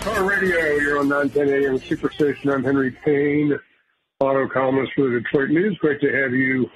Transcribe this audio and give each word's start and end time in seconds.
Car 0.00 0.24
Radio. 0.24 0.58
You're 0.76 1.00
on 1.00 1.08
910 1.08 1.48
AM 1.48 1.78
Superstation. 1.78 2.52
I'm 2.52 2.62
Henry 2.62 2.90
Payne, 3.04 3.58
auto 4.20 4.48
columnist 4.48 4.92
for 4.94 5.10
the 5.10 5.20
Detroit 5.20 5.50
News. 5.50 5.76
Great 5.80 6.00
to 6.00 6.06
have 6.06 6.32
you 6.32 6.66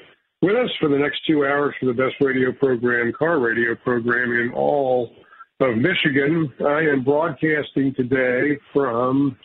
with 0.41 0.57
us 0.57 0.71
for 0.81 0.89
the 0.89 0.99
next 0.99 1.21
two 1.27 1.47
hours 1.47 1.75
for 1.79 1.87
the 1.87 1.93
best 1.93 2.15
radio 2.21 2.53
program, 2.53 3.13
car 3.17 3.39
radio 3.39 3.75
program 3.77 4.33
in 4.33 4.53
all 4.55 5.15
of 5.61 5.77
Michigan. 5.77 6.53
I 6.61 6.81
am 6.81 7.05
broadcasting 7.05 7.95
today 7.95 8.59
from 8.73 9.37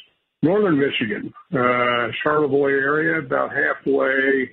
northern 0.41 0.79
Michigan, 0.79 1.31
uh, 1.53 2.07
Charlevoix 2.23 2.71
area, 2.71 3.19
about 3.19 3.51
halfway 3.51 4.51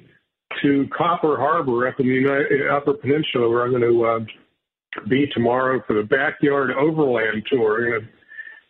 to 0.63 0.87
Copper 0.97 1.37
Harbor 1.39 1.89
up 1.89 1.99
in 1.99 2.07
the 2.07 2.15
United, 2.15 2.69
Upper 2.71 2.95
Peninsula, 2.95 3.49
where 3.49 3.65
I'm 3.65 3.71
going 3.71 3.83
to 3.83 4.05
uh, 4.05 5.05
be 5.09 5.27
tomorrow 5.33 5.83
for 5.87 5.95
the 5.95 6.03
backyard 6.03 6.71
overland 6.73 7.45
tour. 7.51 7.85
I'm 7.85 7.91
going 7.91 8.03
to 8.03 8.09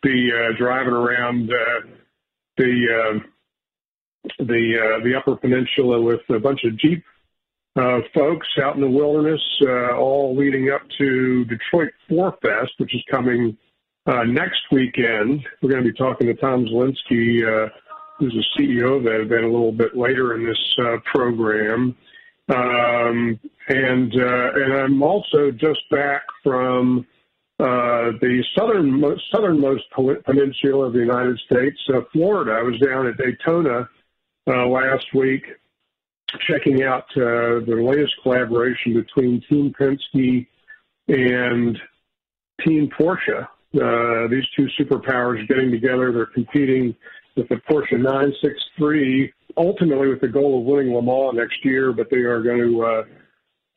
be 0.05 0.31
uh, 0.31 0.57
driving 0.57 0.93
around 0.93 1.49
uh, 1.49 1.87
the 2.57 2.85
uh, 2.91 3.19
the 4.39 4.97
uh, 4.99 5.03
the 5.03 5.15
Upper 5.17 5.35
Peninsula 5.35 6.01
with 6.01 6.21
a 6.29 6.39
bunch 6.39 6.61
of 6.63 6.77
Jeep 6.77 7.03
uh, 7.75 7.99
folks 8.13 8.47
out 8.63 8.75
in 8.75 8.81
the 8.81 8.89
wilderness, 8.89 9.41
uh, 9.63 9.95
all 9.97 10.35
leading 10.35 10.71
up 10.71 10.81
to 10.97 11.45
Detroit 11.45 11.91
Four 12.07 12.37
Fest, 12.41 12.71
which 12.77 12.95
is 12.95 13.03
coming 13.11 13.57
uh, 14.05 14.23
next 14.23 14.61
weekend. 14.71 15.45
We're 15.61 15.71
going 15.71 15.83
to 15.83 15.91
be 15.91 15.97
talking 15.97 16.27
to 16.27 16.33
Tom 16.35 16.65
Zelinsky. 16.65 17.43
uh, 17.45 17.69
who's 18.17 18.33
the 18.33 18.61
CEO 18.63 18.97
of 18.97 19.03
that 19.03 19.21
event, 19.21 19.43
a 19.43 19.49
little 19.49 19.71
bit 19.71 19.95
later 19.95 20.35
in 20.35 20.45
this 20.45 20.75
uh, 20.79 20.97
program. 21.13 21.95
Um, 22.47 23.39
and 23.67 24.13
uh, 24.13 24.51
and 24.53 24.73
I'm 24.73 25.03
also 25.03 25.51
just 25.51 25.81
back 25.89 26.21
from 26.43 27.05
uh, 27.59 28.11
the 28.19 28.43
southern 28.57 29.01
southernmost 29.33 29.83
peninsula 30.25 30.87
of 30.87 30.93
the 30.93 30.99
United 30.99 31.39
States, 31.39 31.77
uh, 31.93 32.01
Florida. 32.11 32.51
I 32.51 32.61
was 32.61 32.79
down 32.79 33.07
at 33.07 33.17
Daytona 33.17 33.89
uh, 34.47 34.67
last 34.67 35.05
week, 35.13 35.43
checking 36.47 36.83
out 36.83 37.05
uh, 37.15 37.63
the 37.65 37.81
latest 37.81 38.13
collaboration 38.23 38.93
between 38.93 39.41
Team 39.49 39.73
Penske 39.79 40.47
and 41.07 41.79
Team 42.65 42.89
Porsche. 42.97 43.47
Uh, 43.73 44.27
these 44.29 44.45
two 44.55 44.67
superpowers 44.79 45.47
getting 45.47 45.71
together. 45.71 46.11
They're 46.11 46.25
competing 46.25 46.95
with 47.35 47.49
the 47.49 47.55
Porsche 47.55 47.93
963 47.93 49.33
ultimately 49.57 50.09
with 50.09 50.21
the 50.21 50.27
goal 50.27 50.59
of 50.59 50.65
winning 50.65 50.93
Le 50.93 51.01
Mans 51.01 51.35
next 51.35 51.63
year, 51.63 51.93
but 51.93 52.09
they 52.09 52.17
are 52.17 52.41
going 52.41 52.59
to 52.59 52.83
uh, 52.83 53.03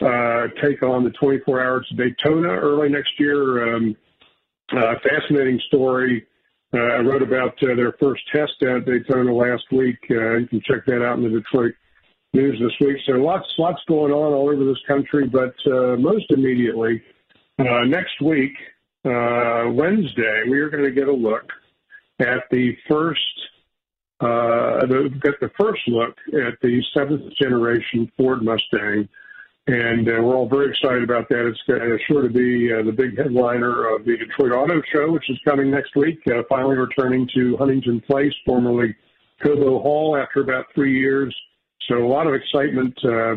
take 0.00 0.82
on 0.82 1.04
the 1.04 1.12
24 1.18 1.60
Hours 1.60 1.86
of 1.90 1.98
Daytona 1.98 2.48
early 2.48 2.88
next 2.88 3.12
year. 3.18 3.74
Um, 3.74 3.96
uh, 4.72 4.94
fascinating 5.02 5.60
story. 5.66 6.26
Uh, 6.74 6.78
I 6.78 6.98
wrote 6.98 7.22
about 7.22 7.54
uh, 7.62 7.74
their 7.74 7.92
first 7.98 8.22
test 8.30 8.62
at 8.62 8.84
Daytona 8.84 9.32
last 9.32 9.64
week. 9.72 9.96
Uh, 10.10 10.36
you 10.36 10.46
can 10.46 10.60
check 10.60 10.84
that 10.86 11.02
out 11.02 11.16
in 11.16 11.24
the 11.24 11.30
Detroit 11.30 11.74
News 12.34 12.60
this 12.60 12.86
week. 12.86 12.98
So 13.06 13.12
lots, 13.12 13.46
lots 13.56 13.80
going 13.88 14.12
on 14.12 14.34
all 14.34 14.50
over 14.50 14.64
this 14.64 14.80
country, 14.86 15.26
but 15.26 15.54
uh, 15.66 15.96
most 15.96 16.26
immediately, 16.30 17.02
uh, 17.58 17.84
next 17.86 18.20
week, 18.20 18.52
uh, 19.06 19.64
Wednesday, 19.70 20.42
we 20.50 20.60
are 20.60 20.68
going 20.68 20.84
to 20.84 20.90
get 20.90 21.08
a 21.08 21.12
look 21.12 21.50
at 22.20 22.44
the 22.50 22.76
first 22.86 23.20
uh, 24.20 24.84
got 25.20 25.38
the 25.40 25.50
first 25.56 25.80
look 25.86 26.16
at 26.34 26.60
the 26.60 26.82
seventh 26.92 27.32
generation 27.40 28.10
Ford 28.16 28.42
Mustang, 28.42 29.08
and 29.68 30.08
uh, 30.08 30.12
we're 30.22 30.34
all 30.34 30.48
very 30.48 30.70
excited 30.70 31.04
about 31.04 31.28
that. 31.28 31.46
It's 31.46 31.60
uh, 31.68 31.98
sure 32.06 32.22
to 32.22 32.30
be 32.30 32.72
uh, 32.72 32.82
the 32.84 32.92
big 32.92 33.18
headliner 33.18 33.94
of 33.94 34.06
the 34.06 34.16
Detroit 34.16 34.52
Auto 34.52 34.80
Show, 34.90 35.12
which 35.12 35.28
is 35.28 35.38
coming 35.46 35.70
next 35.70 35.94
week. 35.94 36.20
Uh, 36.26 36.40
finally 36.48 36.76
returning 36.76 37.28
to 37.34 37.54
Huntington 37.58 38.00
Place, 38.00 38.32
formerly 38.46 38.96
Cobo 39.42 39.78
Hall, 39.80 40.16
after 40.16 40.40
about 40.40 40.64
three 40.74 40.98
years. 40.98 41.36
So 41.86 41.98
a 41.98 42.08
lot 42.08 42.26
of 42.26 42.32
excitement 42.32 42.98
uh, 43.04 43.34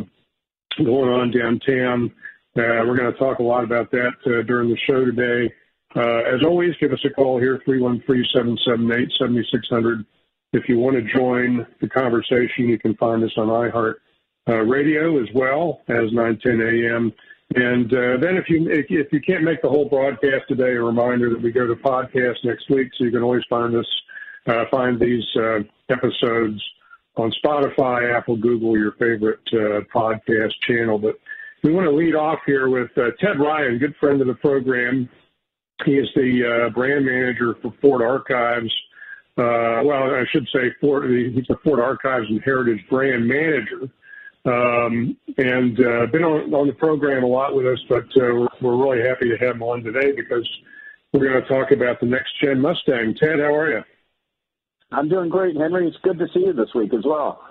going 0.77 1.11
on 1.11 1.31
downtown. 1.31 2.13
Uh, 2.55 2.87
we're 2.87 2.95
going 2.97 3.11
to 3.11 3.19
talk 3.19 3.39
a 3.39 3.43
lot 3.43 3.65
about 3.65 3.91
that 3.91 4.13
during 4.47 4.69
the 4.69 4.77
show 4.87 5.03
today. 5.03 5.53
As 5.95 6.45
always, 6.45 6.77
give 6.79 6.93
us 6.93 7.03
a 7.05 7.09
call 7.09 7.41
here, 7.41 7.59
313-778-7600. 7.67 10.05
If 10.53 10.69
you 10.69 10.79
want 10.79 10.95
to 10.95 11.03
join 11.13 11.67
the 11.81 11.89
conversation, 11.89 12.69
you 12.69 12.79
can 12.79 12.95
find 12.95 13.21
us 13.21 13.31
on 13.35 13.47
iHeart 13.47 13.95
Radio 14.47 15.21
as 15.21 15.27
well 15.33 15.81
as 15.87 16.11
910 16.11 16.61
a.m. 16.61 17.13
And 17.55 17.93
uh, 17.93 18.17
then 18.21 18.37
if 18.37 18.49
you 18.49 18.69
if, 18.69 19.11
you 19.11 19.21
can't 19.21 19.43
make 19.43 19.61
the 19.61 19.69
whole 19.69 19.89
broadcast 19.89 20.47
today, 20.47 20.73
a 20.73 20.81
reminder 20.81 21.29
that 21.29 21.41
we 21.41 21.51
go 21.51 21.67
to 21.67 21.75
podcast 21.75 22.37
next 22.43 22.69
week, 22.69 22.89
so 22.97 23.03
you 23.03 23.11
can 23.11 23.23
always 23.23 23.43
find 23.49 23.75
us 23.75 23.85
uh, 24.47 24.63
find 24.71 24.99
these 24.99 25.25
uh, 25.35 25.59
episodes 25.89 26.61
on 27.17 27.31
Spotify, 27.43 28.15
Apple, 28.15 28.37
Google, 28.37 28.77
your 28.77 28.93
favorite 28.93 29.41
uh, 29.53 29.81
podcast 29.93 30.53
channel. 30.65 30.97
But 30.97 31.15
we 31.63 31.73
want 31.73 31.85
to 31.85 31.91
lead 31.91 32.15
off 32.15 32.39
here 32.45 32.69
with 32.69 32.89
uh, 32.97 33.11
Ted 33.19 33.39
Ryan, 33.39 33.77
good 33.77 33.95
friend 33.99 34.21
of 34.21 34.27
the 34.27 34.35
program. 34.35 35.09
He 35.85 35.93
is 35.93 36.07
the 36.15 36.71
brand 36.73 37.05
manager 37.05 37.55
for 37.61 37.73
Ford 37.81 38.01
Archives 38.01 38.71
uh, 39.37 39.81
well, 39.85 40.13
I 40.13 40.25
should 40.31 40.47
say 40.53 40.71
Ford, 40.81 41.09
he's 41.09 41.47
the 41.47 41.55
Ford 41.63 41.79
Archives 41.79 42.27
and 42.29 42.41
Heritage 42.43 42.85
brand 42.89 43.25
manager. 43.25 43.89
Um, 44.43 45.15
and 45.37 45.79
uh, 45.79 46.07
been 46.11 46.23
on, 46.23 46.51
on 46.53 46.67
the 46.67 46.73
program 46.73 47.23
a 47.23 47.27
lot 47.27 47.55
with 47.55 47.67
us, 47.67 47.79
but 47.87 48.05
uh, 48.17 48.47
we're, 48.59 48.75
really 48.75 49.07
happy 49.07 49.29
to 49.29 49.37
have 49.37 49.55
him 49.55 49.61
on 49.61 49.83
today 49.83 50.13
because 50.15 50.49
we're 51.13 51.29
going 51.29 51.41
to 51.41 51.47
talk 51.47 51.71
about 51.71 51.99
the 51.99 52.07
next 52.07 52.31
gen 52.43 52.59
Mustang. 52.59 53.13
Ted, 53.19 53.39
how 53.39 53.53
are 53.53 53.69
you? 53.69 53.83
I'm 54.91 55.09
doing 55.09 55.29
great, 55.29 55.55
Henry. 55.55 55.87
It's 55.87 55.97
good 56.03 56.17
to 56.17 56.25
see 56.33 56.41
you 56.41 56.53
this 56.53 56.73
week 56.73 56.91
as 56.93 57.05
well. 57.05 57.43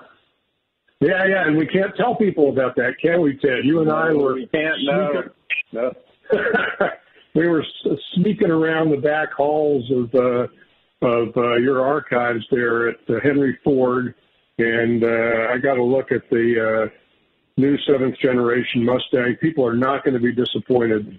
Yeah, 1.00 1.24
yeah, 1.26 1.46
and 1.46 1.56
we 1.56 1.66
can't 1.66 1.94
tell 1.96 2.14
people 2.16 2.50
about 2.50 2.76
that, 2.76 2.94
can 3.00 3.22
we, 3.22 3.36
Ted? 3.36 3.64
You 3.64 3.78
and 3.78 3.88
no, 3.88 3.94
I 3.94 4.12
were 4.12 4.34
we 4.34 4.46
can't. 4.48 4.76
No, 4.82 5.22
no. 5.72 5.92
we 7.34 7.48
were 7.48 7.64
sneaking 8.14 8.50
around 8.50 8.90
the 8.90 8.98
back 8.98 9.32
halls 9.32 9.90
of 9.90 10.14
uh, 10.14 10.46
of 11.02 11.28
uh, 11.36 11.56
your 11.56 11.86
archives 11.86 12.44
there 12.50 12.90
at 12.90 12.96
uh, 13.08 13.14
Henry 13.22 13.58
Ford, 13.64 14.14
and 14.60 15.02
uh, 15.02 15.52
I 15.52 15.58
got 15.58 15.78
a 15.78 15.82
look 15.82 16.12
at 16.12 16.28
the 16.30 16.88
uh, 16.88 17.60
new 17.60 17.76
seventh 17.86 18.18
generation 18.18 18.84
Mustang. 18.84 19.36
People 19.40 19.66
are 19.66 19.76
not 19.76 20.04
going 20.04 20.14
to 20.14 20.20
be 20.20 20.32
disappointed 20.32 21.18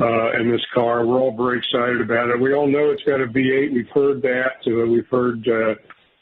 uh, 0.00 0.32
in 0.40 0.50
this 0.50 0.64
car. 0.74 1.06
We're 1.06 1.18
all 1.18 1.36
very 1.36 1.58
excited 1.58 2.00
about 2.00 2.30
it. 2.30 2.40
We 2.40 2.54
all 2.54 2.66
know 2.66 2.90
it's 2.90 3.02
got 3.04 3.20
a 3.20 3.26
V8. 3.26 3.72
We've 3.72 3.88
heard 3.88 4.22
that. 4.22 4.66
Uh, 4.66 4.86
we've 4.86 5.08
heard 5.08 5.46
uh, 5.46 5.74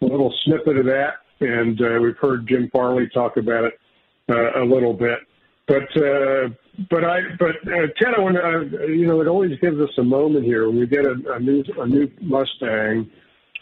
a 0.02 0.06
little 0.06 0.34
snippet 0.44 0.76
of 0.76 0.86
that, 0.86 1.14
and 1.40 1.80
uh, 1.80 2.00
we've 2.00 2.18
heard 2.18 2.46
Jim 2.48 2.68
Farley 2.72 3.08
talk 3.12 3.36
about 3.36 3.64
it 3.64 3.78
uh, 4.28 4.62
a 4.62 4.64
little 4.64 4.92
bit. 4.92 5.18
But 5.66 5.96
uh, 5.96 6.48
but 6.90 7.04
I, 7.04 7.20
but 7.38 7.56
uh, 7.66 7.86
Ted, 7.98 8.14
I 8.16 8.20
want 8.20 8.36
to, 8.36 8.84
uh, 8.84 8.86
you 8.86 9.06
know, 9.06 9.20
it 9.20 9.26
always 9.26 9.58
gives 9.60 9.80
us 9.80 9.90
a 9.98 10.02
moment 10.02 10.44
here 10.44 10.66
when 10.68 10.78
we 10.78 10.86
get 10.86 11.04
a, 11.04 11.16
a 11.34 11.40
new, 11.40 11.64
a 11.76 11.86
new 11.86 12.08
Mustang 12.20 13.10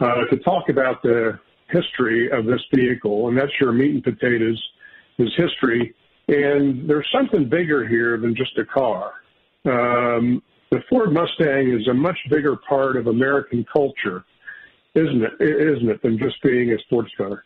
uh, 0.01 0.25
to 0.31 0.37
talk 0.45 0.69
about 0.69 1.03
the 1.03 1.39
history 1.69 2.31
of 2.31 2.47
this 2.47 2.63
vehicle, 2.75 3.29
and 3.29 3.37
that's 3.37 3.53
your 3.61 3.73
meat 3.73 3.95
and 3.95 4.05
potatoes, 4.05 4.63
is 5.19 5.33
history. 5.37 5.95
And 6.29 6.89
there's 6.89 7.09
something 7.13 7.49
bigger 7.49 7.87
here 7.87 8.19
than 8.19 8.35
just 8.35 8.59
a 8.59 8.65
car. 8.65 9.13
Um, 9.65 10.43
the 10.71 10.81
Ford 10.89 11.13
Mustang 11.13 11.73
is 11.79 11.87
a 11.89 11.95
much 11.95 12.19
bigger 12.29 12.57
part 12.69 12.97
of 12.97 13.07
American 13.07 13.65
culture, 13.73 14.25
isn't 14.95 15.23
it? 15.23 15.33
Isn't 15.41 15.89
it 15.89 16.03
than 16.03 16.19
just 16.19 16.43
being 16.43 16.73
a 16.73 16.79
sports 16.81 17.11
car? 17.17 17.45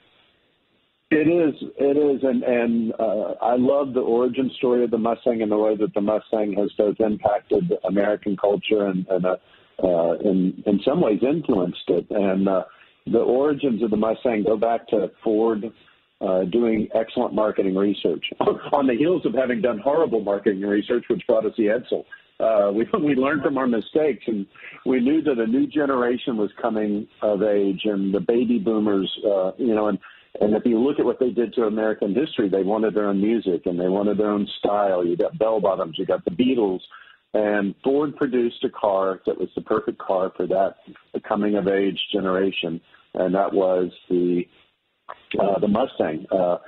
It 1.10 1.26
is, 1.26 1.54
it 1.76 1.96
is, 1.96 2.22
and 2.22 2.42
and 2.44 2.92
uh, 2.98 3.34
I 3.42 3.56
love 3.56 3.94
the 3.94 4.00
origin 4.00 4.48
story 4.58 4.84
of 4.84 4.92
the 4.92 4.98
Mustang 4.98 5.42
and 5.42 5.50
the 5.50 5.58
way 5.58 5.76
that 5.76 5.92
the 5.92 6.00
Mustang 6.00 6.54
has 6.56 6.70
both 6.78 7.00
impacted 7.00 7.72
American 7.82 8.36
culture 8.36 8.86
and, 8.86 9.04
and 9.08 9.26
uh, 9.26 9.36
uh, 9.82 10.12
in 10.24 10.62
in 10.66 10.80
some 10.84 11.00
ways 11.00 11.18
influenced 11.20 11.88
it. 11.88 12.06
And 12.10 12.48
uh, 12.48 12.62
the 13.06 13.18
origins 13.18 13.82
of 13.82 13.90
the 13.90 13.96
Mustang 13.96 14.44
go 14.44 14.56
back 14.56 14.86
to 14.88 15.10
Ford 15.22 15.64
uh, 16.20 16.44
doing 16.44 16.88
excellent 16.94 17.34
marketing 17.34 17.74
research 17.74 18.24
on 18.72 18.86
the 18.86 18.94
heels 18.94 19.24
of 19.24 19.34
having 19.34 19.62
done 19.62 19.78
horrible 19.78 20.20
marketing 20.20 20.60
research, 20.60 21.04
which 21.08 21.22
brought 21.26 21.46
us 21.46 21.52
the 21.56 21.64
Edsel. 21.64 22.04
Uh, 22.38 22.72
we 22.74 22.86
we 23.02 23.14
learned 23.14 23.42
from 23.42 23.58
our 23.58 23.66
mistakes, 23.66 24.24
and 24.26 24.46
we 24.84 25.00
knew 25.00 25.22
that 25.22 25.38
a 25.38 25.46
new 25.46 25.66
generation 25.66 26.36
was 26.36 26.50
coming 26.60 27.06
of 27.22 27.42
age, 27.42 27.80
and 27.84 28.14
the 28.14 28.20
baby 28.20 28.58
boomers, 28.58 29.10
uh, 29.26 29.52
you 29.56 29.74
know, 29.74 29.88
and 29.88 29.98
and 30.40 30.54
if 30.54 30.64
you 30.64 30.78
look 30.78 30.98
at 30.98 31.04
what 31.04 31.18
they 31.18 31.30
did 31.30 31.52
to 31.54 31.62
American 31.62 32.14
history, 32.14 32.48
they 32.48 32.62
wanted 32.62 32.94
their 32.94 33.08
own 33.08 33.20
music 33.20 33.62
and 33.66 33.78
they 33.80 33.88
wanted 33.88 34.16
their 34.16 34.30
own 34.30 34.46
style. 34.58 35.04
You 35.04 35.16
got 35.16 35.38
bell 35.38 35.60
bottoms, 35.60 35.96
you 35.98 36.06
got 36.06 36.24
the 36.24 36.30
Beatles, 36.30 36.80
and 37.34 37.74
Ford 37.84 38.16
produced 38.16 38.64
a 38.64 38.70
car 38.70 39.20
that 39.26 39.38
was 39.38 39.48
the 39.54 39.62
perfect 39.62 39.98
car 39.98 40.32
for 40.36 40.46
that 40.46 40.76
coming 41.26 41.56
of 41.56 41.68
age 41.68 41.98
generation, 42.12 42.80
and 43.14 43.34
that 43.34 43.52
was 43.52 43.90
the 44.08 44.42
uh, 45.38 45.58
the 45.60 45.68
Mustang. 45.68 46.26
Uh, 46.30 46.58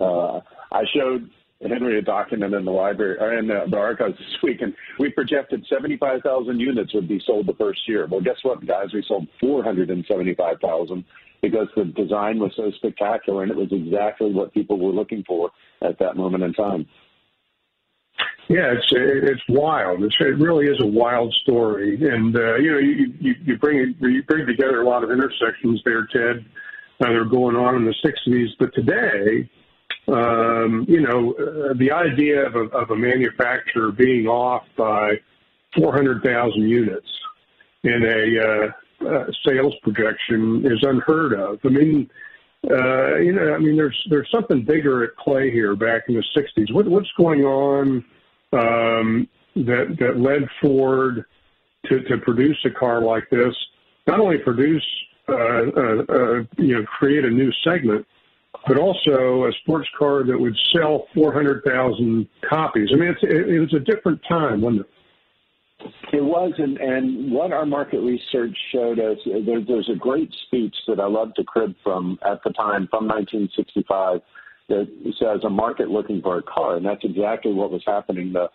uh, 0.00 0.40
I 0.72 0.82
showed 0.94 1.30
Henry 1.62 1.98
a 1.98 2.02
document 2.02 2.54
in 2.54 2.64
the 2.64 2.70
library 2.70 3.18
or 3.18 3.38
in 3.38 3.46
the, 3.46 3.64
the 3.70 3.76
archives 3.76 4.16
this 4.18 4.42
week, 4.42 4.62
and 4.62 4.74
we 4.98 5.10
projected 5.10 5.64
75,000 5.68 6.58
units 6.58 6.94
would 6.94 7.08
be 7.08 7.20
sold 7.26 7.46
the 7.46 7.54
first 7.54 7.80
year. 7.86 8.06
Well, 8.10 8.20
guess 8.20 8.36
what, 8.42 8.66
guys? 8.66 8.88
We 8.94 9.04
sold 9.06 9.26
475,000 9.40 11.04
because 11.42 11.68
the 11.76 11.84
design 11.84 12.38
was 12.38 12.52
so 12.56 12.70
spectacular, 12.76 13.42
and 13.42 13.50
it 13.50 13.56
was 13.56 13.68
exactly 13.72 14.32
what 14.32 14.54
people 14.54 14.78
were 14.78 14.92
looking 14.92 15.24
for 15.26 15.50
at 15.82 15.98
that 15.98 16.16
moment 16.16 16.44
in 16.44 16.52
time. 16.54 16.86
Yeah, 18.50 18.72
it's 18.72 18.86
it's 18.90 19.42
wild. 19.48 20.02
It's, 20.02 20.16
it 20.18 20.36
really 20.36 20.66
is 20.66 20.80
a 20.80 20.86
wild 20.86 21.32
story, 21.42 21.94
and 21.94 22.34
uh, 22.36 22.56
you 22.56 22.72
know 22.72 22.78
you, 22.78 23.14
you 23.20 23.34
you 23.44 23.56
bring 23.58 23.94
you 24.00 24.24
bring 24.24 24.44
together 24.44 24.82
a 24.82 24.88
lot 24.88 25.04
of 25.04 25.12
intersections 25.12 25.80
there, 25.84 26.04
Ted. 26.12 26.44
Uh, 27.00 27.06
that 27.06 27.12
are 27.12 27.24
going 27.24 27.54
on 27.54 27.76
in 27.76 27.84
the 27.84 27.94
'60s, 28.04 28.48
but 28.58 28.74
today, 28.74 29.48
um, 30.08 30.84
you 30.88 31.00
know, 31.00 31.32
uh, 31.32 31.74
the 31.78 31.92
idea 31.92 32.44
of 32.44 32.56
a, 32.56 32.64
of 32.76 32.90
a 32.90 32.96
manufacturer 32.96 33.90
being 33.90 34.26
off 34.26 34.64
by 34.76 35.12
400,000 35.76 36.60
units 36.60 37.06
in 37.84 38.02
a 38.04 39.06
uh, 39.06 39.08
uh, 39.08 39.24
sales 39.46 39.74
projection 39.82 40.66
is 40.66 40.78
unheard 40.82 41.32
of. 41.32 41.58
I 41.64 41.68
mean, 41.68 42.10
uh, 42.70 43.16
you 43.16 43.32
know, 43.32 43.54
I 43.54 43.58
mean, 43.58 43.76
there's 43.76 43.98
there's 44.10 44.28
something 44.30 44.64
bigger 44.64 45.04
at 45.04 45.16
play 45.16 45.50
here 45.50 45.74
back 45.76 46.02
in 46.08 46.16
the 46.16 46.24
'60s. 46.36 46.74
What, 46.74 46.86
what's 46.88 47.10
going 47.16 47.44
on 47.44 48.04
um, 48.52 49.28
that 49.56 49.96
that 49.98 50.18
led 50.18 50.48
Ford 50.60 51.24
to, 51.86 52.00
to 52.02 52.18
produce 52.18 52.58
a 52.64 52.70
car 52.70 53.02
like 53.02 53.28
this? 53.30 53.54
Not 54.06 54.20
only 54.20 54.38
produce, 54.38 54.86
uh, 55.28 55.34
uh, 55.34 55.36
uh, 55.36 56.42
you 56.58 56.78
know, 56.78 56.84
create 56.98 57.24
a 57.24 57.30
new 57.30 57.52
segment, 57.64 58.06
but 58.66 58.76
also 58.76 59.44
a 59.44 59.52
sports 59.62 59.88
car 59.98 60.24
that 60.24 60.38
would 60.38 60.56
sell 60.72 61.06
400,000 61.14 62.28
copies. 62.48 62.90
I 62.92 62.96
mean, 62.96 63.14
it, 63.22 63.48
it 63.48 63.60
was 63.60 63.74
a 63.74 63.80
different 63.80 64.20
time, 64.28 64.60
wasn't 64.60 64.82
it? 64.82 64.86
It 66.12 66.22
was, 66.22 66.52
and, 66.58 66.76
and 66.78 67.32
what 67.32 67.52
our 67.52 67.64
market 67.64 68.00
research 68.00 68.56
showed 68.72 68.98
us, 68.98 69.16
there, 69.24 69.64
there's 69.66 69.88
a 69.90 69.96
great 69.96 70.30
speech 70.46 70.74
that 70.86 71.00
I 71.00 71.06
love 71.06 71.32
to 71.34 71.44
crib 71.44 71.74
from 71.82 72.18
at 72.24 72.42
the 72.44 72.50
time, 72.50 72.86
from 72.90 73.06
1965, 73.06 74.20
that 74.70 74.88
says 75.18 75.40
a 75.44 75.50
market 75.50 75.90
looking 75.90 76.22
for 76.22 76.38
a 76.38 76.42
car, 76.42 76.76
and 76.76 76.86
that's 76.86 77.04
exactly 77.04 77.52
what 77.52 77.70
was 77.70 77.82
happening. 77.86 78.32
The 78.32 78.48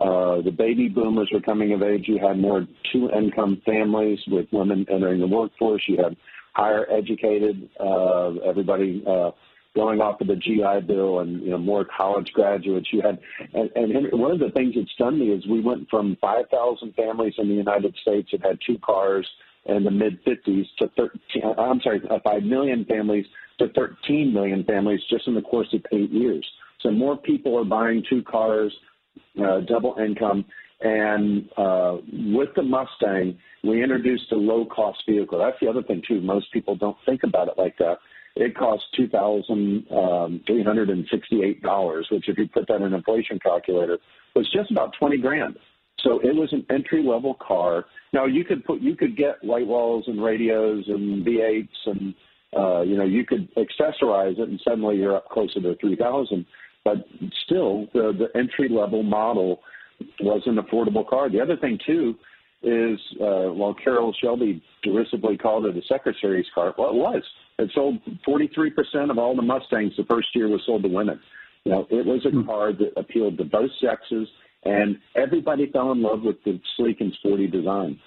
uh, 0.00 0.40
the 0.40 0.50
baby 0.50 0.88
boomers 0.88 1.28
were 1.32 1.40
coming 1.40 1.72
of 1.72 1.82
age. 1.82 2.04
You 2.06 2.18
had 2.18 2.38
more 2.38 2.66
two-income 2.92 3.60
families 3.66 4.18
with 4.26 4.46
women 4.50 4.86
entering 4.90 5.20
the 5.20 5.26
workforce. 5.26 5.82
You 5.86 5.98
had 5.98 6.16
higher 6.54 6.86
educated, 6.90 7.68
uh, 7.78 8.36
everybody 8.38 9.04
uh, 9.06 9.32
going 9.74 10.00
off 10.00 10.20
of 10.20 10.28
the 10.28 10.36
GI 10.36 10.86
Bill 10.86 11.20
and 11.20 11.42
you 11.42 11.50
know 11.50 11.58
more 11.58 11.84
college 11.84 12.30
graduates. 12.32 12.88
You 12.90 13.02
had, 13.02 13.18
and, 13.52 13.70
and 13.74 14.18
one 14.18 14.30
of 14.30 14.38
the 14.38 14.50
things 14.50 14.74
that 14.74 14.86
stunned 14.94 15.18
me 15.18 15.26
is 15.26 15.46
we 15.46 15.60
went 15.60 15.88
from 15.90 16.16
5,000 16.20 16.94
families 16.94 17.34
in 17.38 17.48
the 17.48 17.54
United 17.54 17.94
States 18.00 18.30
that 18.32 18.44
had 18.44 18.58
two 18.66 18.78
cars 18.78 19.28
in 19.66 19.84
the 19.84 19.90
mid 19.90 20.24
50s 20.24 20.66
to 20.78 20.88
13. 20.96 21.42
I'm 21.58 21.80
sorry, 21.82 22.00
5 22.22 22.42
million 22.42 22.84
families 22.84 23.26
to 23.58 23.68
13 23.68 24.32
million 24.32 24.64
families 24.64 25.00
just 25.10 25.26
in 25.26 25.34
the 25.34 25.42
course 25.42 25.68
of 25.72 25.80
eight 25.92 26.10
years. 26.10 26.46
So 26.80 26.90
more 26.90 27.16
people 27.16 27.58
are 27.58 27.64
buying 27.64 28.02
two 28.08 28.22
cars, 28.22 28.72
uh, 29.40 29.60
double 29.60 29.96
income. 30.04 30.44
And 30.80 31.48
uh, 31.56 31.98
with 32.34 32.48
the 32.56 32.62
Mustang, 32.62 33.38
we 33.62 33.82
introduced 33.82 34.32
a 34.32 34.36
low-cost 34.36 35.04
vehicle. 35.08 35.38
That's 35.38 35.56
the 35.60 35.68
other 35.68 35.82
thing 35.82 36.02
too. 36.06 36.20
Most 36.20 36.52
people 36.52 36.74
don't 36.74 36.96
think 37.06 37.22
about 37.22 37.48
it 37.48 37.54
like 37.56 37.78
that. 37.78 37.98
It 38.34 38.56
costs 38.56 38.86
two 38.96 39.08
thousand 39.08 39.86
um, 39.90 40.40
which, 40.48 42.28
if 42.28 42.38
you 42.38 42.48
put 42.48 42.66
that 42.68 42.76
in 42.76 42.82
an 42.82 42.94
inflation 42.94 43.38
calculator, 43.38 43.98
was 44.34 44.50
just 44.50 44.70
about 44.70 44.94
twenty 44.98 45.18
grand. 45.18 45.56
So 46.00 46.18
it 46.20 46.34
was 46.34 46.52
an 46.52 46.66
entry-level 46.70 47.34
car. 47.46 47.84
Now 48.12 48.24
you 48.24 48.44
could 48.44 48.64
put, 48.64 48.80
you 48.80 48.96
could 48.96 49.16
get 49.16 49.36
white 49.42 49.66
walls 49.66 50.04
and 50.06 50.22
radios 50.22 50.84
and 50.88 51.24
V8s, 51.24 51.68
and 51.86 52.14
uh, 52.56 52.82
you 52.82 52.96
know 52.96 53.04
you 53.04 53.24
could 53.24 53.48
accessorize 53.54 54.38
it, 54.38 54.48
and 54.48 54.60
suddenly 54.62 54.96
you're 54.96 55.16
up 55.16 55.28
closer 55.28 55.60
to 55.60 55.76
three 55.76 55.96
thousand. 55.96 56.46
But 56.84 57.06
still, 57.44 57.86
the 57.92 58.12
the 58.12 58.38
entry-level 58.38 59.02
model 59.02 59.60
was 60.20 60.42
an 60.46 60.56
affordable 60.56 61.08
car. 61.08 61.30
The 61.30 61.40
other 61.40 61.56
thing 61.56 61.78
too 61.86 62.16
is, 62.62 62.98
uh, 63.20 63.52
well, 63.52 63.74
Carroll 63.82 64.14
Shelby 64.22 64.62
derisively 64.82 65.36
called 65.36 65.66
it 65.66 65.76
a 65.76 65.82
Secretary's 65.88 66.46
car. 66.54 66.74
Well, 66.78 66.90
it 66.90 66.96
was. 66.96 67.22
It 67.58 67.70
sold 67.74 67.98
43% 68.26 69.10
of 69.10 69.18
all 69.18 69.36
the 69.36 69.42
Mustangs 69.42 69.92
the 69.96 70.04
first 70.04 70.28
year 70.34 70.48
was 70.48 70.62
sold 70.64 70.82
to 70.82 70.88
women. 70.88 71.20
You 71.64 71.72
know, 71.72 71.86
it 71.90 72.06
was 72.06 72.24
a 72.26 72.30
hmm. 72.30 72.44
car 72.44 72.72
that 72.72 72.92
appealed 72.96 73.38
to 73.38 73.44
both 73.44 73.70
sexes, 73.80 74.28
and 74.64 74.98
everybody 75.16 75.70
fell 75.70 75.92
in 75.92 76.02
love 76.02 76.22
with 76.22 76.42
the 76.44 76.60
sleek 76.76 77.00
and 77.00 77.12
sporty 77.18 77.46
design. 77.46 77.98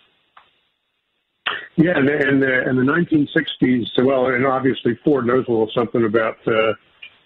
Yeah, 1.78 1.98
and, 1.98 2.10
and, 2.10 2.44
uh, 2.44 2.70
in 2.70 2.76
the 2.78 2.84
1960s, 2.84 4.06
well, 4.06 4.28
and 4.28 4.46
obviously 4.46 4.98
Ford 5.04 5.26
knows 5.26 5.46
a 5.48 5.52
little 5.52 5.70
something 5.76 6.06
about 6.06 6.38
uh, 6.48 6.74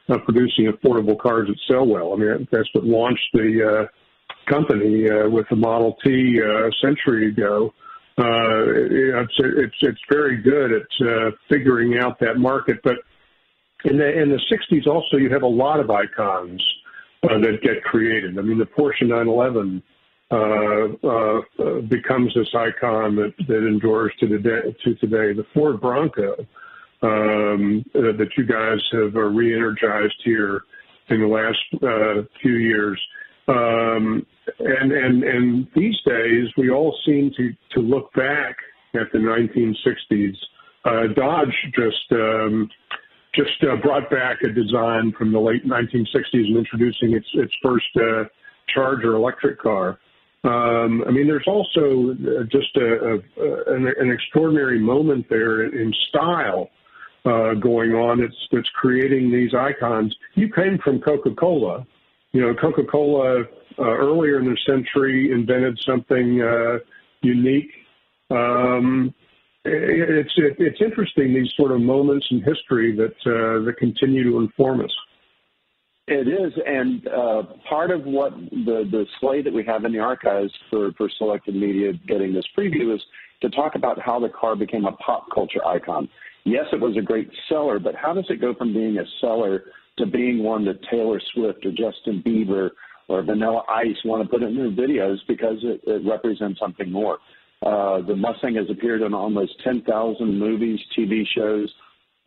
uh, 0.09 0.17
producing 0.25 0.65
affordable 0.65 1.17
cars 1.19 1.47
that 1.47 1.57
sell 1.67 1.85
well. 1.85 2.13
I 2.13 2.15
mean, 2.15 2.47
that's 2.51 2.67
what 2.73 2.83
launched 2.83 3.29
the 3.33 3.87
uh, 3.87 4.51
company 4.51 5.07
uh, 5.07 5.29
with 5.29 5.45
the 5.49 5.55
Model 5.55 5.97
T 6.03 6.39
uh, 6.41 6.67
a 6.67 6.71
century 6.81 7.29
ago. 7.29 7.73
Uh, 8.17 8.65
it's, 9.21 9.33
it's 9.37 9.75
it's 9.81 10.01
very 10.11 10.41
good 10.41 10.71
at 10.73 11.33
figuring 11.47 11.97
out 11.99 12.19
that 12.19 12.37
market. 12.37 12.77
But 12.83 12.95
in 13.85 13.97
the 13.97 14.21
in 14.21 14.29
the 14.29 14.41
60s, 14.51 14.87
also 14.87 15.17
you 15.17 15.29
have 15.29 15.43
a 15.43 15.47
lot 15.47 15.79
of 15.79 15.89
icons 15.89 16.61
that 17.21 17.59
get 17.61 17.83
created. 17.83 18.37
I 18.37 18.41
mean, 18.41 18.57
the 18.57 18.65
Porsche 18.65 19.03
911 19.03 19.77
uh, 19.77 19.79
uh, 19.79 19.98
becomes 21.89 22.33
this 22.35 22.49
icon 22.55 23.15
that, 23.15 23.33
that 23.47 23.67
endures 23.67 24.13
to 24.19 24.27
today. 24.27 24.75
To 24.83 24.95
today, 24.95 25.33
the 25.33 25.45
Ford 25.53 25.81
Bronco 25.81 26.35
um, 27.01 27.83
uh, 27.95 28.11
that 28.17 28.29
you 28.37 28.45
guys 28.45 28.79
have 28.91 29.15
uh, 29.15 29.19
re-energized 29.19 30.21
here 30.23 30.61
in 31.09 31.21
the 31.21 31.27
last 31.27 31.83
uh, 31.83 32.27
few 32.41 32.53
years 32.53 32.99
um, 33.49 34.25
and, 34.59 34.91
and, 34.91 35.23
and 35.23 35.67
these 35.75 35.95
days, 36.05 36.47
we 36.57 36.69
all 36.69 36.95
seem 37.05 37.31
to, 37.37 37.51
to 37.73 37.79
look 37.79 38.13
back 38.13 38.55
at 38.93 39.11
the 39.11 39.17
1960s. 39.17 40.35
Uh, 40.85 41.13
Dodge 41.15 41.55
just 41.75 42.11
um, 42.11 42.69
just 43.35 43.63
uh, 43.63 43.75
brought 43.81 44.09
back 44.09 44.37
a 44.43 44.49
design 44.49 45.13
from 45.17 45.31
the 45.31 45.39
late 45.39 45.65
1960s 45.65 46.23
and 46.33 46.57
introducing 46.57 47.13
its 47.13 47.27
its 47.33 47.53
first 47.61 47.85
uh, 47.97 48.23
Charger 48.73 49.15
electric 49.15 49.59
car. 49.59 49.99
Um, 50.43 51.03
I 51.05 51.11
mean, 51.11 51.27
there's 51.27 51.47
also 51.47 52.11
uh, 52.11 52.43
just 52.43 52.75
a, 52.77 53.21
a, 53.37 53.75
an, 53.75 53.91
an, 53.99 54.09
extraordinary 54.09 54.79
moment 54.79 55.25
there 55.29 55.63
in 55.65 55.93
style 56.07 56.69
uh, 57.25 57.55
going 57.55 57.91
on. 57.91 58.21
It's 58.21 58.37
that's 58.49 58.69
creating 58.69 59.31
these 59.31 59.53
icons. 59.53 60.15
You 60.35 60.49
came 60.49 60.77
from 60.81 61.01
Coca-Cola, 61.01 61.85
you 62.31 62.41
know, 62.41 62.53
Coca-Cola 62.55 63.41
uh, 63.41 63.83
earlier 63.83 64.39
in 64.39 64.45
the 64.45 64.57
century 64.65 65.29
invented 65.31 65.77
something 65.85 66.41
uh, 66.41 66.79
unique. 67.21 67.71
Um, 68.31 69.13
it's 69.65 70.33
it, 70.37 70.55
it's 70.57 70.81
interesting 70.81 71.33
these 71.33 71.51
sort 71.57 71.73
of 71.73 71.81
moments 71.81 72.25
in 72.31 72.41
history 72.41 72.95
that 72.95 73.15
uh, 73.25 73.65
that 73.65 73.75
continue 73.77 74.23
to 74.23 74.39
inform 74.39 74.85
us. 74.85 74.91
It 76.11 76.27
is, 76.27 76.51
and 76.65 77.07
uh, 77.07 77.43
part 77.69 77.91
of 77.91 78.03
what 78.03 78.33
the 78.33 78.89
the 78.91 79.05
slate 79.19 79.43
that 79.43 79.53
we 79.53 79.63
have 79.65 79.85
in 79.85 79.93
the 79.93 79.99
archives 79.99 80.51
for 80.71 80.91
for 80.97 81.07
selected 81.19 81.53
media 81.53 81.93
getting 82.07 82.33
this 82.33 82.45
preview 82.57 82.95
is 82.95 83.01
to 83.41 83.49
talk 83.51 83.75
about 83.75 84.01
how 84.01 84.19
the 84.19 84.29
car 84.29 84.55
became 84.55 84.85
a 84.85 84.91
pop 84.93 85.27
culture 85.31 85.63
icon. 85.67 86.09
Yes, 86.45 86.65
it 86.73 86.81
was 86.81 86.97
a 86.97 87.01
great 87.01 87.29
seller, 87.47 87.77
but 87.77 87.93
how 87.93 88.15
does 88.15 88.25
it 88.29 88.41
go 88.41 88.55
from 88.55 88.73
being 88.73 88.97
a 88.97 89.03
seller 89.21 89.65
to 89.99 90.07
being 90.07 90.41
one 90.41 90.65
that 90.65 90.81
Taylor 90.89 91.21
Swift 91.33 91.63
or 91.63 91.69
Justin 91.69 92.23
Bieber 92.25 92.71
or 93.07 93.21
Vanilla 93.21 93.61
Ice 93.69 93.97
want 94.03 94.23
to 94.23 94.29
put 94.29 94.41
in 94.41 94.55
their 94.55 94.71
videos 94.71 95.17
because 95.27 95.57
it, 95.61 95.79
it 95.85 96.01
represents 96.09 96.59
something 96.59 96.91
more. 96.91 97.19
Uh, 97.63 98.01
the 98.01 98.15
Mustang 98.15 98.55
has 98.55 98.65
appeared 98.71 99.03
in 99.03 99.13
almost 99.13 99.51
10,000 99.63 100.39
movies, 100.39 100.79
TV 100.97 101.23
shows, 101.37 101.71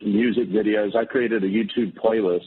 music 0.01 0.49
videos. 0.49 0.95
I 0.95 1.03
created 1.03 1.43
a 1.43 1.47
YouTube 1.47 1.97
playlist 1.99 2.45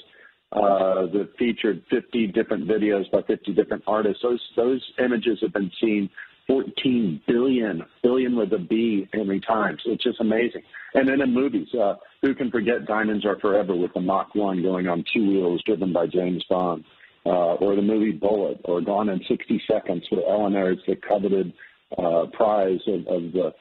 uh, 0.52 1.06
that 1.12 1.30
featured 1.38 1.82
50 1.90 2.28
different 2.28 2.68
videos 2.68 3.10
by 3.10 3.22
50 3.22 3.52
different 3.54 3.82
artists. 3.86 4.22
Those 4.22 4.40
those 4.56 4.82
images 4.98 5.38
have 5.42 5.52
been 5.52 5.70
seen 5.80 6.08
14 6.46 7.20
billion, 7.26 7.82
billion 8.02 8.36
with 8.36 8.52
a 8.52 8.58
B, 8.58 9.08
every 9.12 9.40
time. 9.40 9.76
It's 9.84 10.04
just 10.04 10.20
amazing. 10.20 10.62
And 10.94 11.08
then 11.08 11.20
in 11.20 11.34
movies, 11.34 11.68
uh, 11.74 11.94
who 12.22 12.34
can 12.34 12.50
forget 12.50 12.86
Diamonds 12.86 13.24
Are 13.24 13.38
Forever 13.40 13.74
with 13.74 13.92
the 13.94 14.00
Mach 14.00 14.34
1 14.34 14.62
going 14.62 14.86
on 14.86 15.04
two 15.12 15.26
wheels 15.26 15.62
driven 15.66 15.92
by 15.92 16.06
James 16.06 16.44
Bond? 16.48 16.84
Uh, 17.24 17.54
or 17.54 17.74
the 17.74 17.82
movie 17.82 18.12
Bullitt, 18.12 18.60
or 18.66 18.80
Gone 18.80 19.08
in 19.08 19.20
60 19.26 19.60
Seconds, 19.68 20.06
where 20.10 20.22
Eleanor 20.30 20.70
is 20.70 20.78
the 20.86 20.94
coveted 20.94 21.52
uh, 21.98 22.26
prize 22.32 22.78
of, 22.86 23.00
of 23.08 23.32
the 23.32 23.52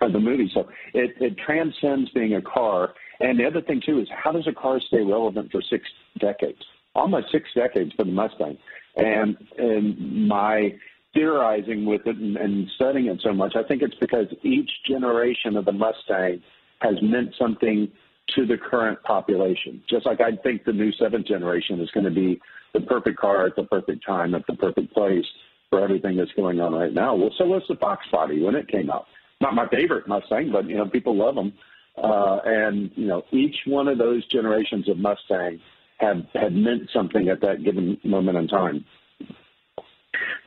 of 0.00 0.12
the 0.12 0.20
movie. 0.20 0.48
So 0.54 0.68
it, 0.92 1.10
it 1.20 1.36
transcends 1.44 2.10
being 2.10 2.34
a 2.34 2.42
car. 2.42 2.94
And 3.24 3.38
the 3.38 3.46
other 3.46 3.62
thing 3.62 3.80
too 3.84 4.00
is 4.00 4.08
how 4.10 4.32
does 4.32 4.46
a 4.46 4.52
car 4.52 4.78
stay 4.80 5.02
relevant 5.02 5.50
for 5.50 5.62
six 5.62 5.84
decades? 6.20 6.62
almost 6.94 7.30
six 7.32 7.48
decades 7.54 7.92
for 7.96 8.04
the 8.04 8.12
Mustang. 8.12 8.56
And, 8.96 9.36
and 9.58 10.28
my 10.28 10.74
theorizing 11.12 11.84
with 11.84 12.02
it 12.06 12.16
and, 12.16 12.36
and 12.36 12.68
studying 12.76 13.06
it 13.06 13.20
so 13.22 13.32
much, 13.32 13.54
I 13.56 13.66
think 13.66 13.82
it's 13.82 13.96
because 14.00 14.26
each 14.42 14.70
generation 14.88 15.56
of 15.56 15.64
the 15.64 15.72
Mustang 15.72 16.42
has 16.80 16.94
meant 17.02 17.34
something 17.38 17.90
to 18.34 18.46
the 18.46 18.56
current 18.56 19.02
population. 19.02 19.82
Just 19.88 20.06
like 20.06 20.20
I 20.20 20.36
think 20.42 20.64
the 20.64 20.72
new 20.72 20.92
seventh 20.92 21.26
generation 21.26 21.80
is 21.80 21.90
going 21.90 22.04
to 22.04 22.10
be 22.10 22.40
the 22.72 22.80
perfect 22.80 23.18
car 23.18 23.46
at 23.46 23.56
the 23.56 23.64
perfect 23.64 24.04
time 24.06 24.34
at 24.34 24.46
the 24.46 24.54
perfect 24.54 24.92
place 24.94 25.24
for 25.70 25.82
everything 25.82 26.16
that's 26.16 26.32
going 26.32 26.60
on 26.60 26.72
right 26.72 26.92
now. 26.92 27.14
Well, 27.14 27.30
so 27.36 27.44
was 27.46 27.62
the 27.68 27.76
Fox 27.76 28.04
body 28.10 28.42
when 28.42 28.54
it 28.54 28.68
came 28.68 28.90
out. 28.90 29.06
Not 29.40 29.54
my 29.54 29.68
favorite 29.68 30.08
Mustang, 30.08 30.50
but 30.52 30.66
you 30.68 30.76
know 30.76 30.86
people 30.86 31.16
love 31.16 31.34
them. 31.34 31.52
Uh, 31.96 32.40
and 32.44 32.90
you 32.96 33.06
know 33.06 33.22
each 33.30 33.54
one 33.66 33.86
of 33.86 33.98
those 33.98 34.26
generations 34.26 34.88
of 34.88 34.98
Mustang 34.98 35.60
had 35.98 36.26
had 36.34 36.52
meant 36.52 36.90
something 36.92 37.28
at 37.28 37.40
that 37.40 37.62
given 37.64 37.98
moment 38.02 38.36
in 38.36 38.48
time. 38.48 38.84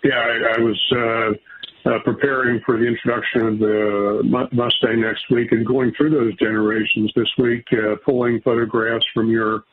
Yeah, 0.03 0.15
I, 0.15 0.55
I 0.55 0.59
was 0.59 0.79
uh, 0.91 1.89
uh, 1.89 1.99
preparing 2.03 2.61
for 2.65 2.77
the 2.77 2.85
introduction 2.85 3.41
of 3.47 3.59
the 3.59 4.47
Mustang 4.51 5.01
next 5.01 5.23
week 5.31 5.51
and 5.51 5.65
going 5.65 5.93
through 5.95 6.11
those 6.11 6.37
generations 6.37 7.11
this 7.15 7.29
week, 7.37 7.65
uh, 7.71 7.95
pulling 8.05 8.41
photographs 8.41 9.05
from 9.13 9.29
your 9.29 9.63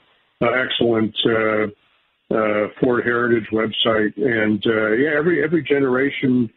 uh, 0.41 0.47
excellent 0.51 1.15
uh, 1.27 2.69
Ford 2.81 3.05
Heritage 3.05 3.49
website. 3.53 4.17
And 4.17 4.63
yeah, 4.65 5.19
every 5.19 5.43
every 5.43 5.65
generation 5.65 6.51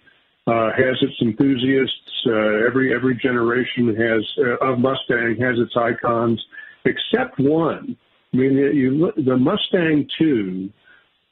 has 0.48 0.96
its 1.02 1.22
enthusiasts. 1.22 2.28
every 2.68 2.94
every 2.94 3.16
generation 3.18 3.96
has 3.96 4.24
of 4.62 4.80
Mustang 4.80 5.38
has 5.40 5.60
its 5.60 5.76
icons, 5.76 6.44
except 6.86 7.40
one. 7.40 7.98
I 8.34 8.38
mean, 8.38 8.54
you, 8.54 9.12
the 9.16 9.38
Mustang 9.38 10.08
2 10.20 10.70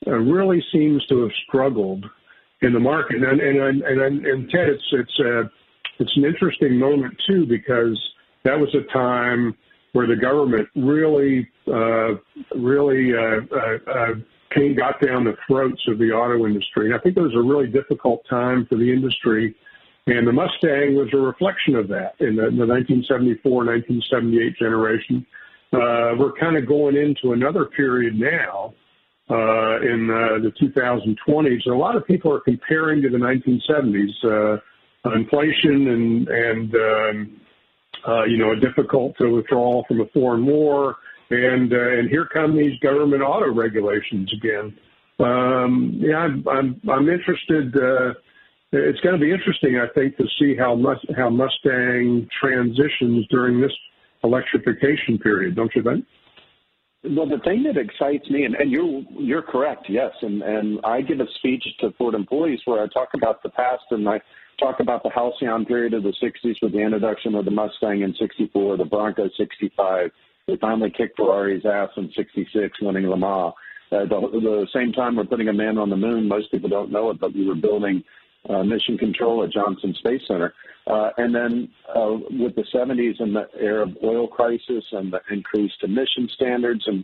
uh, 0.08 0.12
really 0.12 0.64
seems 0.72 1.06
to 1.08 1.22
have 1.22 1.32
struggled 1.48 2.06
in 2.62 2.74
the 2.74 2.80
market. 2.80 3.18
And 3.18 3.42
and 3.42 3.84
and, 3.84 4.26
and, 4.26 4.50
Ted, 4.50 4.70
it's 4.70 4.84
it's 4.92 5.20
a 5.20 5.40
uh, 5.40 5.44
it's 6.00 6.16
an 6.18 6.26
interesting 6.26 6.78
moment 6.78 7.16
too 7.28 7.46
because 7.46 8.00
that 8.44 8.60
was 8.60 8.74
a 8.76 8.92
time 8.94 9.56
where 9.94 10.08
the 10.08 10.16
government 10.16 10.68
really 10.76 11.48
uh, 11.68 12.16
really 12.56 13.14
uh, 13.14 13.42
uh, 13.56 13.92
uh, 13.92 14.14
came 14.54 14.75
got 14.75 15.02
down 15.02 15.24
the 15.24 15.36
throats 15.48 15.82
of 15.88 15.98
the 15.98 16.12
auto 16.12 16.46
industry. 16.46 16.88
And 16.88 16.96
I 16.96 17.00
think 17.00 17.18
it 17.18 17.22
was 17.22 17.36
a 17.36 17.42
really 17.42 17.68
difficult 17.68 18.25
time 18.30 18.66
for 18.70 18.78
the 18.78 18.92
industry. 18.92 19.56
And 20.08 20.28
the 20.28 20.32
Mustang 20.32 20.96
was 20.96 21.10
a 21.14 21.18
reflection 21.18 21.75
of 21.75 21.88
that 21.90 22.16
in 22.20 22.36
the, 22.36 22.48
in 22.48 22.58
the 22.58 22.68
1974, 22.68 23.66
1978 23.66 24.58
generation. 24.58 25.25
Uh, 25.74 26.16
we're 26.18 26.34
kind 26.40 26.56
of 26.56 26.68
going 26.68 26.96
into 26.96 27.34
another 27.34 27.66
period 27.66 28.16
now 28.16 28.74
uh, 29.30 29.82
in 29.82 30.10
uh, 30.10 30.40
the 30.40 30.54
2020s. 30.62 31.62
And 31.66 31.74
a 31.74 31.78
lot 31.78 31.96
of 31.96 32.06
people 32.06 32.32
are 32.32 32.40
comparing 32.40 33.02
to 33.02 33.10
the 33.10 33.18
1970s. 33.18 34.56
Uh, 34.56 34.62
inflation 35.14 35.88
and 35.88 36.28
and 36.28 36.75
um, 36.75 37.42
uh, 38.08 38.24
you 38.24 38.38
know 38.38 38.52
a 38.52 38.56
difficult 38.56 39.16
to 39.18 39.28
withdrawal 39.28 39.86
from 39.88 40.02
a 40.02 40.06
foreign 40.14 40.46
war, 40.46 40.96
and 41.29 41.74
uh, 41.74 41.89
and 41.98 42.10
here 42.10 42.27
come 42.32 42.58
these 42.58 42.77
government 42.79 43.22
auto 43.22 43.53
regulations 43.53 44.32
again. 44.34 44.77
Um, 45.20 45.94
yeah, 45.98 46.17
I'm 46.17 46.48
I'm, 46.48 46.82
I'm 46.89 47.10
interested. 47.10 47.75
Uh, 47.75 48.13
it's 48.72 49.00
going 49.01 49.17
to 49.17 49.22
be 49.22 49.32
interesting, 49.32 49.77
I 49.79 49.88
think, 49.94 50.17
to 50.17 50.25
see 50.39 50.55
how 50.55 50.77
how 51.15 51.29
Mustang 51.29 52.27
transitions 52.39 53.25
during 53.29 53.62
this 53.62 53.72
electrification 54.24 55.17
period. 55.17 55.55
Don't 55.55 55.72
you 55.75 55.84
think? 55.84 56.05
Well, 57.03 57.27
the 57.27 57.39
thing 57.44 57.63
that 57.63 57.77
excites 57.77 58.29
me, 58.29 58.46
and, 58.46 58.55
and 58.55 58.72
you're 58.72 59.03
you're 59.12 59.41
correct, 59.41 59.86
yes, 59.88 60.12
and 60.22 60.41
and 60.41 60.79
I 60.84 61.01
give 61.01 61.20
a 61.20 61.27
speech 61.38 61.63
to 61.82 61.91
Ford 61.98 62.15
employees 62.15 62.60
where 62.65 62.84
I 62.84 62.88
talk 62.88 63.10
about 63.13 63.44
the 63.44 63.50
past 63.50 63.84
and 63.91 64.08
I 64.10 64.20
talk 64.60 64.79
about 64.79 65.03
the 65.03 65.10
halcyon 65.10 65.65
period 65.65 65.94
of 65.94 66.03
the 66.03 66.13
'60s 66.22 66.55
with 66.62 66.74
the 66.74 66.79
introduction 66.79 67.36
of 67.36 67.46
the 67.46 67.51
Mustang 67.51 68.01
in 68.01 68.15
'64, 68.15 68.77
the 68.77 68.86
Bronco 68.86 69.29
'65. 69.38 70.12
They 70.48 70.58
finally 70.58 70.92
kicked 70.96 71.18
Ferrari's 71.18 71.66
ass 71.66 71.90
in 71.98 72.12
'66, 72.16 72.80
winning 72.82 73.08
Le 73.08 73.18
Mans. 73.18 73.54
Uh, 73.92 74.06
the, 74.06 74.30
the 74.32 74.68
same 74.74 74.92
time 74.92 75.16
we're 75.16 75.25
putting 75.25 75.48
a 75.48 75.54
man 75.54 75.80
on 75.80 75.90
the 75.90 75.96
moon, 75.96 76.28
most 76.28 76.52
people 76.52 76.70
don't 76.70 76.92
know 76.92 77.10
it, 77.10 77.20
but 77.20 77.34
we 77.34 77.48
were 77.48 77.56
building 77.56 78.04
uh, 78.48 78.64
mission 78.64 78.98
control 78.98 79.44
at 79.44 79.52
Johnson 79.52 79.96
Space 79.98 80.22
Center. 80.28 80.54
Uh, 80.86 81.10
and 81.18 81.34
then 81.34 81.70
uh, 81.96 82.14
with 82.30 82.56
the 82.56 82.66
70s 82.74 83.20
and 83.20 83.36
the 83.36 83.48
Arab 83.60 83.96
oil 84.04 84.28
crisis 84.28 84.84
and 84.92 85.12
the 85.12 85.20
increased 85.32 85.82
emission 85.82 86.30
standards, 86.36 86.84
and 86.86 87.04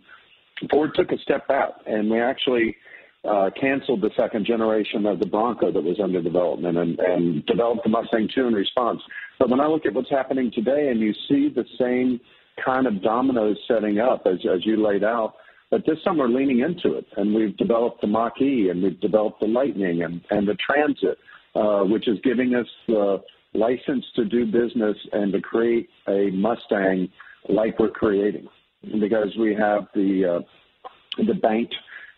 Ford 0.69 0.91
took 0.93 1.11
a 1.11 1.17
step 1.19 1.47
back, 1.47 1.69
and 1.87 2.11
we 2.11 2.19
actually 2.19 2.75
uh, 3.27 3.49
canceled 3.59 4.01
the 4.01 4.11
second 4.15 4.45
generation 4.45 5.07
of 5.07 5.19
the 5.19 5.25
Bronco 5.25 5.71
that 5.71 5.83
was 5.83 5.99
under 5.99 6.21
development 6.21 6.77
and, 6.77 6.99
and 6.99 7.45
developed 7.47 7.83
the 7.83 7.89
Mustang 7.89 8.29
2 8.35 8.47
in 8.47 8.53
response. 8.53 9.01
But 9.39 9.49
when 9.49 9.59
I 9.59 9.65
look 9.65 9.87
at 9.87 9.93
what's 9.93 10.11
happening 10.11 10.51
today, 10.53 10.89
and 10.89 10.99
you 10.99 11.13
see 11.27 11.49
the 11.49 11.65
same 11.79 12.19
kind 12.63 12.87
of 12.87 13.01
dominoes 13.01 13.57
setting 13.67 13.99
up 13.99 14.23
as, 14.25 14.39
as 14.53 14.65
you 14.65 14.85
laid 14.85 15.03
out, 15.03 15.33
but 15.69 15.85
this 15.85 15.97
we're 16.05 16.27
leaning 16.27 16.59
into 16.59 16.97
it, 16.97 17.05
and 17.15 17.33
we've 17.33 17.55
developed 17.55 18.01
the 18.01 18.07
Mach-E, 18.07 18.69
and 18.69 18.83
we've 18.83 18.99
developed 18.99 19.39
the 19.39 19.47
Lightning 19.47 20.03
and, 20.03 20.21
and 20.29 20.45
the 20.45 20.55
Transit, 20.55 21.17
uh, 21.55 21.83
which 21.83 22.07
is 22.09 22.17
giving 22.23 22.55
us 22.55 22.67
the 22.87 23.21
license 23.53 24.05
to 24.15 24.25
do 24.25 24.45
business 24.45 24.97
and 25.13 25.31
to 25.31 25.41
create 25.41 25.89
a 26.07 26.29
Mustang 26.31 27.09
like 27.47 27.79
we're 27.79 27.89
creating, 27.89 28.47
because 28.99 29.35
we 29.39 29.55
have 29.55 29.87
the 29.95 30.39
uh, 30.39 31.23
the 31.25 31.33
banked 31.33 31.75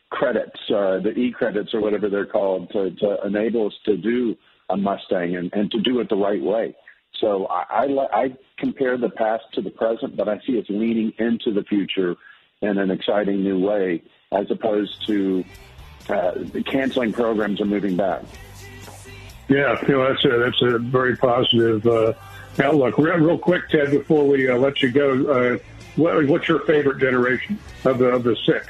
credits, 0.10 0.60
uh, 0.70 1.00
the 1.00 1.14
e 1.18 1.32
credits 1.32 1.74
or 1.74 1.82
whatever 1.82 2.10
they're 2.10 2.26
called, 2.26 2.70
to, 2.72 2.92
to 2.92 3.18
enable 3.26 3.68
us 3.68 3.74
to 3.86 3.98
do 3.98 4.36
a 4.70 4.78
Mustang 4.78 5.36
and, 5.36 5.52
and 5.54 5.72
to 5.72 5.80
do 5.82 6.00
it 6.00 6.10
the 6.10 6.16
right 6.16 6.42
way. 6.42 6.76
So 7.24 7.46
I, 7.46 7.86
I, 7.86 8.08
I 8.12 8.38
compare 8.58 8.98
the 8.98 9.10
past 9.10 9.46
to 9.54 9.62
the 9.62 9.70
present, 9.70 10.18
but 10.18 10.28
I 10.28 10.40
see 10.40 10.58
it's 10.58 10.70
leaning 10.70 11.14
into 11.18 11.54
the 11.54 11.64
future 11.64 12.18
in 12.62 12.78
an 12.78 12.92
exciting 12.92 13.42
new 13.42 13.58
way, 13.60 14.04
as 14.34 14.52
opposed 14.52 15.08
to 15.08 15.46
uh, 16.10 16.34
canceling 16.66 17.14
programs 17.14 17.62
and 17.62 17.70
moving 17.70 17.96
back. 17.96 18.24
Yeah, 19.48 19.80
you 19.88 19.94
know, 19.94 20.10
that's 20.10 20.26
a 20.26 20.38
that's 20.38 20.62
a 20.64 20.80
very 20.80 21.16
positive 21.16 21.88
uh, 21.88 22.12
outlook. 22.62 22.98
Real, 22.98 23.18
real 23.18 23.38
quick, 23.38 23.70
Ted, 23.70 23.92
before 23.92 24.28
we 24.28 24.50
uh, 24.50 24.58
let 24.58 24.82
you 24.82 24.92
go, 24.92 25.26
uh, 25.28 25.58
what, 25.96 26.26
what's 26.26 26.50
your 26.50 26.60
favorite 26.66 27.00
generation 27.00 27.58
of 27.86 28.00
the 28.00 28.08
of 28.08 28.24
the 28.24 28.36
six? 28.46 28.68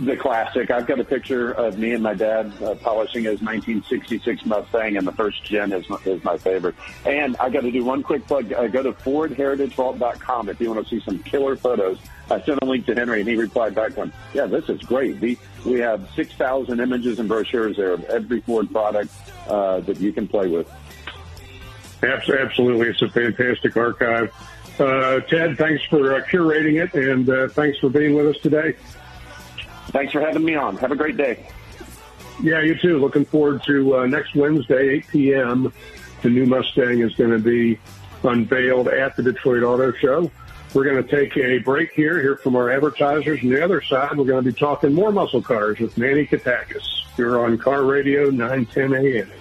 The 0.00 0.16
classic. 0.16 0.70
I've 0.70 0.86
got 0.86 1.00
a 1.00 1.04
picture 1.04 1.52
of 1.52 1.78
me 1.78 1.92
and 1.92 2.02
my 2.02 2.14
dad 2.14 2.52
uh, 2.62 2.74
polishing 2.74 3.24
his 3.24 3.40
1966 3.40 4.44
Mustang, 4.44 4.96
and 4.96 5.06
the 5.06 5.12
first 5.12 5.42
gen 5.44 5.72
is 5.72 5.88
my, 5.88 5.96
is 6.04 6.22
my 6.22 6.36
favorite. 6.36 6.74
And 7.06 7.36
I 7.38 7.48
got 7.48 7.62
to 7.62 7.70
do 7.70 7.84
one 7.84 8.02
quick 8.02 8.26
plug. 8.26 8.52
Uh, 8.52 8.66
go 8.66 8.82
to 8.82 8.92
FordHeritageVault.com 8.92 10.48
if 10.50 10.60
you 10.60 10.70
want 10.70 10.86
to 10.86 10.90
see 10.90 11.04
some 11.04 11.18
killer 11.20 11.56
photos. 11.56 11.98
I 12.30 12.40
sent 12.42 12.60
a 12.62 12.64
link 12.64 12.86
to 12.86 12.94
Henry, 12.94 13.20
and 13.20 13.28
he 13.28 13.36
replied 13.36 13.74
back 13.74 13.96
one, 13.96 14.12
"Yeah, 14.34 14.46
this 14.46 14.68
is 14.68 14.80
great. 14.82 15.18
The, 15.20 15.38
we 15.64 15.80
have 15.80 16.06
6,000 16.14 16.78
images 16.78 17.18
and 17.18 17.28
brochures 17.28 17.76
there 17.76 17.92
of 17.92 18.04
every 18.04 18.40
Ford 18.40 18.70
product 18.70 19.12
uh, 19.48 19.80
that 19.80 19.98
you 19.98 20.12
can 20.12 20.28
play 20.28 20.46
with." 20.46 20.70
Absolutely, 22.02 22.88
it's 22.88 23.02
a 23.02 23.08
fantastic 23.08 23.76
archive. 23.76 24.32
Uh, 24.78 25.20
Ted, 25.20 25.58
thanks 25.58 25.84
for 25.84 26.14
uh, 26.14 26.22
curating 26.22 26.82
it, 26.82 26.94
and 26.94 27.28
uh, 27.28 27.48
thanks 27.48 27.78
for 27.78 27.90
being 27.90 28.14
with 28.14 28.28
us 28.28 28.38
today. 28.42 28.74
Thanks 29.90 30.12
for 30.12 30.20
having 30.20 30.44
me 30.44 30.54
on. 30.54 30.76
Have 30.78 30.92
a 30.92 30.96
great 30.96 31.16
day. 31.16 31.46
Yeah, 32.42 32.62
you 32.62 32.74
too. 32.74 32.98
Looking 32.98 33.24
forward 33.24 33.62
to 33.64 33.98
uh, 33.98 34.06
next 34.06 34.34
Wednesday, 34.34 34.88
8 34.88 35.08
p.m. 35.08 35.72
The 36.22 36.30
new 36.30 36.46
Mustang 36.46 37.00
is 37.00 37.14
going 37.14 37.30
to 37.30 37.38
be 37.38 37.78
unveiled 38.22 38.88
at 38.88 39.16
the 39.16 39.22
Detroit 39.22 39.62
Auto 39.62 39.92
Show. 39.92 40.30
We're 40.72 40.84
going 40.84 41.02
to 41.02 41.10
take 41.10 41.36
a 41.36 41.58
break 41.58 41.92
here, 41.92 42.20
hear 42.20 42.36
from 42.36 42.54
our 42.54 42.70
advertisers. 42.70 43.42
On 43.42 43.48
the 43.48 43.62
other 43.62 43.82
side, 43.82 44.16
we're 44.16 44.24
going 44.24 44.44
to 44.44 44.52
be 44.52 44.56
talking 44.56 44.94
more 44.94 45.10
muscle 45.10 45.42
cars 45.42 45.80
with 45.80 45.98
Manny 45.98 46.26
Katakis. 46.26 47.02
You're 47.18 47.44
on 47.44 47.58
Car 47.58 47.82
Radio 47.82 48.30
910 48.30 48.94
AM. 48.94 49.39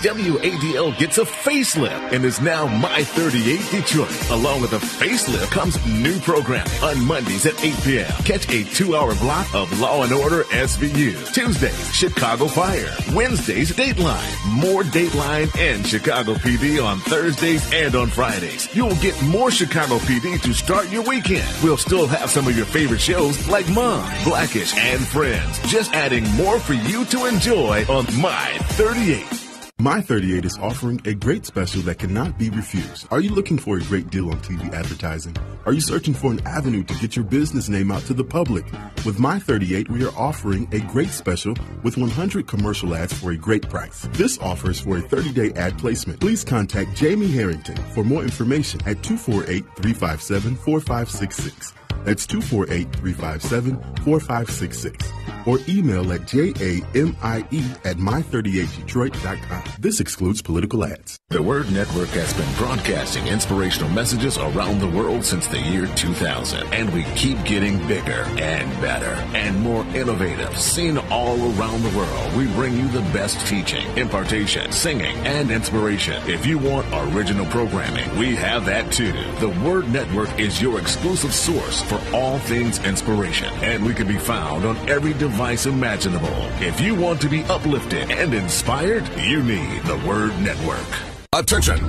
WADL 0.00 0.96
gets 0.96 1.18
a 1.18 1.24
facelift 1.26 2.12
and 2.12 2.24
is 2.24 2.40
now 2.40 2.66
My 2.66 3.04
38 3.04 3.60
Detroit. 3.70 4.30
Along 4.30 4.62
with 4.62 4.72
a 4.72 4.78
facelift 4.78 5.50
comes 5.50 5.76
new 5.86 6.18
programming 6.20 6.72
on 6.82 7.04
Mondays 7.04 7.44
at 7.44 7.62
8 7.62 7.74
p.m. 7.84 8.10
Catch 8.24 8.48
a 8.48 8.64
two-hour 8.64 9.14
block 9.16 9.54
of 9.54 9.78
Law 9.78 10.02
and 10.02 10.12
Order 10.12 10.44
SVU. 10.44 11.34
Tuesdays, 11.34 11.94
Chicago 11.94 12.46
Fire. 12.46 12.96
Wednesdays, 13.12 13.72
Dateline. 13.72 14.56
More 14.62 14.84
Dateline 14.84 15.54
and 15.58 15.86
Chicago 15.86 16.32
PD 16.34 16.82
on 16.82 16.98
Thursdays 17.00 17.70
and 17.74 17.94
on 17.94 18.08
Fridays. 18.08 18.74
You'll 18.74 18.96
get 18.96 19.20
more 19.24 19.50
Chicago 19.50 19.98
PD 19.98 20.40
to 20.40 20.54
start 20.54 20.90
your 20.90 21.02
weekend. 21.02 21.46
We'll 21.62 21.76
still 21.76 22.06
have 22.06 22.30
some 22.30 22.48
of 22.48 22.56
your 22.56 22.66
favorite 22.66 23.02
shows 23.02 23.46
like 23.48 23.68
Mom, 23.68 24.10
Blackish, 24.24 24.74
and 24.78 25.06
Friends. 25.06 25.58
Just 25.70 25.92
adding 25.92 26.26
more 26.36 26.58
for 26.58 26.72
you 26.72 27.04
to 27.04 27.26
enjoy 27.26 27.84
on 27.86 28.06
My 28.18 28.56
38. 28.70 29.49
My 29.80 30.02
38 30.02 30.44
is 30.44 30.58
offering 30.58 31.00
a 31.06 31.14
great 31.14 31.46
special 31.46 31.80
that 31.82 31.98
cannot 31.98 32.36
be 32.36 32.50
refused. 32.50 33.06
Are 33.10 33.20
you 33.20 33.30
looking 33.30 33.56
for 33.56 33.78
a 33.78 33.80
great 33.84 34.10
deal 34.10 34.28
on 34.28 34.36
TV 34.40 34.70
advertising? 34.74 35.34
Are 35.64 35.72
you 35.72 35.80
searching 35.80 36.12
for 36.12 36.30
an 36.30 36.46
avenue 36.46 36.82
to 36.82 36.94
get 36.96 37.16
your 37.16 37.24
business 37.24 37.70
name 37.70 37.90
out 37.90 38.02
to 38.02 38.12
the 38.12 38.22
public? 38.22 38.66
With 39.06 39.18
My 39.18 39.38
38, 39.38 39.88
we 39.88 40.04
are 40.04 40.14
offering 40.18 40.68
a 40.72 40.80
great 40.80 41.08
special 41.08 41.56
with 41.82 41.96
100 41.96 42.46
commercial 42.46 42.94
ads 42.94 43.14
for 43.14 43.30
a 43.30 43.38
great 43.38 43.70
price. 43.70 44.06
This 44.12 44.36
offer 44.40 44.70
is 44.70 44.80
for 44.80 44.98
a 44.98 45.00
30 45.00 45.32
day 45.32 45.52
ad 45.54 45.78
placement. 45.78 46.20
Please 46.20 46.44
contact 46.44 46.94
Jamie 46.94 47.28
Harrington 47.28 47.76
for 47.94 48.04
more 48.04 48.22
information 48.22 48.82
at 48.84 49.02
248 49.02 49.64
357 49.76 50.56
4566. 50.56 51.72
That's 52.04 52.26
248 52.26 52.92
357 52.96 53.76
4566. 54.04 55.12
Or 55.46 55.58
email 55.68 56.12
at 56.12 56.26
jamie 56.26 56.50
at 56.50 57.96
my38detroit.com. 57.96 59.62
This 59.78 60.00
excludes 60.00 60.42
political 60.42 60.84
ads. 60.84 61.18
The 61.30 61.42
Word 61.42 61.70
Network 61.72 62.08
has 62.08 62.32
been 62.34 62.52
broadcasting 62.56 63.26
inspirational 63.26 63.88
messages 63.90 64.36
around 64.36 64.80
the 64.80 64.88
world 64.88 65.24
since 65.24 65.46
the 65.46 65.60
year 65.60 65.86
2000, 65.94 66.72
and 66.72 66.92
we 66.92 67.04
keep 67.14 67.42
getting 67.44 67.78
bigger 67.86 68.24
and 68.36 68.68
better 68.82 69.12
and 69.36 69.58
more 69.60 69.84
innovative. 69.94 70.58
Seen 70.58 70.98
all 71.10 71.40
around 71.56 71.82
the 71.82 71.96
world, 71.96 72.36
we 72.36 72.46
bring 72.54 72.76
you 72.76 72.88
the 72.88 73.00
best 73.12 73.46
teaching, 73.46 73.86
impartation, 73.96 74.72
singing, 74.72 75.16
and 75.26 75.50
inspiration. 75.50 76.20
If 76.28 76.44
you 76.44 76.58
want 76.58 76.86
original 77.14 77.46
programming, 77.46 78.18
we 78.18 78.34
have 78.36 78.66
that 78.66 78.92
too. 78.92 79.12
The 79.38 79.56
Word 79.64 79.88
Network 79.90 80.38
is 80.38 80.60
your 80.60 80.80
exclusive 80.80 81.32
source 81.32 81.80
for 81.90 82.00
all 82.14 82.38
things 82.38 82.78
inspiration, 82.84 83.52
and 83.64 83.84
we 83.84 83.92
can 83.92 84.06
be 84.06 84.16
found 84.16 84.64
on 84.64 84.76
every 84.88 85.12
device 85.14 85.66
imaginable. 85.66 86.28
If 86.60 86.80
you 86.80 86.94
want 86.94 87.20
to 87.22 87.28
be 87.28 87.42
uplifted 87.44 88.10
and 88.12 88.32
inspired, 88.32 89.08
you 89.18 89.42
need 89.42 89.82
the 89.82 90.00
Word 90.06 90.30
Network. 90.40 90.86
Attention! 91.34 91.80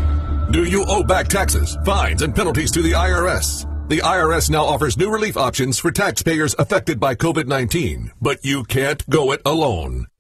Do 0.52 0.66
you 0.66 0.84
owe 0.88 1.04
back 1.04 1.28
taxes, 1.28 1.78
fines, 1.86 2.24
and 2.24 2.36
penalties 2.36 2.72
to 2.72 2.82
the 2.82 2.94
IRS? 2.94 3.68
The 3.90 4.00
IRS 4.00 4.50
now 4.50 4.66
offers 4.66 4.98
new 4.98 5.12
relief 5.12 5.38
options 5.38 5.78
for 5.78 5.92
taxpayers 5.92 6.56
affected 6.58 7.00
by 7.00 7.14
COVID 7.14 7.46
19, 7.46 8.12
but 8.22 8.44
you 8.44 8.64
can't 8.64 9.08
go 9.10 9.32
it 9.32 9.42
alone. 9.46 10.08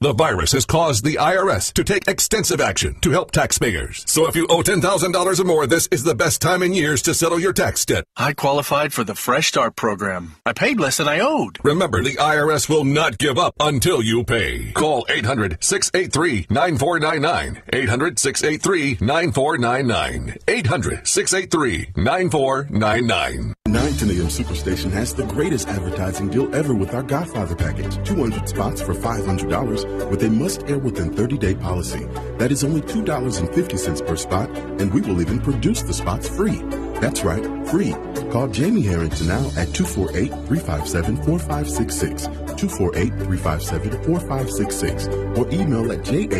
The 0.00 0.12
virus 0.12 0.52
has 0.52 0.66
caused 0.66 1.04
the 1.04 1.14
IRS 1.14 1.72
to 1.74 1.84
take 1.84 2.08
extensive 2.08 2.60
action 2.60 2.96
to 3.00 3.10
help 3.10 3.30
taxpayers. 3.30 4.04
So 4.06 4.26
if 4.26 4.34
you 4.34 4.46
owe 4.48 4.60
$10,000 4.60 5.40
or 5.40 5.44
more, 5.44 5.66
this 5.66 5.86
is 5.92 6.02
the 6.02 6.16
best 6.16 6.42
time 6.42 6.62
in 6.62 6.74
years 6.74 7.00
to 7.02 7.14
settle 7.14 7.38
your 7.38 7.52
tax 7.52 7.86
debt. 7.86 8.04
I 8.16 8.32
qualified 8.32 8.92
for 8.92 9.04
the 9.04 9.14
Fresh 9.14 9.48
Start 9.48 9.76
program. 9.76 10.32
I 10.44 10.52
paid 10.52 10.80
less 10.80 10.96
than 10.96 11.08
I 11.08 11.20
owed. 11.20 11.58
Remember, 11.64 12.02
the 12.02 12.16
IRS 12.16 12.68
will 12.68 12.84
not 12.84 13.18
give 13.18 13.38
up 13.38 13.54
until 13.60 14.02
you 14.02 14.24
pay. 14.24 14.72
Call 14.72 15.06
800 15.08 15.62
683 15.62 16.48
9499. 16.50 17.62
800 17.72 18.18
683 18.18 18.98
9499. 19.00 20.36
800 20.48 21.08
683 21.08 21.92
9499. 21.96 23.54
910 23.66 24.10
AM 24.10 24.28
Superstation 24.28 24.90
has 24.92 25.14
the 25.14 25.24
greatest 25.26 25.68
advertising 25.68 26.28
deal 26.28 26.54
ever 26.54 26.74
with 26.74 26.94
our 26.94 27.02
Godfather 27.02 27.56
package. 27.56 27.96
200 28.06 28.48
spots 28.48 28.80
for 28.80 28.94
$500 28.94 29.83
with 30.10 30.22
a 30.22 30.30
must 30.30 30.64
air 30.64 30.78
within 30.78 31.12
30 31.12 31.38
day 31.38 31.54
policy. 31.54 32.04
That 32.38 32.52
is 32.52 32.64
only 32.64 32.80
$2.50 32.82 34.06
per 34.06 34.16
spot, 34.16 34.50
and 34.80 34.92
we 34.92 35.00
will 35.00 35.20
even 35.20 35.40
produce 35.40 35.82
the 35.82 35.94
spots 35.94 36.28
free. 36.28 36.62
That's 37.00 37.22
right, 37.22 37.44
free. 37.68 37.94
Call 38.30 38.48
Jamie 38.48 38.82
Harrington 38.82 39.28
now 39.28 39.46
at 39.56 39.74
248 39.74 40.28
357 40.48 41.16
4566. 41.16 42.22
248 42.56 43.08
357 43.08 44.02
4566. 44.04 45.06
Or 45.38 45.48
email 45.52 45.92
at 45.92 46.04
jamie 46.04 46.34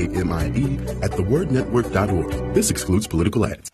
at 1.02 1.10
thewordnetwork.org. 1.10 2.54
This 2.54 2.70
excludes 2.70 3.06
political 3.06 3.46
ads. 3.46 3.70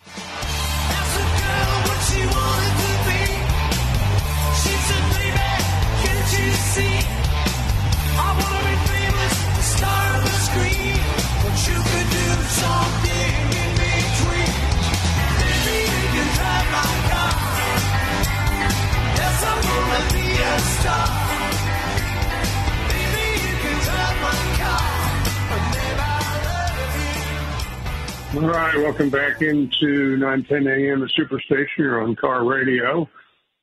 All 28.33 28.43
right, 28.43 28.77
welcome 28.77 29.11
back 29.11 29.43
into 29.43 30.17
910 30.17 30.69
AM, 30.69 31.01
the 31.01 31.11
Superstation. 31.19 31.67
You're 31.79 32.01
on 32.01 32.15
Car 32.15 32.45
Radio. 32.45 33.09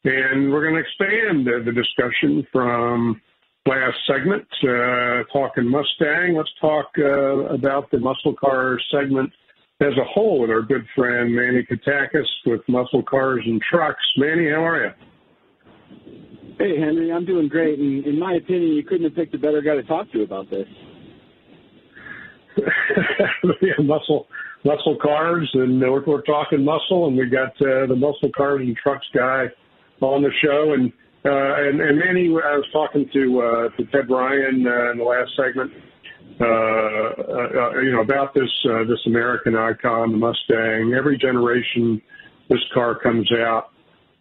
And 0.04 0.52
we're 0.52 0.70
going 0.70 0.74
to 0.74 0.82
expand 0.82 1.48
uh, 1.48 1.64
the 1.64 1.72
discussion 1.72 2.46
from 2.52 3.22
last 3.66 3.96
segment, 4.06 4.46
uh, 4.64 5.24
talking 5.32 5.72
Mustang. 5.72 6.36
Let's 6.36 6.50
talk 6.60 6.88
uh, 7.00 7.46
about 7.48 7.90
the 7.92 8.00
muscle 8.00 8.36
car 8.36 8.78
segment 8.92 9.32
as 9.80 9.94
a 9.94 10.04
whole 10.04 10.42
with 10.42 10.50
our 10.50 10.64
good 10.64 10.86
friend 10.98 11.34
Manny 11.34 11.64
Katakis 11.64 12.28
with 12.46 12.60
Muscle 12.68 13.04
Cars 13.04 13.44
and 13.46 13.62
Trucks. 13.62 14.04
Manny, 14.18 14.50
how 14.50 14.68
are 14.68 14.84
you? 14.84 14.92
Hey, 16.60 16.78
Henry, 16.78 17.14
I'm 17.14 17.26
doing 17.26 17.48
great. 17.48 17.80
And 17.80 18.06
in 18.06 18.20
my 18.20 18.34
opinion, 18.34 18.74
you 18.74 18.84
couldn't 18.84 19.06
have 19.06 19.16
picked 19.16 19.34
a 19.34 19.40
better 19.40 19.62
guy 19.62 19.76
to 19.76 19.84
talk 19.84 20.12
to 20.12 20.24
about 20.24 20.50
this. 20.50 20.68
yeah, 23.62 23.72
muscle 23.80 24.28
muscle 24.68 24.98
cars, 25.02 25.50
and 25.54 25.80
we're, 25.80 26.04
we're 26.04 26.22
talking 26.22 26.64
muscle, 26.64 27.08
and 27.08 27.18
we 27.18 27.28
got 27.30 27.60
uh, 27.62 27.86
the 27.88 27.96
muscle 27.96 28.30
cars 28.36 28.62
and 28.62 28.76
trucks 28.76 29.08
guy 29.14 29.46
on 30.02 30.22
the 30.22 30.32
show, 30.44 30.74
and 30.74 30.92
uh, 31.26 31.56
and, 31.58 31.82
and 31.82 31.98
Manny, 31.98 32.28
I 32.28 32.56
was 32.56 32.68
talking 32.72 33.10
to 33.12 33.42
uh, 33.42 33.70
to 33.76 33.86
Ted 33.92 34.08
Ryan 34.10 34.68
uh, 34.68 34.92
in 34.92 34.98
the 34.98 35.04
last 35.04 35.36
segment, 35.36 35.74
uh, 36.40 36.46
uh, 36.46 37.72
you 37.82 37.92
know, 37.92 38.02
about 38.02 38.34
this 38.34 38.50
uh, 38.66 38.84
this 38.84 39.00
American 39.08 39.56
icon, 39.56 40.12
the 40.12 40.18
Mustang. 40.18 40.94
Every 40.94 41.18
generation 41.18 42.02
this 42.50 42.64
car 42.74 42.96
comes 43.00 43.32
out, 43.34 43.72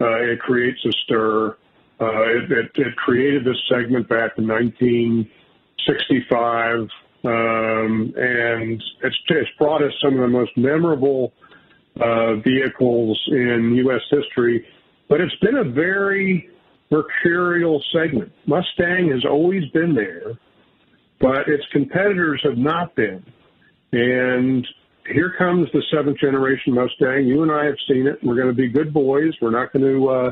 uh, 0.01 0.23
it 0.23 0.39
creates 0.41 0.85
a 0.85 0.93
stir. 1.05 1.57
Uh, 1.99 2.29
it, 2.29 2.53
it, 2.53 2.71
it 2.75 2.95
created 2.97 3.43
this 3.45 3.57
segment 3.69 4.07
back 4.09 4.37
in 4.37 4.47
1965. 4.47 6.91
Um, 7.25 8.13
and 8.17 8.83
it's, 9.03 9.17
it's 9.29 9.51
brought 9.59 9.83
us 9.83 9.93
some 10.03 10.15
of 10.15 10.21
the 10.21 10.29
most 10.29 10.53
memorable 10.57 11.33
uh, 12.01 12.37
vehicles 12.37 13.21
in 13.29 13.75
U.S. 13.77 14.03
history, 14.11 14.67
but 15.09 15.21
it's 15.21 15.35
been 15.37 15.57
a 15.57 15.65
very 15.65 16.51
mercurial 16.91 17.83
segment. 17.93 18.33
Mustang 18.47 19.11
has 19.13 19.25
always 19.25 19.65
been 19.73 19.95
there, 19.95 20.39
but 21.21 21.49
its 21.49 21.65
competitors 21.73 22.41
have 22.45 22.59
not 22.59 22.95
been. 22.95 23.25
And 23.93 24.67
here 25.13 25.33
comes 25.39 25.69
the 25.73 25.83
seventh 25.93 26.19
generation 26.19 26.75
Mustang. 26.75 27.27
You 27.27 27.43
and 27.43 27.53
I 27.53 27.65
have 27.65 27.77
seen 27.89 28.07
it. 28.07 28.19
We're 28.23 28.37
going 28.37 28.49
to 28.49 28.55
be 28.55 28.69
good 28.69 28.93
boys. 28.93 29.33
We're 29.41 29.51
not 29.51 29.73
going 29.73 29.85
to 29.85 30.09
uh, 30.09 30.31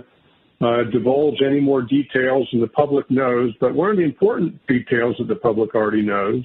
uh, 0.61 0.85
divulge 0.93 1.41
any 1.45 1.61
more 1.61 1.83
details 1.83 2.49
than 2.53 2.61
the 2.61 2.69
public 2.69 3.11
knows. 3.11 3.53
But 3.61 3.75
one 3.75 3.91
of 3.91 3.97
the 3.97 4.03
important 4.03 4.65
details 4.67 5.17
that 5.19 5.29
the 5.29 5.37
public 5.37 5.75
already 5.75 6.03
knows 6.03 6.45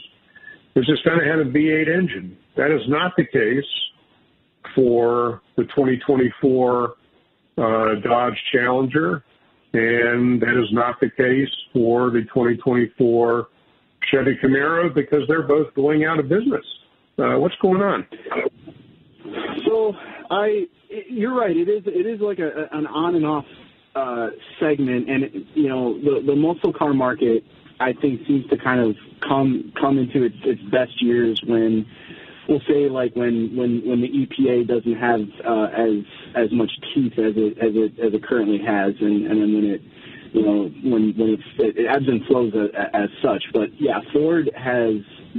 is 0.76 1.00
going 1.04 1.20
to 1.20 1.26
have 1.26 1.40
a 1.40 1.50
V8 1.50 1.88
engine. 1.88 2.38
That 2.56 2.72
is 2.72 2.82
not 2.88 3.14
the 3.18 3.26
case 3.26 3.66
for 4.76 5.42
the 5.58 5.64
2024 5.64 6.94
uh, 7.58 7.96
Dodge 8.04 8.38
Challenger, 8.54 9.24
and 9.74 10.42
that 10.42 10.62
is 10.62 10.72
not 10.72 11.00
the 11.00 11.10
case 11.10 11.50
for 11.74 12.10
the 12.12 12.22
2024 12.22 13.48
Chevy 14.12 14.38
Camaro 14.44 14.94
because 14.94 15.22
they're 15.28 15.48
both 15.48 15.74
going 15.74 16.06
out 16.06 16.20
of 16.20 16.30
business. 16.30 16.66
Uh, 17.18 17.38
what's 17.38 17.56
going 17.62 17.82
on? 17.82 18.08
So 19.66 19.94
I, 20.32 20.68
you're 21.10 21.36
right. 21.36 21.56
It 21.56 21.68
is 21.68 21.84
it 21.86 22.06
is 22.06 22.22
like 22.22 22.40
a, 22.40 22.70
an 22.72 22.88
on 22.88 23.16
and 23.16 23.26
off 23.26 23.46
uh, 23.96 24.28
segment, 24.60 25.10
and 25.10 25.46
you 25.54 25.68
know 25.68 26.00
the 26.00 26.24
the 26.26 26.36
muscle 26.36 26.72
car 26.72 26.94
market 26.94 27.44
I 27.80 27.94
think 27.94 28.26
seems 28.28 28.48
to 28.50 28.58
kind 28.58 28.82
of 28.82 28.96
come 29.28 29.74
come 29.80 29.98
into 29.98 30.24
its, 30.24 30.36
its 30.44 30.62
best 30.64 31.02
years 31.02 31.42
when 31.46 31.86
we'll 32.48 32.62
say 32.68 32.90
like 32.90 33.16
when 33.16 33.56
when 33.56 33.88
when 33.88 34.02
the 34.02 34.10
EPA 34.10 34.68
doesn't 34.68 34.96
have 34.96 35.22
uh, 35.46 35.70
as 35.72 36.04
as 36.36 36.52
much 36.52 36.72
teeth 36.94 37.14
as 37.14 37.34
it 37.38 37.58
as 37.58 37.72
it 37.76 38.00
as 38.00 38.14
it 38.14 38.24
currently 38.24 38.60
has, 38.60 38.96
and 39.00 39.28
and 39.28 39.42
then 39.42 39.54
when 39.54 39.66
it 39.66 39.82
you 40.34 40.42
know 40.42 40.64
when 40.84 41.14
when 41.16 41.30
it's 41.38 41.44
it 41.58 41.88
ebbs 41.88 42.08
and 42.08 42.26
flows 42.26 42.54
as, 42.56 42.90
as 42.94 43.10
such. 43.22 43.44
But 43.54 43.70
yeah, 43.80 44.00
Ford 44.12 44.50
has 44.56 44.96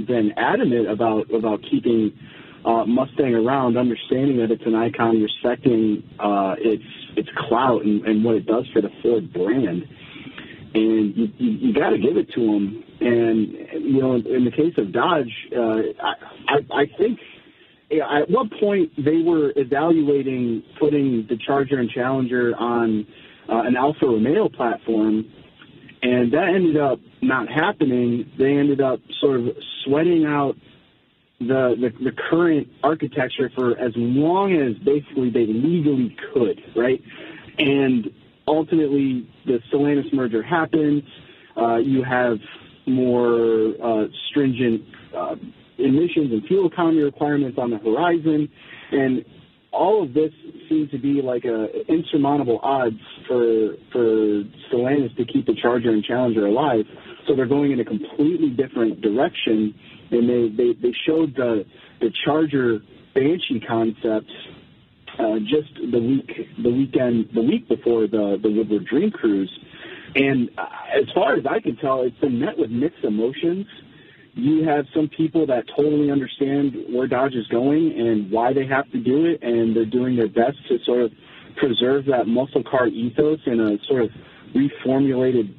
been 0.07 0.31
adamant 0.37 0.89
about 0.89 1.31
about 1.33 1.61
keeping 1.69 2.17
uh, 2.65 2.85
Mustang 2.85 3.33
around, 3.33 3.77
understanding 3.77 4.37
that 4.37 4.51
it's 4.51 4.65
an 4.65 4.75
icon, 4.75 5.21
respecting 5.21 6.03
uh, 6.19 6.55
its 6.57 6.83
its 7.17 7.29
clout 7.35 7.83
and, 7.83 8.05
and 8.07 8.23
what 8.23 8.35
it 8.35 8.45
does 8.45 8.65
for 8.73 8.81
the 8.81 8.89
Ford 9.01 9.31
brand. 9.33 9.83
And 10.73 11.15
you, 11.15 11.27
you, 11.37 11.51
you 11.51 11.73
got 11.73 11.89
to 11.89 11.97
give 11.97 12.17
it 12.17 12.31
to 12.33 12.39
them. 12.39 12.83
And 13.01 13.51
you 13.85 14.01
know, 14.01 14.15
in 14.15 14.45
the 14.45 14.51
case 14.51 14.73
of 14.77 14.93
Dodge, 14.93 15.31
uh, 15.55 15.81
I, 16.01 16.13
I, 16.47 16.81
I 16.81 16.85
think 16.97 17.19
at 17.91 18.29
what 18.29 18.51
point 18.59 18.91
they 18.97 19.21
were 19.21 19.51
evaluating 19.55 20.63
putting 20.79 21.27
the 21.27 21.37
Charger 21.45 21.79
and 21.79 21.89
Challenger 21.89 22.55
on 22.57 23.05
uh, 23.49 23.63
an 23.63 23.75
Alfa 23.75 24.05
Romeo 24.05 24.47
platform, 24.47 25.25
and 26.01 26.31
that 26.31 26.47
ended 26.55 26.77
up 26.77 26.99
not 27.21 27.49
happening. 27.49 28.31
They 28.37 28.57
ended 28.57 28.81
up 28.81 28.99
sort 29.19 29.41
of 29.41 29.47
sweating 29.83 30.25
out 30.25 30.55
the, 31.39 31.75
the, 31.79 32.03
the 32.03 32.11
current 32.29 32.67
architecture 32.83 33.51
for 33.55 33.77
as 33.77 33.91
long 33.95 34.53
as 34.53 34.77
basically 34.83 35.31
they 35.31 35.45
legally 35.45 36.15
could, 36.33 36.61
right? 36.75 37.01
And 37.57 38.11
ultimately, 38.51 39.27
the 39.45 39.59
Stellantis 39.71 40.13
merger 40.13 40.43
happens. 40.43 41.03
Uh, 41.55 41.77
you 41.77 42.03
have 42.03 42.37
more 42.85 43.73
uh, 43.83 44.05
stringent 44.29 44.81
uh, 45.15 45.35
emissions 45.77 46.31
and 46.31 46.45
fuel 46.47 46.67
economy 46.67 47.01
requirements 47.01 47.57
on 47.59 47.71
the 47.71 47.77
horizon, 47.77 48.49
and 48.91 49.25
all 49.71 50.03
of 50.03 50.13
this 50.13 50.31
seems 50.69 50.91
to 50.91 50.99
be 50.99 51.21
like 51.21 51.45
a 51.45 51.67
insurmountable 51.87 52.59
odds 52.61 52.99
for 53.27 53.75
for 53.91 54.43
Stellantis 54.69 55.15
to 55.15 55.25
keep 55.25 55.45
the 55.45 55.55
Charger 55.61 55.91
and 55.91 56.03
Challenger 56.03 56.45
alive. 56.45 56.85
So 57.27 57.35
they're 57.35 57.45
going 57.45 57.71
in 57.71 57.79
a 57.79 57.85
completely 57.85 58.49
different 58.49 59.01
direction 59.01 59.73
and 60.11 60.29
they 60.29 60.55
they, 60.55 60.73
they 60.81 60.93
showed 61.07 61.35
the 61.35 61.65
the 61.99 62.11
Charger 62.25 62.79
Banshee 63.15 63.61
concept 63.67 64.29
uh, 65.19 65.39
just 65.39 65.73
the 65.91 65.99
week 65.99 66.31
the 66.61 66.69
weekend 66.69 67.29
the 67.33 67.41
week 67.41 67.67
before 67.67 68.07
the 68.07 68.39
the 68.41 68.49
Woodward 68.49 68.85
Dream 68.85 69.11
Cruise, 69.11 69.51
and 70.15 70.49
as 70.57 71.05
far 71.13 71.35
as 71.35 71.45
I 71.45 71.59
can 71.59 71.75
tell, 71.77 72.01
it's 72.01 72.17
been 72.17 72.39
met 72.39 72.57
with 72.57 72.69
mixed 72.69 73.03
emotions. 73.03 73.65
You 74.33 74.63
have 74.63 74.85
some 74.95 75.09
people 75.09 75.45
that 75.47 75.65
totally 75.75 76.09
understand 76.09 76.73
where 76.89 77.07
Dodge 77.07 77.33
is 77.33 77.47
going 77.47 77.99
and 77.99 78.31
why 78.31 78.53
they 78.53 78.65
have 78.65 78.89
to 78.91 78.99
do 78.99 79.25
it, 79.25 79.43
and 79.43 79.75
they're 79.75 79.85
doing 79.85 80.15
their 80.15 80.29
best 80.29 80.57
to 80.69 80.77
sort 80.85 81.01
of 81.01 81.11
preserve 81.57 82.05
that 82.05 82.27
muscle 82.27 82.63
car 82.63 82.87
ethos 82.87 83.39
in 83.45 83.59
a 83.59 83.77
sort 83.87 84.03
of 84.03 84.09
reformulated 84.55 85.53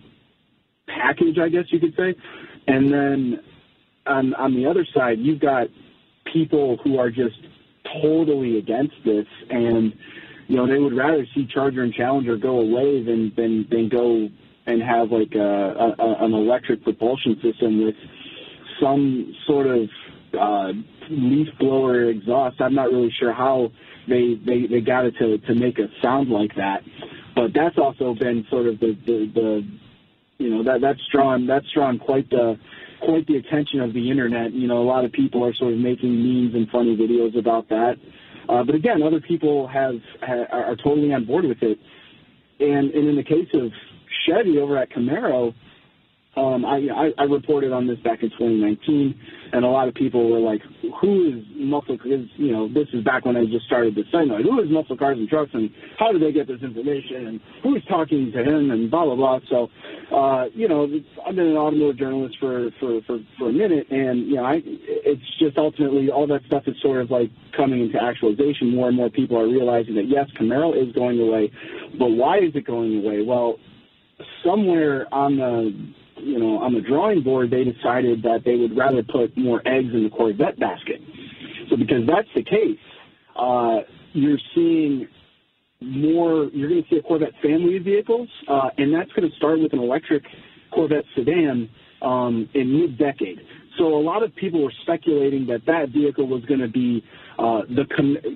package, 0.87 1.39
I 1.39 1.49
guess 1.49 1.65
you 1.71 1.81
could 1.81 1.95
say. 1.97 2.15
And 2.67 2.93
then 2.93 3.41
on 4.07 4.35
on 4.35 4.55
the 4.55 4.67
other 4.67 4.87
side, 4.95 5.19
you've 5.19 5.41
got 5.41 5.69
people 6.33 6.79
who 6.83 6.99
are 6.99 7.11
just 7.11 7.37
totally 8.01 8.59
against 8.59 8.95
this, 9.05 9.27
and 9.51 9.93
you 10.49 10.57
know 10.57 10.67
they 10.67 10.79
would 10.79 10.97
rather 10.97 11.27
see 11.35 11.47
Charger 11.53 11.83
and 11.83 11.93
Challenger 11.93 12.37
go 12.37 12.61
away 12.61 13.03
than 13.03 13.33
than 13.37 13.67
than 13.71 13.89
go 13.89 14.29
and 14.67 14.83
have 14.83 15.11
like 15.11 15.35
a, 15.35 15.95
a 15.99 16.25
an 16.25 16.33
electric 16.35 16.83
propulsion 16.85 17.41
system 17.43 17.85
with 17.85 17.95
some 18.81 19.35
sort 19.47 19.67
of 19.67 19.89
uh, 20.39 20.73
leaf 21.11 21.49
blower 21.59 22.09
exhaust. 22.11 22.61
I'm 22.61 22.75
not 22.75 22.91
really 22.91 23.13
sure 23.19 23.33
how 23.33 23.73
they 24.09 24.35
they, 24.45 24.67
they 24.67 24.81
got 24.81 25.07
it 25.07 25.15
to 25.19 25.39
to 25.39 25.55
make 25.55 25.79
a 25.79 25.89
sound 26.03 26.31
like 26.31 26.55
that, 26.57 26.83
but 27.35 27.53
that's 27.55 27.79
also 27.79 28.15
been 28.15 28.47
sort 28.51 28.67
of 28.67 28.79
the 28.81 28.97
the, 29.07 29.31
the 29.35 29.69
you 30.39 30.51
know 30.51 30.65
that 30.65 30.81
that's 30.81 31.01
drawn 31.13 31.47
that's 31.47 31.67
drawn 31.75 31.99
quite 31.99 32.29
the 32.31 32.59
quite 33.05 33.27
the 33.27 33.37
attention 33.37 33.81
of 33.81 33.93
the 33.93 34.11
internet. 34.11 34.53
You 34.53 34.69
know, 34.69 34.79
a 34.79 34.89
lot 34.89 35.05
of 35.05 35.13
people 35.13 35.45
are 35.45 35.55
sort 35.55 35.73
of 35.73 35.79
making 35.79 36.11
memes 36.11 36.55
and 36.55 36.69
funny 36.71 36.97
videos 36.97 37.39
about 37.39 37.69
that. 37.69 37.95
Uh, 38.49 38.65
but 38.65 38.75
again, 38.75 39.03
other 39.03 39.21
people 39.21 39.69
have, 39.69 39.95
have 40.21 40.47
are 40.51 40.77
totally 40.77 41.13
on 41.13 41.25
board 41.25 41.45
with 41.45 41.63
it. 41.63 41.79
And, 42.61 42.91
and 42.91 43.09
in 43.09 43.17
the 43.17 43.25
case 43.25 43.49
of 43.55 43.71
Chevy 44.27 44.59
over 44.59 44.79
at 44.79 44.91
Camaro, 44.91 45.55
um, 46.35 46.65
I, 46.65 46.81
I, 46.89 47.13
I 47.19 47.23
reported 47.25 47.73
on 47.73 47.87
this 47.87 47.99
back 47.99 48.23
in 48.23 48.31
2019, 48.31 49.21
and 49.53 49.65
a 49.67 49.69
lot 49.69 49.87
of 49.87 49.95
people 49.95 50.31
were 50.31 50.41
like, 50.41 50.63
"Who 51.03 51.29
is 51.29 51.45
muscle?" 51.57 51.99
Because 51.99 52.25
you 52.37 52.53
know, 52.53 52.73
this 52.73 52.89
is 52.95 53.05
back 53.05 53.27
when 53.27 53.37
I 53.37 53.45
just 53.45 53.67
started 53.67 53.95
this 53.95 54.07
thing. 54.11 54.29
Like, 54.29 54.43
who 54.43 54.59
is 54.63 54.71
muscle 54.71 54.97
cars 54.97 55.19
and 55.19 55.29
trucks, 55.29 55.51
and 55.53 55.69
how 55.99 56.11
do 56.11 56.19
they 56.19 56.33
get 56.33 56.49
this 56.49 56.63
information, 56.63 57.27
and 57.27 57.41
who's 57.63 57.85
talking 57.85 58.33
to 58.33 58.43
him, 58.43 58.71
and 58.71 58.91
blah 58.91 59.05
blah 59.05 59.15
blah. 59.15 59.41
So, 59.51 59.69
uh, 60.17 60.47
you 60.55 60.69
know, 60.69 60.89
I've 61.27 61.37
been 61.37 61.49
an 61.49 61.57
automotive 61.59 61.99
journalist 61.99 62.37
for 62.41 62.71
for 62.81 63.03
for, 63.03 63.19
for 63.39 63.51
a 63.51 63.53
minute, 63.53 63.91
and 63.91 64.27
you 64.27 64.37
know, 64.37 64.45
I, 64.45 64.63
it's 64.65 65.39
just 65.39 65.59
ultimately 65.59 66.09
all 66.11 66.27
that 66.29 66.41
stuff 66.47 66.63
is 66.67 66.77
sort 66.81 67.03
of 67.03 67.11
like 67.11 67.31
coming 67.55 67.83
into 67.83 68.03
actualization. 68.03 68.75
More 68.75 68.89
and 68.89 68.97
more 68.97 69.11
people 69.11 69.39
are 69.39 69.49
realizing 69.49 69.97
that 69.97 70.09
yes, 70.09 70.31
Camaro 70.41 70.73
is 70.73 70.95
going 70.95 71.21
away, 71.21 71.53
but 71.99 72.09
why 72.09 72.39
is 72.39 72.55
it 72.55 72.67
going 72.67 73.05
away? 73.05 73.21
Well, 73.21 73.59
somewhere 74.43 75.07
on 75.13 75.37
the 75.37 75.93
you 76.17 76.39
know, 76.39 76.59
on 76.59 76.75
the 76.75 76.81
drawing 76.81 77.23
board, 77.23 77.51
they 77.51 77.65
decided 77.65 78.23
that 78.23 78.43
they 78.45 78.57
would 78.57 78.77
rather 78.77 79.03
put 79.03 79.37
more 79.37 79.61
eggs 79.67 79.93
in 79.93 80.05
the 80.05 80.11
Corvette 80.11 80.59
basket. 80.59 81.01
So 81.71 81.77
because 81.77 82.07
that's 82.07 82.29
the 82.35 82.43
case, 82.43 82.79
uh, 83.37 83.81
you're 84.13 84.39
seeing 84.55 85.09
more, 85.81 86.49
you're 86.53 86.69
going 86.69 86.83
to 86.83 86.89
see 86.89 86.97
a 86.97 87.03
Corvette 87.03 87.33
family 87.43 87.77
of 87.77 87.85
vehicles, 87.85 88.29
uh, 88.49 88.71
and 88.79 88.95
that's 88.95 89.11
going 89.13 89.29
to 89.29 89.37
start 89.37 89.59
with 89.61 89.73
an 89.73 89.81
electric 89.81 90.23
Corvette 90.73 91.05
sedan 91.15 91.69
um, 92.03 92.49
in 92.55 92.81
mid-decade. 92.81 93.41
So 93.79 93.85
a 93.85 94.03
lot 94.03 94.23
of 94.23 94.35
people 94.37 94.63
were 94.63 94.73
speculating 94.83 95.47
that 95.47 95.65
that 95.67 95.89
vehicle 95.89 96.27
was 96.27 96.45
going 96.45 96.61
to 96.61 96.69
be 96.69 97.03
uh, 97.39 97.63
the, 97.69 97.87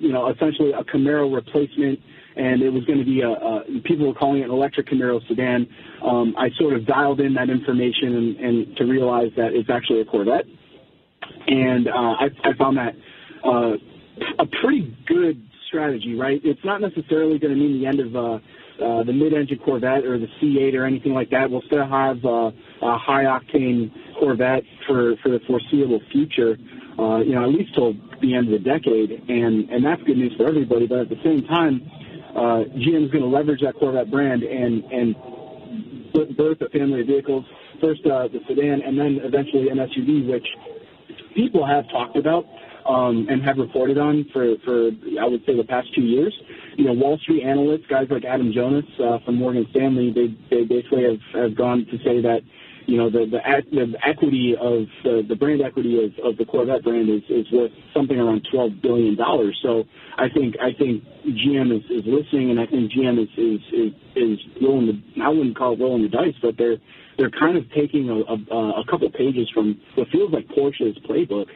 you 0.01 0.11
know, 0.11 0.29
essentially 0.29 0.71
a 0.71 0.83
Camaro 0.83 1.33
replacement 1.33 1.99
and 2.37 2.61
it 2.61 2.69
was 2.69 2.85
going 2.85 2.99
to 2.99 3.05
be 3.05 3.21
a, 3.21 3.29
a 3.29 3.81
people 3.83 4.07
were 4.07 4.13
calling 4.13 4.41
it 4.41 4.45
an 4.45 4.51
electric 4.51 4.87
Camaro 4.87 5.25
sedan. 5.27 5.67
Um, 6.03 6.35
I 6.37 6.49
sort 6.59 6.73
of 6.73 6.85
dialed 6.85 7.19
in 7.19 7.33
that 7.33 7.49
information 7.49 8.15
and, 8.15 8.37
and 8.37 8.77
to 8.77 8.85
realize 8.85 9.31
that 9.35 9.53
it's 9.53 9.69
actually 9.69 10.01
a 10.01 10.05
Corvette, 10.05 10.45
and 11.47 11.87
uh, 11.87 11.91
I, 11.91 12.25
I 12.43 12.53
found 12.57 12.77
that 12.77 12.93
uh, 13.43 13.73
a 14.39 14.45
pretty 14.61 14.95
good 15.07 15.41
strategy. 15.67 16.15
Right, 16.15 16.39
it's 16.43 16.63
not 16.63 16.81
necessarily 16.81 17.39
going 17.39 17.53
to 17.53 17.59
mean 17.59 17.81
the 17.81 17.87
end 17.87 17.99
of 17.99 18.15
uh, 18.15 18.39
uh, 18.83 19.03
the 19.03 19.13
mid-engine 19.13 19.59
Corvette 19.65 20.05
or 20.05 20.19
the 20.19 20.27
C8 20.39 20.75
or 20.75 20.85
anything 20.85 21.13
like 21.13 21.31
that. 21.31 21.49
We'll 21.49 21.63
still 21.63 21.87
have 21.87 22.23
uh, 22.23 22.51
a 22.81 22.97
high-octane 22.97 23.91
Corvette 24.19 24.63
for 24.85 25.15
for 25.23 25.29
the 25.29 25.39
foreseeable 25.47 26.01
future. 26.11 26.57
Uh, 26.99 27.19
you 27.19 27.35
know, 27.35 27.43
at 27.43 27.49
least 27.49 27.73
till 27.75 27.93
the 28.21 28.35
end 28.35 28.51
of 28.51 28.63
the 28.63 28.69
decade, 28.69 29.11
and 29.29 29.69
and 29.69 29.85
that's 29.85 30.01
good 30.03 30.17
news 30.17 30.33
for 30.37 30.47
everybody. 30.47 30.87
But 30.87 30.99
at 30.99 31.09
the 31.09 31.21
same 31.23 31.43
time, 31.45 31.89
uh, 32.35 32.63
GM 32.75 33.05
is 33.05 33.11
going 33.11 33.23
to 33.23 33.29
leverage 33.29 33.61
that 33.61 33.75
Corvette 33.75 34.11
brand 34.11 34.43
and 34.43 34.83
and 34.85 35.15
birth 36.37 36.61
a 36.61 36.69
family 36.69 37.01
of 37.01 37.07
vehicles. 37.07 37.45
First 37.81 38.01
uh, 38.05 38.27
the 38.27 38.39
sedan, 38.47 38.81
and 38.81 38.97
then 38.97 39.19
eventually 39.23 39.69
an 39.69 39.77
SUV, 39.77 40.29
which 40.29 40.47
people 41.35 41.65
have 41.65 41.87
talked 41.89 42.17
about 42.17 42.45
um, 42.87 43.27
and 43.29 43.43
have 43.43 43.57
reported 43.57 43.97
on 43.97 44.25
for, 44.33 44.55
for 44.65 44.89
I 45.21 45.27
would 45.27 45.41
say 45.45 45.55
the 45.55 45.65
past 45.67 45.87
two 45.93 46.01
years. 46.01 46.33
You 46.77 46.85
know, 46.85 46.93
Wall 46.93 47.17
Street 47.19 47.43
analysts, 47.43 47.85
guys 47.89 48.07
like 48.09 48.25
Adam 48.25 48.51
Jonas 48.53 48.85
uh, 48.99 49.19
from 49.25 49.35
Morgan 49.35 49.67
Stanley, 49.71 50.13
they 50.13 50.33
they 50.49 50.63
basically 50.63 51.03
have, 51.03 51.43
have 51.43 51.57
gone 51.57 51.85
to 51.85 51.97
say 52.03 52.21
that 52.21 52.41
you 52.87 52.97
know, 52.97 53.09
the, 53.09 53.27
the, 53.27 53.39
the 53.69 54.07
equity 54.07 54.55
of 54.55 54.87
the, 55.03 55.21
the 55.27 55.35
brand 55.35 55.61
equity 55.61 55.99
of, 55.99 56.11
of 56.23 56.37
the 56.37 56.45
Corvette 56.45 56.83
brand 56.83 57.09
is, 57.09 57.21
is 57.29 57.45
worth 57.51 57.71
something 57.93 58.17
around 58.17 58.47
$12 58.51 58.81
billion. 58.81 59.17
So 59.61 59.83
I 60.17 60.29
think, 60.29 60.55
I 60.63 60.71
think 60.71 61.03
GM 61.27 61.75
is, 61.75 61.83
is 61.91 62.07
listening 62.07 62.49
and 62.51 62.59
I 62.59 62.65
think 62.65 62.91
GM 62.91 63.21
is, 63.21 63.29
is, 63.37 63.59
is, 63.75 63.91
is 64.15 64.39
rolling 64.63 64.87
the, 64.87 65.21
I 65.21 65.29
wouldn't 65.29 65.57
call 65.57 65.73
it 65.73 65.79
rolling 65.79 66.03
the 66.03 66.09
dice, 66.09 66.35
but 66.41 66.55
they're, 66.57 66.77
they're 67.17 67.31
kind 67.31 67.57
of 67.57 67.69
taking 67.75 68.09
a, 68.09 68.15
a, 68.23 68.81
a 68.81 68.83
couple 68.89 69.11
pages 69.11 69.51
from 69.53 69.79
what 69.95 70.07
feels 70.07 70.31
like 70.31 70.47
Porsche's 70.47 70.97
playbook 71.03 71.47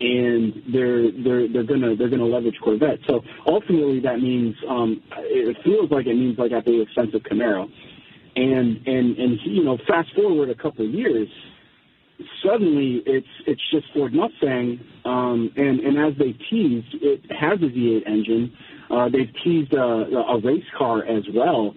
and 0.00 0.62
they're 0.72 1.12
they're 1.12 1.52
they're 1.52 1.68
gonna 1.68 1.94
they're 1.94 2.08
gonna 2.08 2.24
leverage 2.24 2.56
Corvette. 2.64 2.98
So 3.06 3.20
ultimately, 3.46 4.00
that 4.00 4.18
means 4.18 4.56
um, 4.66 5.02
it 5.18 5.56
feels 5.62 5.90
like 5.90 6.06
it 6.06 6.14
means 6.14 6.38
like 6.38 6.52
at 6.52 6.64
the 6.64 6.80
expense 6.80 7.10
of 7.14 7.20
Camaro. 7.22 7.68
And 8.36 8.86
and 8.86 9.18
and 9.18 9.38
you 9.44 9.64
know, 9.64 9.78
fast 9.88 10.14
forward 10.14 10.50
a 10.50 10.54
couple 10.54 10.86
of 10.86 10.92
years, 10.92 11.28
suddenly 12.44 13.02
it's 13.06 13.26
it's 13.46 13.62
just 13.70 13.86
Ford 13.94 14.12
Mustang, 14.12 14.80
um, 15.04 15.52
and 15.56 15.80
and 15.80 15.98
as 15.98 16.18
they 16.18 16.32
teased, 16.48 16.94
it 16.94 17.20
has 17.30 17.58
a 17.60 17.66
V8 17.66 18.06
engine. 18.06 18.52
Uh, 18.90 19.08
they've 19.08 19.32
teased 19.44 19.72
a, 19.72 19.82
a 19.82 20.40
race 20.40 20.64
car 20.76 21.04
as 21.04 21.24
well, 21.34 21.74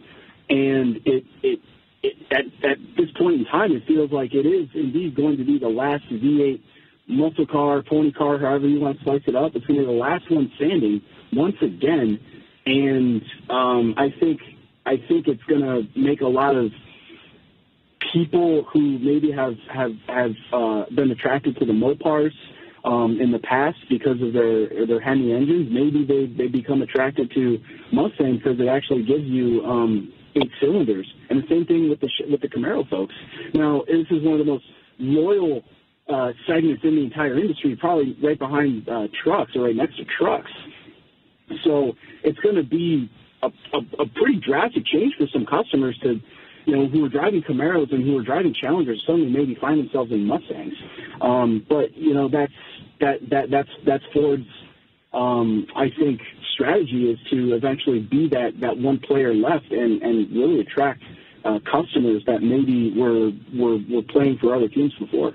and 0.49 0.97
it 1.05 1.23
it. 1.41 1.59
It, 2.05 2.17
at, 2.31 2.69
at 2.69 2.77
this 2.97 3.09
point 3.17 3.35
in 3.39 3.45
time, 3.45 3.71
it 3.71 3.83
feels 3.87 4.11
like 4.11 4.33
it 4.33 4.45
is 4.45 4.67
indeed 4.73 5.15
going 5.15 5.37
to 5.37 5.45
be 5.45 5.57
the 5.57 5.69
last 5.69 6.03
V8 6.11 6.59
muscle 7.07 7.47
car, 7.47 7.81
pony 7.81 8.11
car, 8.11 8.37
however 8.37 8.67
you 8.67 8.81
want 8.81 8.97
to 8.97 9.03
slice 9.05 9.21
it 9.25 9.37
up. 9.37 9.55
It's 9.55 9.65
going 9.65 9.79
to 9.79 9.85
be 9.85 9.93
the 9.93 9.97
last 9.97 10.29
one 10.29 10.51
standing 10.57 11.01
once 11.31 11.55
again, 11.61 12.19
and 12.65 13.21
um, 13.49 13.95
I 13.97 14.09
think 14.19 14.41
I 14.85 14.97
think 15.07 15.27
it's 15.27 15.43
going 15.43 15.61
to 15.61 15.99
make 15.99 16.21
a 16.21 16.27
lot 16.27 16.55
of 16.55 16.71
people 18.11 18.65
who 18.71 18.99
maybe 18.99 19.31
have 19.31 19.55
have 19.73 19.91
have 20.07 20.31
uh, 20.51 20.85
been 20.95 21.11
attracted 21.11 21.57
to 21.57 21.65
the 21.65 21.73
Mopars 21.73 22.31
um, 22.83 23.19
in 23.21 23.31
the 23.31 23.39
past 23.39 23.77
because 23.89 24.21
of 24.21 24.33
their 24.33 24.85
their 24.85 24.99
Hemi 24.99 25.33
engines. 25.33 25.69
Maybe 25.71 26.05
they 26.05 26.25
they 26.25 26.47
become 26.47 26.81
attracted 26.81 27.31
to 27.33 27.59
Mustang 27.91 28.37
because 28.37 28.59
it 28.59 28.67
actually 28.67 29.03
gives 29.03 29.23
you 29.23 29.63
um, 29.65 30.13
eight 30.35 30.51
cylinders. 30.59 31.11
And 31.29 31.43
the 31.43 31.47
same 31.47 31.65
thing 31.65 31.89
with 31.89 31.99
the 31.99 32.09
with 32.29 32.41
the 32.41 32.49
Camaro 32.49 32.87
folks. 32.89 33.13
Now 33.53 33.83
this 33.87 34.07
is 34.11 34.23
one 34.23 34.39
of 34.39 34.45
the 34.45 34.51
most 34.51 34.65
loyal 34.99 35.63
uh, 36.09 36.31
segments 36.47 36.83
in 36.83 36.95
the 36.95 37.03
entire 37.03 37.39
industry, 37.39 37.77
probably 37.79 38.17
right 38.21 38.37
behind 38.37 38.87
uh, 38.89 39.07
trucks 39.23 39.55
or 39.55 39.63
right 39.63 39.75
next 39.75 39.97
to 39.97 40.03
trucks. 40.17 40.51
So 41.63 41.93
it's 42.23 42.39
going 42.39 42.55
to 42.55 42.63
be 42.63 43.09
a, 43.43 43.77
a, 43.77 44.03
a 44.03 44.05
pretty 44.07 44.39
drastic 44.39 44.85
change 44.85 45.13
for 45.17 45.27
some 45.31 45.45
customers 45.45 45.97
to 46.03 46.19
you 46.65 46.75
know, 46.75 46.87
who 46.87 47.01
were 47.01 47.09
driving 47.09 47.41
Camaros 47.41 47.91
and 47.91 48.03
who 48.03 48.13
were 48.13 48.23
driving 48.23 48.53
Challengers 48.53 49.03
suddenly 49.05 49.29
maybe 49.29 49.55
find 49.55 49.79
themselves 49.79 50.11
in 50.11 50.25
Mustangs. 50.25 50.73
Um, 51.21 51.65
but 51.67 51.95
you 51.97 52.13
know, 52.13 52.29
that's 52.29 52.53
that 52.99 53.29
that 53.29 53.51
that's 53.51 53.69
that's 53.85 54.03
Ford's 54.13 54.47
um, 55.13 55.67
I 55.75 55.89
think 55.99 56.21
strategy 56.53 57.11
is 57.11 57.19
to 57.31 57.53
eventually 57.53 57.99
be 57.99 58.29
that 58.29 58.59
that 58.61 58.77
one 58.77 58.99
player 58.99 59.33
left 59.33 59.71
and 59.71 60.01
and 60.01 60.31
really 60.31 60.61
attract 60.61 61.03
uh, 61.45 61.59
customers 61.69 62.23
that 62.25 62.41
maybe 62.41 62.93
were 62.97 63.31
were 63.53 63.77
were 63.89 64.03
playing 64.09 64.37
for 64.39 64.55
other 64.55 64.69
teams 64.69 64.93
before. 64.99 65.33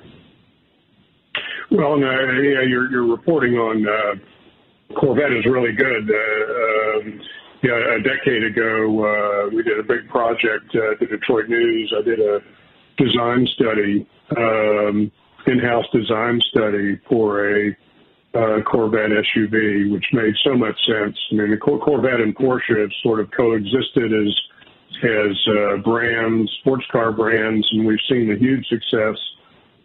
Well, 1.70 1.94
uh, 1.94 2.32
yeah, 2.40 2.62
your 2.62 2.90
your 2.90 3.06
reporting 3.06 3.54
on 3.54 3.86
uh, 3.86 4.94
Corvette 4.98 5.32
is 5.32 5.44
really 5.44 5.72
good. 5.72 6.10
Uh, 6.10 6.98
um, 6.98 7.20
yeah, 7.62 7.96
a 7.96 8.00
decade 8.02 8.44
ago, 8.44 9.04
uh, 9.04 9.48
we 9.54 9.62
did 9.62 9.78
a 9.78 9.82
big 9.82 10.08
project 10.08 10.70
uh, 10.74 10.92
at 10.92 11.00
the 11.00 11.06
Detroit 11.06 11.48
News. 11.48 11.92
I 11.96 12.02
did 12.02 12.20
a 12.20 12.40
design 12.96 13.46
study, 13.54 14.06
um, 14.36 15.10
in-house 15.46 15.86
design 15.92 16.40
study 16.50 17.00
for 17.08 17.48
a 17.48 17.76
uh, 18.34 18.60
Corvette 18.62 19.10
SUV, 19.10 19.90
which 19.90 20.04
made 20.12 20.34
so 20.44 20.54
much 20.54 20.76
sense. 20.86 21.16
I 21.32 21.34
mean, 21.34 21.50
the 21.50 21.56
Corvette 21.56 22.20
and 22.20 22.36
Porsche 22.36 22.80
have 22.80 22.90
sort 23.02 23.20
of 23.20 23.30
coexisted 23.30 24.12
as 24.12 24.34
as 25.02 25.36
uh, 25.46 25.76
brands, 25.78 26.50
sports 26.60 26.84
car 26.90 27.12
brands, 27.12 27.66
and 27.72 27.86
we've 27.86 27.98
seen 28.08 28.32
a 28.32 28.38
huge 28.38 28.66
success 28.66 29.16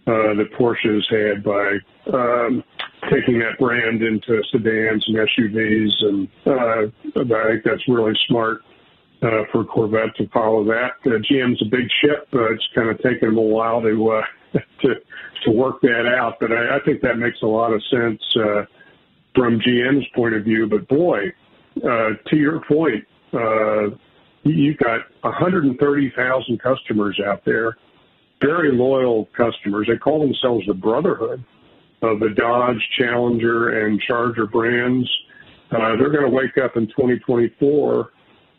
uh, 0.06 0.36
that 0.36 0.50
Porsche 0.60 0.94
has 0.94 1.06
had 1.10 1.44
by 1.44 1.78
um, 2.14 2.64
taking 3.10 3.40
that 3.40 3.58
brand 3.60 4.02
into 4.02 4.42
sedans 4.52 5.04
and 5.08 5.18
SUVs, 5.18 5.94
and 6.02 6.28
uh, 6.46 7.36
I 7.36 7.52
think 7.52 7.64
that's 7.64 7.88
really 7.88 8.14
smart 8.28 8.62
uh, 9.22 9.44
for 9.52 9.64
Corvette 9.64 10.16
to 10.18 10.28
follow 10.30 10.64
that. 10.66 10.92
Uh, 11.06 11.20
GM's 11.32 11.62
a 11.62 11.66
big 11.66 11.88
ship; 12.02 12.28
uh, 12.34 12.52
it's 12.52 12.68
kind 12.76 12.90
of 12.90 12.98
taken 13.02 13.30
them 13.30 13.38
a 13.38 13.42
while 13.42 13.82
to 13.82 14.12
uh, 14.12 14.22
to 14.82 14.96
to 15.46 15.52
work 15.52 15.82
that 15.82 16.06
out, 16.18 16.36
but 16.40 16.52
I, 16.52 16.78
I 16.78 16.80
think 16.86 17.02
that 17.02 17.18
makes 17.18 17.42
a 17.42 17.48
lot 17.48 17.74
of 17.74 17.82
sense 17.90 18.22
uh, 18.36 18.64
from 19.36 19.60
GM's 19.60 20.06
point 20.16 20.36
of 20.36 20.44
view. 20.44 20.68
But 20.68 20.88
boy, 20.88 21.20
uh, 21.78 22.10
to 22.28 22.36
your 22.36 22.62
point, 22.68 23.06
uh, 23.34 23.96
you've 24.44 24.78
got 24.78 25.02
130,000 25.22 26.60
customers 26.62 27.20
out 27.26 27.44
there, 27.46 27.78
very 28.44 28.72
loyal 28.72 29.30
customers. 29.36 29.88
They 29.88 29.98
call 29.98 30.20
themselves 30.20 30.66
the 30.68 30.74
Brotherhood 30.74 31.44
of 32.02 32.20
the 32.20 32.30
Dodge, 32.36 32.82
Challenger, 32.98 33.86
and 33.86 34.00
Charger 34.02 34.46
brands. 34.48 35.10
Uh, 35.72 35.96
they're 35.98 36.12
going 36.12 36.30
to 36.30 36.30
wake 36.30 36.58
up 36.64 36.76
in 36.76 36.88
2024, 36.88 38.10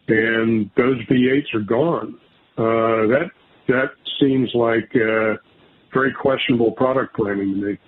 and 0.09 0.71
those 0.77 0.97
V8s 1.07 1.55
are 1.55 1.61
gone. 1.61 2.19
Uh, 2.57 3.07
that 3.09 3.31
that 3.69 3.91
seems 4.21 4.51
like 4.55 4.91
uh, 4.95 5.37
very 5.93 6.13
questionable 6.13 6.73
product 6.73 7.17
planning 7.17 7.55
to 7.55 7.67
me. 7.67 7.79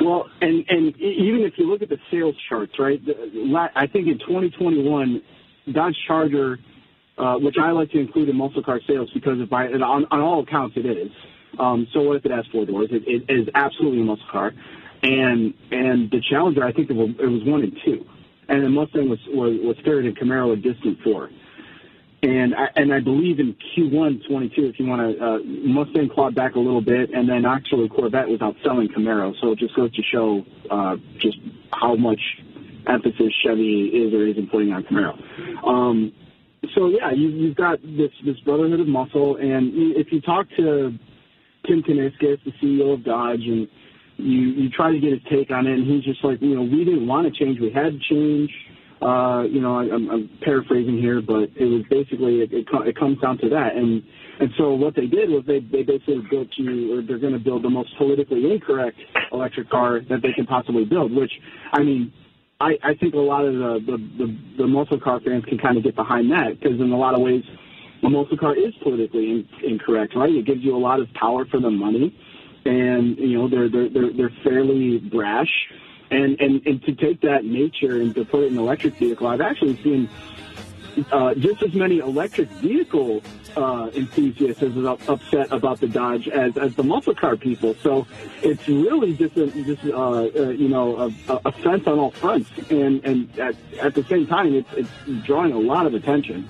Well, 0.00 0.28
and 0.40 0.64
and 0.68 0.96
even 0.96 1.42
if 1.42 1.54
you 1.56 1.68
look 1.68 1.82
at 1.82 1.88
the 1.88 1.98
sales 2.10 2.36
charts, 2.48 2.78
right? 2.78 3.00
I 3.74 3.86
think 3.86 4.06
in 4.06 4.18
2021, 4.20 5.22
Dodge 5.72 5.96
Charger, 6.06 6.58
uh, 7.18 7.36
which 7.36 7.56
I 7.60 7.72
like 7.72 7.90
to 7.90 7.98
include 7.98 8.28
in 8.28 8.36
muscle 8.36 8.62
car 8.62 8.80
sales 8.86 9.10
because 9.12 9.38
I, 9.50 9.66
on, 9.66 10.06
on 10.10 10.20
all 10.20 10.40
accounts 10.42 10.76
it 10.76 10.86
is. 10.86 11.10
Um, 11.58 11.88
so 11.92 12.02
what 12.02 12.16
if 12.16 12.24
it 12.24 12.30
has 12.30 12.46
four 12.52 12.64
doors? 12.64 12.88
It, 12.90 13.02
it 13.06 13.32
is 13.32 13.48
absolutely 13.54 14.02
a 14.02 14.04
muscle 14.04 14.26
car, 14.30 14.52
and 15.02 15.54
and 15.70 16.10
the 16.10 16.20
Challenger 16.30 16.64
I 16.64 16.72
think 16.72 16.90
it 16.90 16.96
was, 16.96 17.10
it 17.18 17.26
was 17.26 17.42
one 17.44 17.62
and 17.62 17.76
two, 17.84 18.06
and 18.48 18.62
the 18.62 18.68
Mustang 18.68 19.08
was 19.08 19.18
was, 19.28 19.58
was 19.62 19.76
third, 19.84 20.04
and 20.04 20.16
Camaro 20.16 20.52
a 20.52 20.56
distant 20.56 21.00
four. 21.02 21.30
And 22.20 22.52
I, 22.54 22.68
and 22.74 22.92
I 22.92 22.98
believe 22.98 23.38
in 23.38 23.54
Q1 23.76 24.26
22, 24.26 24.66
if 24.66 24.80
you 24.80 24.86
want 24.86 25.16
to, 25.16 25.24
uh, 25.24 25.38
Mustang 25.44 26.08
clawed 26.08 26.34
back 26.34 26.56
a 26.56 26.58
little 26.58 26.80
bit, 26.80 27.10
and 27.14 27.28
then 27.28 27.44
actually 27.44 27.88
Corvette 27.88 28.26
was 28.26 28.40
outselling 28.40 28.92
Camaro. 28.92 29.34
So 29.40 29.52
it 29.52 29.58
just 29.60 29.74
goes 29.76 29.94
to 29.94 30.02
show 30.02 30.44
uh, 30.68 30.96
just 31.18 31.38
how 31.72 31.94
much 31.94 32.20
emphasis 32.88 33.32
Chevy 33.44 33.86
is 33.86 34.12
or 34.12 34.26
isn't 34.26 34.50
putting 34.50 34.72
on 34.72 34.82
Camaro. 34.82 35.16
Um, 35.64 36.12
so 36.74 36.88
yeah, 36.88 37.12
you, 37.12 37.28
you've 37.28 37.56
got 37.56 37.80
this 37.82 38.10
this 38.24 38.38
brotherhood 38.44 38.80
of 38.80 38.88
muscle, 38.88 39.36
and 39.36 39.72
if 39.96 40.08
you 40.12 40.20
talk 40.20 40.46
to 40.56 40.92
Tim 41.66 41.82
Kuniskis, 41.82 42.38
the 42.44 42.52
CEO 42.62 42.94
of 42.94 43.04
Dodge, 43.04 43.40
and 43.42 43.68
you 44.16 44.40
you 44.56 44.70
try 44.70 44.92
to 44.92 44.98
get 44.98 45.12
his 45.12 45.20
take 45.30 45.50
on 45.50 45.66
it, 45.66 45.74
and 45.74 45.86
he's 45.86 46.04
just 46.04 46.24
like, 46.24 46.40
you 46.40 46.54
know, 46.54 46.62
we 46.62 46.84
didn't 46.84 47.06
want 47.06 47.32
to 47.32 47.44
change, 47.44 47.60
we 47.60 47.70
had 47.70 47.92
to 47.92 48.00
change. 48.08 48.50
Uh, 49.00 49.44
you 49.46 49.60
know, 49.60 49.78
I, 49.78 49.94
I'm, 49.94 50.10
I'm 50.10 50.30
paraphrasing 50.42 50.98
here, 50.98 51.22
but 51.22 51.54
it 51.54 51.66
was 51.70 51.84
basically 51.88 52.40
it, 52.42 52.52
it, 52.52 52.66
it 52.66 52.98
comes 52.98 53.20
down 53.20 53.38
to 53.38 53.48
that, 53.50 53.76
and 53.76 54.02
and 54.40 54.50
so 54.58 54.74
what 54.74 54.96
they 54.96 55.06
did 55.06 55.30
was 55.30 55.44
they 55.46 55.60
they 55.60 55.84
basically 55.84 56.22
built 56.30 56.48
you, 56.56 56.98
or 56.98 57.02
they're 57.02 57.18
going 57.18 57.32
to 57.32 57.38
build 57.38 57.62
the 57.62 57.70
most 57.70 57.96
politically 57.96 58.50
incorrect 58.50 58.98
electric 59.30 59.70
car 59.70 60.00
that 60.08 60.20
they 60.22 60.32
can 60.32 60.46
possibly 60.46 60.84
build. 60.84 61.14
Which, 61.14 61.30
I 61.72 61.82
mean, 61.84 62.12
I 62.60 62.78
I 62.82 62.94
think 62.94 63.14
a 63.14 63.18
lot 63.18 63.44
of 63.44 63.54
the 63.54 63.80
the 63.86 63.96
the, 64.18 64.38
the 64.58 64.66
muscle 64.66 64.98
car 65.00 65.20
fans 65.20 65.44
can 65.44 65.58
kind 65.58 65.76
of 65.76 65.84
get 65.84 65.94
behind 65.94 66.30
that 66.32 66.58
because 66.60 66.80
in 66.80 66.90
a 66.92 66.98
lot 66.98 67.14
of 67.14 67.20
ways, 67.20 67.44
a 68.02 68.10
muscle 68.10 68.36
car 68.36 68.56
is 68.56 68.74
politically 68.82 69.30
in, 69.30 69.48
incorrect, 69.64 70.14
right? 70.16 70.32
It 70.32 70.44
gives 70.44 70.62
you 70.62 70.76
a 70.76 70.78
lot 70.78 71.00
of 71.00 71.12
power 71.14 71.46
for 71.46 71.60
the 71.60 71.70
money, 71.70 72.16
and 72.64 73.16
you 73.16 73.38
know 73.38 73.48
they're 73.48 73.68
they're 73.68 73.88
they're, 73.88 74.12
they're 74.12 74.36
fairly 74.42 74.98
brash 74.98 75.50
and, 76.10 76.40
and, 76.40 76.66
and 76.66 76.82
to 76.84 76.94
take 76.94 77.20
that 77.20 77.44
nature 77.44 78.00
and 78.00 78.14
to 78.14 78.24
put 78.24 78.44
it 78.44 78.46
in 78.46 78.54
an 78.54 78.58
electric 78.58 78.94
vehicle, 78.94 79.26
I've 79.26 79.40
actually 79.40 79.76
seen 79.82 80.08
uh, 81.12 81.34
just 81.34 81.62
as 81.62 81.74
many 81.74 81.98
electric 81.98 82.48
vehicle 82.48 83.22
uh, 83.56 83.90
enthusiasts 83.94 84.62
as 84.62 84.76
upset 85.08 85.52
about 85.52 85.80
the 85.80 85.88
Dodge 85.88 86.28
as, 86.28 86.56
as 86.56 86.74
the 86.74 86.82
muscle 86.82 87.14
car 87.14 87.36
people. 87.36 87.74
So 87.82 88.06
it's 88.42 88.66
really 88.68 89.14
just 89.14 89.36
a, 89.36 89.50
just 89.64 89.84
uh, 89.84 89.98
uh, 89.98 90.48
you 90.50 90.68
know 90.68 91.12
a, 91.28 91.40
a 91.44 91.52
fence 91.52 91.86
on 91.86 91.98
all 91.98 92.10
fronts, 92.10 92.50
and 92.70 93.04
and 93.04 93.38
at, 93.38 93.56
at 93.80 93.94
the 93.94 94.04
same 94.04 94.26
time, 94.26 94.54
it's, 94.54 94.72
it's 94.74 95.26
drawing 95.26 95.52
a 95.52 95.58
lot 95.58 95.86
of 95.86 95.94
attention. 95.94 96.48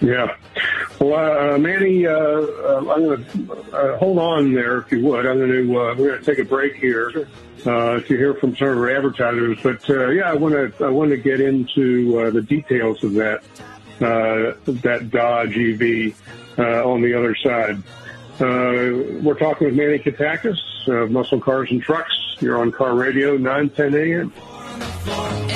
Yeah. 0.00 0.36
Well, 1.00 1.54
uh, 1.54 1.58
Manny, 1.58 2.06
uh, 2.06 2.12
uh, 2.12 2.84
I'm 2.90 3.04
going 3.04 3.24
to 3.24 3.52
uh, 3.72 3.98
hold 3.98 4.18
on 4.18 4.52
there 4.52 4.78
if 4.78 4.92
you 4.92 5.04
would. 5.04 5.26
I'm 5.26 5.38
going 5.38 5.50
to 5.50 5.80
uh, 5.80 5.94
we're 5.94 6.08
going 6.08 6.18
to 6.20 6.24
take 6.24 6.38
a 6.38 6.48
break 6.48 6.76
here 6.76 7.28
uh, 7.66 8.00
to 8.00 8.16
hear 8.16 8.34
from 8.34 8.56
some 8.56 8.68
of 8.68 8.78
our 8.78 8.90
advertisers. 8.90 9.58
But 9.62 9.88
uh, 9.88 10.08
yeah, 10.08 10.30
I 10.30 10.34
want 10.34 10.54
to 10.54 10.84
I 10.84 10.88
want 10.88 11.10
to 11.10 11.16
get 11.16 11.40
into 11.40 12.20
uh, 12.20 12.30
the 12.30 12.42
details 12.42 13.02
of 13.02 13.14
that 13.14 13.42
uh, 14.00 14.54
that 14.66 15.10
Dodge 15.10 15.56
EV 15.56 16.14
uh, 16.58 16.88
on 16.88 17.02
the 17.02 17.14
other 17.14 17.34
side. 17.36 17.82
Uh, 18.34 19.22
we're 19.22 19.38
talking 19.38 19.68
with 19.68 19.76
Manny 19.76 19.98
Katakis 19.98 20.58
of 20.88 21.10
Muscle 21.10 21.40
Cars 21.40 21.70
and 21.70 21.80
Trucks. 21.80 22.12
You're 22.40 22.60
on 22.60 22.72
Car 22.72 22.94
Radio 22.94 23.36
910 23.36 23.94
AM. 23.94 25.53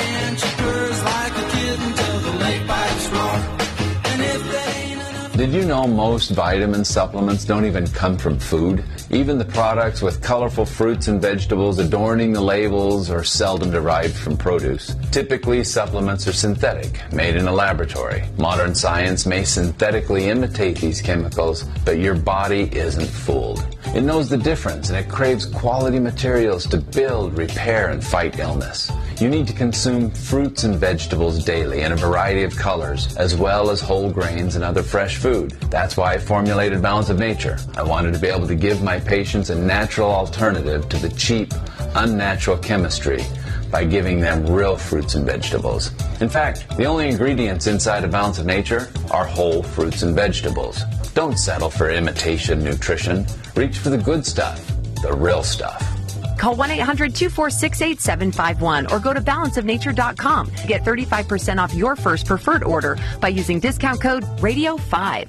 Did 5.38 5.52
you 5.52 5.64
know 5.64 5.86
most 5.86 6.30
vitamin 6.30 6.84
supplements 6.84 7.44
don't 7.44 7.64
even 7.64 7.86
come 7.86 8.18
from 8.18 8.40
food? 8.40 8.82
Even 9.08 9.38
the 9.38 9.44
products 9.44 10.02
with 10.02 10.20
colorful 10.20 10.66
fruits 10.66 11.06
and 11.06 11.22
vegetables 11.22 11.78
adorning 11.78 12.32
the 12.32 12.40
labels 12.40 13.08
are 13.08 13.22
seldom 13.22 13.70
derived 13.70 14.16
from 14.16 14.36
produce. 14.36 14.96
Typically, 15.12 15.62
supplements 15.62 16.26
are 16.26 16.32
synthetic, 16.32 17.00
made 17.12 17.36
in 17.36 17.46
a 17.46 17.52
laboratory. 17.52 18.24
Modern 18.36 18.74
science 18.74 19.26
may 19.26 19.44
synthetically 19.44 20.28
imitate 20.28 20.78
these 20.78 21.00
chemicals, 21.00 21.62
but 21.84 22.00
your 22.00 22.16
body 22.16 22.68
isn't 22.76 23.06
fooled. 23.06 23.64
It 23.98 24.04
knows 24.04 24.28
the 24.28 24.36
difference 24.36 24.90
and 24.90 24.96
it 24.96 25.08
craves 25.08 25.44
quality 25.44 25.98
materials 25.98 26.68
to 26.68 26.76
build, 26.76 27.36
repair, 27.36 27.88
and 27.88 28.02
fight 28.02 28.38
illness. 28.38 28.92
You 29.20 29.28
need 29.28 29.48
to 29.48 29.52
consume 29.52 30.12
fruits 30.12 30.62
and 30.62 30.76
vegetables 30.76 31.44
daily 31.44 31.80
in 31.80 31.90
a 31.90 31.96
variety 31.96 32.44
of 32.44 32.54
colors, 32.54 33.16
as 33.16 33.34
well 33.34 33.70
as 33.70 33.80
whole 33.80 34.08
grains 34.08 34.54
and 34.54 34.62
other 34.62 34.84
fresh 34.84 35.16
food. 35.16 35.50
That's 35.68 35.96
why 35.96 36.14
I 36.14 36.18
formulated 36.18 36.80
Balance 36.80 37.10
of 37.10 37.18
Nature. 37.18 37.58
I 37.74 37.82
wanted 37.82 38.14
to 38.14 38.20
be 38.20 38.28
able 38.28 38.46
to 38.46 38.54
give 38.54 38.84
my 38.84 39.00
patients 39.00 39.50
a 39.50 39.56
natural 39.56 40.12
alternative 40.12 40.88
to 40.90 40.96
the 40.98 41.08
cheap, 41.08 41.52
unnatural 41.96 42.58
chemistry 42.58 43.24
by 43.72 43.82
giving 43.82 44.20
them 44.20 44.46
real 44.46 44.76
fruits 44.76 45.16
and 45.16 45.26
vegetables. 45.26 45.90
In 46.20 46.28
fact, 46.28 46.68
the 46.76 46.84
only 46.84 47.08
ingredients 47.08 47.66
inside 47.66 48.04
a 48.04 48.08
Balance 48.08 48.38
of 48.38 48.46
Nature 48.46 48.90
are 49.10 49.24
whole 49.24 49.64
fruits 49.64 50.02
and 50.02 50.14
vegetables. 50.14 50.84
Don't 51.14 51.38
settle 51.38 51.70
for 51.70 51.90
imitation 51.90 52.62
nutrition. 52.62 53.26
Reach 53.54 53.78
for 53.78 53.90
the 53.90 53.98
good 53.98 54.24
stuff, 54.24 54.64
the 55.02 55.12
real 55.12 55.42
stuff. 55.42 55.98
Call 56.38 56.54
1 56.54 56.70
800 56.70 57.14
246 57.14 57.82
8751 57.82 58.86
or 58.92 58.98
go 59.00 59.12
to 59.12 59.20
balanceofnature.com. 59.20 60.50
Get 60.66 60.82
35% 60.84 61.62
off 61.62 61.74
your 61.74 61.96
first 61.96 62.26
preferred 62.26 62.62
order 62.62 62.96
by 63.20 63.28
using 63.28 63.58
discount 63.60 64.00
code 64.00 64.24
RADIO5. 64.38 65.28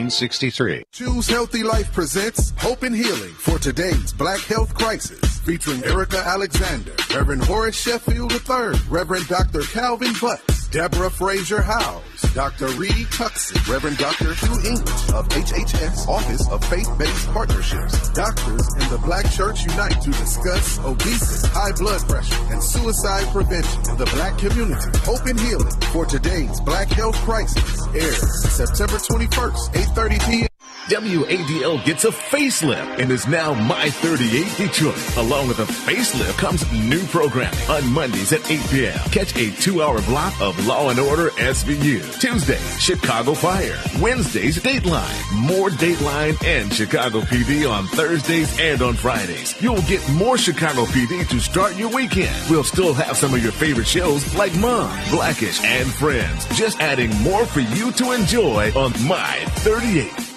1-800-460-1663. 0.09 0.83
Choose 0.91 1.27
Healthy 1.27 1.63
Life 1.63 1.91
presents 1.93 2.53
Hope 2.57 2.83
and 2.83 2.95
Healing 2.95 3.33
for 3.33 3.59
today's 3.59 4.13
Black 4.13 4.39
Health 4.41 4.73
Crisis, 4.73 5.39
featuring 5.39 5.83
Erica 5.83 6.19
Alexander, 6.19 6.93
Reverend 7.13 7.43
Horace 7.43 7.79
Sheffield 7.79 8.31
III, 8.31 8.79
Reverend 8.89 9.27
Dr. 9.27 9.61
Calvin 9.61 10.13
Butts, 10.19 10.60
Deborah 10.71 11.09
Fraser 11.09 11.59
Howze, 11.59 12.33
Dr. 12.33 12.67
Reed 12.79 13.07
Tuckson, 13.11 13.59
Reverend 13.69 13.97
Dr. 13.97 14.33
Hugh 14.33 14.71
English 14.71 15.09
of 15.11 15.27
HHS 15.27 16.07
Office 16.07 16.49
of 16.49 16.63
Faith-Based 16.63 17.27
Partnerships. 17.33 18.09
Doctors 18.11 18.73
in 18.75 18.89
the 18.89 19.01
Black 19.03 19.29
Church 19.31 19.65
unite 19.65 20.01
to 20.01 20.11
discuss 20.11 20.79
obesity, 20.79 21.53
high 21.53 21.73
blood 21.73 21.99
pressure, 22.07 22.37
and 22.51 22.63
suicide 22.63 23.27
prevention 23.33 23.81
in 23.89 23.97
the 23.97 24.05
black 24.15 24.37
community. 24.37 24.97
Hope 24.99 25.25
and 25.25 25.39
Healing 25.41 25.73
for 25.91 26.05
today's 26.05 26.61
Black 26.61 26.87
Health 26.87 27.15
Crisis 27.15 27.87
airs 27.93 28.49
September 28.49 28.95
21st, 28.95 29.73
8.30 29.73 30.29
p.m. 30.29 30.47
WADL 30.87 31.83
gets 31.85 32.05
a 32.05 32.11
facelift 32.11 32.99
and 32.99 33.11
is 33.11 33.27
now 33.27 33.53
My 33.53 33.89
38 33.89 34.57
Detroit. 34.57 35.17
Along 35.17 35.47
with 35.47 35.59
a 35.59 35.63
facelift 35.63 36.37
comes 36.37 36.69
new 36.71 37.01
programming 37.07 37.57
on 37.69 37.87
Mondays 37.93 38.33
at 38.33 38.49
8 38.49 38.59
p.m. 38.69 38.99
Catch 39.11 39.35
a 39.37 39.51
two-hour 39.61 40.01
block 40.01 40.33
of 40.41 40.60
Law 40.65 40.89
and 40.89 40.99
Order 40.99 41.29
SVU. 41.31 42.19
Tuesday, 42.19 42.59
Chicago 42.79 43.33
Fire. 43.33 43.77
Wednesdays, 44.01 44.57
Dateline. 44.57 45.47
More 45.47 45.69
Dateline 45.69 46.41
and 46.45 46.73
Chicago 46.73 47.21
PD 47.21 47.69
on 47.69 47.87
Thursdays 47.87 48.57
and 48.59 48.81
on 48.81 48.95
Fridays. 48.95 49.59
You'll 49.61 49.81
get 49.83 50.07
more 50.11 50.37
Chicago 50.37 50.85
PD 50.85 51.27
to 51.29 51.39
start 51.39 51.75
your 51.75 51.89
weekend. 51.89 52.35
We'll 52.49 52.63
still 52.63 52.93
have 52.93 53.17
some 53.17 53.33
of 53.33 53.43
your 53.43 53.51
favorite 53.51 53.87
shows 53.87 54.33
like 54.35 54.55
Mom, 54.57 54.91
Blackish, 55.09 55.63
and 55.63 55.87
Friends. 55.91 56.45
Just 56.57 56.79
adding 56.79 57.13
more 57.21 57.45
for 57.45 57.61
you 57.61 57.91
to 57.93 58.11
enjoy 58.11 58.71
on 58.75 58.91
My 59.07 59.43
38. 59.63 60.30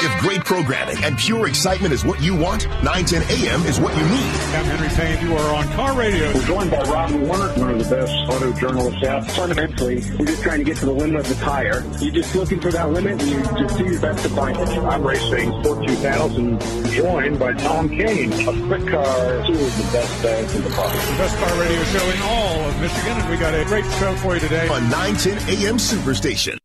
If 0.00 0.20
great 0.20 0.44
programming 0.44 1.02
and 1.04 1.16
pure 1.18 1.48
excitement 1.48 1.92
is 1.92 2.04
what 2.04 2.22
you 2.22 2.34
want, 2.36 2.66
910 2.82 3.22
AM 3.22 3.62
is 3.66 3.80
what 3.80 3.94
you 3.96 4.02
need. 4.02 4.32
I'm 4.54 4.64
Henry 4.64 4.88
Payne. 4.88 5.26
You 5.26 5.36
are 5.36 5.54
on 5.56 5.68
Car 5.72 5.96
Radio. 5.98 6.32
We're 6.32 6.46
joined 6.46 6.70
by 6.70 6.82
Rob 6.82 7.10
Warner, 7.10 7.48
one 7.54 7.70
of 7.70 7.78
the 7.78 7.96
best 7.96 8.12
auto 8.28 8.52
journalists 8.52 9.04
out. 9.04 9.28
Fundamentally, 9.32 10.02
we're 10.18 10.26
just 10.26 10.42
trying 10.42 10.58
to 10.58 10.64
get 10.64 10.76
to 10.78 10.86
the 10.86 10.92
limit 10.92 11.20
of 11.20 11.28
the 11.28 11.34
tire. 11.44 11.84
You're 12.00 12.14
just 12.14 12.34
looking 12.34 12.60
for 12.60 12.70
that 12.72 12.90
limit, 12.90 13.20
and 13.20 13.30
you 13.30 13.42
just 13.42 13.76
do 13.76 13.84
your 13.84 14.00
best 14.00 14.22
to 14.22 14.28
find 14.30 14.56
it. 14.56 14.68
I'm 14.68 15.02
racing 15.06 15.50
Sport 15.62 15.86
2000, 15.86 16.60
joined 16.92 17.38
by 17.38 17.52
Tom 17.54 17.88
Kane. 17.88 18.32
A 18.32 18.66
quick 18.66 18.86
car, 18.88 19.46
two 19.46 19.52
of 19.52 19.76
the 19.76 19.88
best 19.92 20.22
bags 20.22 20.54
in 20.54 20.62
the 20.62 20.70
park. 20.70 20.92
The 20.92 21.18
best 21.18 21.36
car 21.38 21.60
radio 21.60 21.84
show 21.84 22.04
in 22.08 22.22
all 22.22 22.68
of 22.68 22.80
Michigan, 22.80 23.16
and 23.18 23.30
we 23.30 23.36
got 23.36 23.54
a 23.54 23.64
great 23.64 23.84
show 23.98 24.14
for 24.16 24.34
you 24.34 24.40
today. 24.40 24.68
On 24.68 24.88
910 24.90 25.38
AM 25.48 25.76
Superstation. 25.76 26.58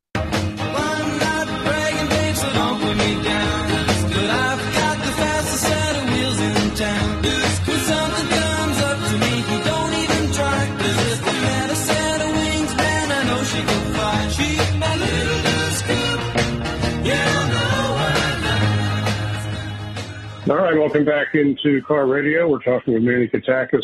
All 20.46 20.58
right, 20.58 20.78
welcome 20.78 21.06
back 21.06 21.36
into 21.36 21.82
Car 21.84 22.06
Radio. 22.06 22.50
We're 22.50 22.60
talking 22.60 22.94
with 22.94 23.02
Manny 23.02 23.30
Katakis 23.30 23.82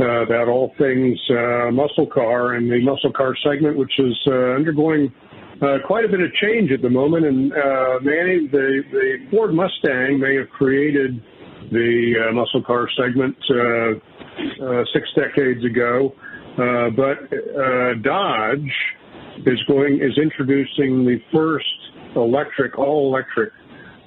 uh, 0.00 0.22
about 0.22 0.48
all 0.48 0.74
things 0.78 1.20
uh, 1.30 1.70
muscle 1.70 2.06
car 2.06 2.54
and 2.54 2.72
the 2.72 2.80
muscle 2.80 3.12
car 3.12 3.36
segment, 3.44 3.76
which 3.76 3.98
is 3.98 4.18
uh, 4.26 4.32
undergoing 4.56 5.12
uh, 5.62 5.78
quite 5.86 6.04
a 6.04 6.08
bit 6.08 6.20
of 6.20 6.32
change 6.34 6.70
at 6.72 6.82
the 6.82 6.90
moment. 6.90 7.24
And 7.24 7.52
uh, 7.52 8.00
Manny, 8.02 8.48
the, 8.50 8.82
the 8.90 9.26
Ford 9.30 9.54
Mustang 9.54 10.18
may 10.18 10.36
have 10.36 10.48
created 10.50 11.22
the 11.70 12.14
uh, 12.28 12.32
muscle 12.32 12.62
car 12.62 12.88
segment 12.96 13.36
six 14.92 15.08
decades 15.14 15.64
ago, 15.64 16.14
but 16.56 17.30
Dodge 18.02 18.72
is 19.46 19.62
going 19.68 20.00
is 20.02 20.18
introducing 20.18 21.06
the 21.06 21.18
first 21.32 21.64
electric, 22.16 22.78
all 22.78 23.14
electric 23.14 23.52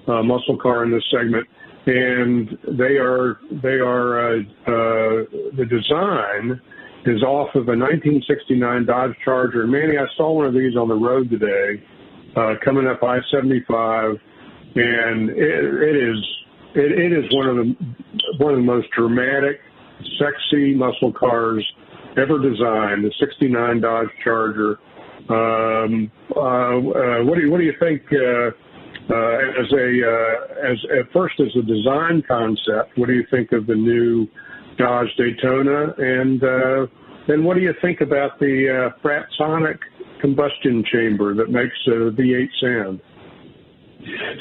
muscle 0.08 0.58
car 0.58 0.84
in 0.84 0.92
this 0.92 1.04
segment 1.10 1.48
and 1.86 2.58
they 2.80 2.98
are 2.98 3.38
they 3.64 3.80
are 3.80 4.20
uh, 4.20 4.40
uh, 4.40 5.24
the 5.56 5.66
design 5.70 6.60
is 7.06 7.22
off 7.24 7.50
of 7.56 7.68
a 7.68 7.78
1969 7.78 8.86
Dodge 8.86 9.12
Charger. 9.24 9.68
Manny, 9.68 9.98
I 9.98 10.06
saw 10.18 10.32
one 10.32 10.46
of 10.46 10.54
these 10.54 10.76
on 10.76 10.88
the 10.88 10.96
road 10.96 11.30
today, 11.30 11.84
uh, 12.36 12.56
coming 12.64 12.88
up 12.88 13.04
I-75, 13.04 14.20
and 14.76 15.30
it, 15.30 15.38
it 15.38 15.96
is 15.96 16.18
it, 16.76 16.92
it 16.92 17.14
is 17.14 17.26
one 17.32 17.48
of 17.48 17.56
the 17.56 18.44
one 18.44 18.54
of 18.54 18.60
the 18.60 18.66
most 18.66 18.88
dramatic, 18.92 19.62
sexy 20.20 20.76
muscle 20.76 21.14
cars 21.14 21.66
ever 22.18 22.38
designed. 22.40 23.06
The 23.06 23.12
'69 23.20 23.82
Dodge 23.82 24.08
Charger. 24.24 24.80
Um, 25.28 26.12
uh, 26.36 26.40
uh, 26.40 27.24
what 27.24 27.36
do 27.36 27.42
you 27.42 27.52
what 27.52 27.60
do 27.60 27.64
you 27.64 27.74
think? 27.80 28.02
Uh, 28.12 28.52
uh, 29.08 29.62
as 29.62 29.72
a 29.72 29.88
uh, 30.02 30.72
as 30.72 30.78
at 31.00 31.14
first 31.14 31.40
as 31.40 31.56
a 31.58 31.62
design 31.62 32.24
concept, 32.28 32.98
what 32.98 33.08
do 33.08 33.14
you 33.14 33.26
think 33.30 33.52
of 33.52 33.68
the 33.68 33.76
new 33.76 34.28
Dodge 34.78 35.08
Daytona? 35.18 35.94
And 35.98 36.44
uh, 36.44 36.88
then 37.28 37.44
what 37.44 37.56
do 37.56 37.62
you 37.62 37.74
think 37.82 38.02
about 38.02 38.40
the 38.40 38.92
uh, 38.92 39.00
Fratzonic 39.02 39.80
combustion 40.22 40.84
chamber 40.92 41.36
that 41.36 41.50
makes 41.50 41.76
a 41.88 42.12
V8 42.12 42.48
sound? 42.62 43.02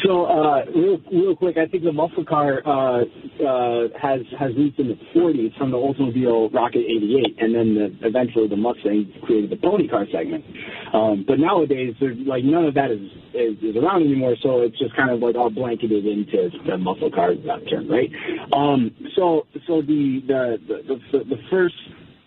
So, 0.04 0.26
uh, 0.26 0.64
real, 0.74 0.98
real 1.10 1.36
quick, 1.36 1.56
I 1.56 1.66
think 1.66 1.84
the 1.84 1.92
muscle 1.92 2.24
car 2.24 2.60
uh, 2.66 3.00
uh, 3.00 3.88
has 4.00 4.20
has 4.38 4.54
roots 4.56 4.76
in 4.78 4.88
the 4.88 4.98
40s 5.14 5.56
from 5.56 5.70
the 5.70 5.78
Oldsmobile 5.78 6.52
Rocket 6.52 6.84
88, 6.84 7.36
and 7.40 7.54
then 7.54 7.74
the, 7.74 8.06
eventually 8.06 8.48
the 8.48 8.56
Mustang 8.56 9.10
created 9.24 9.50
the 9.50 9.56
pony 9.56 9.88
car 9.88 10.06
segment. 10.12 10.44
Um, 10.92 11.24
but 11.26 11.38
nowadays, 11.38 11.94
like 12.26 12.44
none 12.44 12.66
of 12.66 12.74
that 12.74 12.90
is, 12.90 13.00
is 13.32 13.56
is 13.62 13.76
around 13.76 14.02
anymore, 14.02 14.36
so 14.42 14.60
it's 14.60 14.78
just 14.78 14.94
kind 14.96 15.10
of 15.10 15.20
like 15.20 15.34
all 15.34 15.50
blanketed 15.50 16.04
into 16.04 16.50
the 16.66 16.76
muscle 16.76 17.10
car 17.10 17.34
term, 17.70 17.88
right? 17.88 18.10
Um, 18.52 18.90
so, 19.16 19.46
so 19.66 19.80
the 19.80 20.20
the 20.26 20.58
the, 20.68 21.00
the, 21.12 21.24
the 21.24 21.40
first 21.50 21.74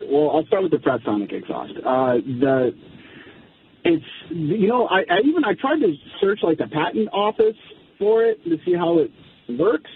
well, 0.01 0.31
I'll 0.35 0.45
start 0.45 0.63
with 0.63 0.71
the 0.71 0.77
Fratzonic 0.77 1.31
exhaust. 1.33 1.73
Uh, 1.77 2.13
the 2.15 2.71
it's 3.83 4.05
you 4.29 4.67
know 4.67 4.87
I, 4.87 4.99
I 5.09 5.19
even 5.23 5.45
I 5.45 5.53
tried 5.53 5.79
to 5.79 5.93
search 6.19 6.39
like 6.43 6.57
the 6.57 6.67
patent 6.67 7.09
office 7.13 7.55
for 7.97 8.23
it 8.25 8.43
to 8.43 8.57
see 8.65 8.73
how 8.73 8.99
it 8.99 9.11
works 9.57 9.89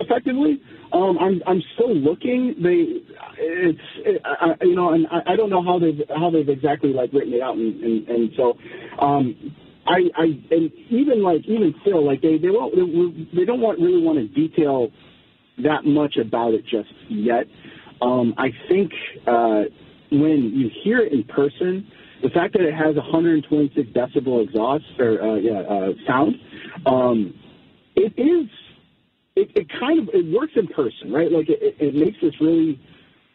effectively. 0.00 0.60
Um, 0.92 1.18
I'm 1.18 1.42
I'm 1.46 1.62
still 1.74 1.94
looking. 1.94 2.54
They 2.62 3.02
it's 3.38 3.78
it, 3.98 4.22
I, 4.24 4.54
you 4.62 4.76
know 4.76 4.92
and 4.92 5.06
I, 5.08 5.32
I 5.32 5.36
don't 5.36 5.50
know 5.50 5.62
how 5.62 5.78
they've 5.78 6.00
how 6.16 6.30
they've 6.30 6.48
exactly 6.48 6.92
like 6.92 7.12
written 7.12 7.34
it 7.34 7.42
out 7.42 7.56
and 7.56 7.82
and, 7.82 8.08
and 8.08 8.30
so 8.36 8.56
um, 8.98 9.56
I 9.86 10.10
I 10.16 10.24
and 10.50 10.72
even 10.90 11.22
like 11.22 11.44
even 11.46 11.74
still 11.82 12.04
like 12.04 12.22
they 12.22 12.38
they 12.38 12.50
won't 12.50 12.74
they, 12.74 13.40
they 13.40 13.44
don't 13.44 13.60
want 13.60 13.80
really 13.80 14.02
want 14.02 14.18
to 14.18 14.28
detail 14.28 14.90
that 15.58 15.84
much 15.84 16.16
about 16.16 16.54
it 16.54 16.64
just 16.66 16.92
yet. 17.08 17.46
Um, 18.04 18.34
I 18.36 18.48
think 18.68 18.92
uh, 19.26 19.62
when 20.12 20.52
you 20.54 20.70
hear 20.82 20.98
it 21.00 21.12
in 21.12 21.24
person, 21.24 21.90
the 22.22 22.28
fact 22.28 22.52
that 22.52 22.62
it 22.62 22.74
has 22.74 22.96
126 22.96 23.88
decibel 23.90 24.44
exhaust 24.44 24.84
or 24.98 25.22
uh, 25.22 25.34
yeah 25.36 25.60
uh, 25.60 25.88
sound, 26.06 26.34
um, 26.84 27.34
it 27.96 28.12
is 28.18 28.48
it, 29.36 29.50
it 29.56 29.68
kind 29.80 30.00
of 30.00 30.14
it 30.14 30.30
works 30.32 30.52
in 30.56 30.68
person, 30.68 31.12
right? 31.12 31.32
Like 31.32 31.48
it, 31.48 31.76
it 31.80 31.94
makes 31.94 32.18
this 32.20 32.34
really. 32.40 32.80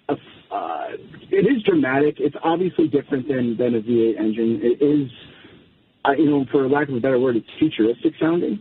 A, 0.07 0.13
uh, 0.51 0.87
it 1.31 1.45
is 1.45 1.61
dramatic. 1.63 2.15
It's 2.19 2.35
obviously 2.43 2.87
different 2.87 3.27
than 3.27 3.57
than 3.57 3.75
a 3.75 3.81
V8 3.81 4.19
engine. 4.19 4.59
It 4.61 4.83
is, 4.83 5.11
uh, 6.05 6.11
you 6.13 6.29
know, 6.29 6.45
for 6.51 6.67
lack 6.67 6.89
of 6.89 6.95
a 6.95 6.99
better 6.99 7.19
word, 7.19 7.35
it's 7.35 7.47
futuristic 7.59 8.13
sounding, 8.19 8.59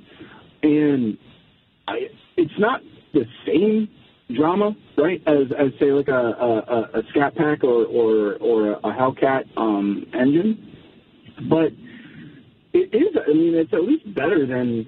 and 0.63 1.17
I, 1.87 2.09
it's 2.37 2.59
not 2.59 2.81
the 3.15 3.25
same 3.47 3.89
drama, 4.35 4.77
right, 4.97 5.23
as 5.27 5.51
as 5.59 5.73
say 5.81 5.93
like 5.93 6.09
a 6.09 6.13
a, 6.13 6.99
a 6.99 7.03
Scat 7.11 7.35
Pack 7.35 7.65
or 7.65 7.85
or 7.87 8.35
or 8.37 8.73
a 8.73 8.93
Hellcat 8.95 9.45
um, 9.57 10.07
engine, 10.13 10.77
but 11.49 11.73
it 12.73 12.95
is. 12.95 13.17
I 13.17 13.33
mean, 13.33 13.55
it's 13.55 13.73
at 13.73 13.83
least 13.83 14.05
better 14.15 14.47
than. 14.47 14.87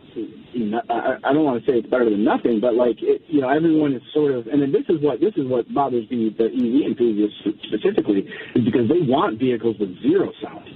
I, 0.91 1.17
I 1.25 1.33
don't 1.33 1.45
want 1.45 1.65
to 1.65 1.71
say 1.71 1.79
it's 1.79 1.89
better 1.89 2.05
than 2.11 2.25
nothing, 2.25 2.61
but 2.61 2.75
like 2.75 3.01
it, 3.01 3.23
you 3.29 3.41
know, 3.41 3.49
everyone 3.49 3.95
is 3.95 4.03
sort 4.13 4.33
of, 4.33 4.47
and 4.49 4.61
then 4.61 4.73
this 4.73 4.85
is 4.89 5.01
what 5.01 5.21
this 5.21 5.33
is 5.37 5.47
what 5.47 5.73
bothers 5.73 6.11
me, 6.11 6.35
the 6.37 6.47
EV 6.47 6.91
enthusiasts 6.91 7.39
specifically, 7.65 8.29
is 8.55 8.65
because 8.65 8.89
they 8.89 9.01
want 9.01 9.39
vehicles 9.39 9.77
with 9.79 9.97
zero 10.03 10.33
sound. 10.43 10.69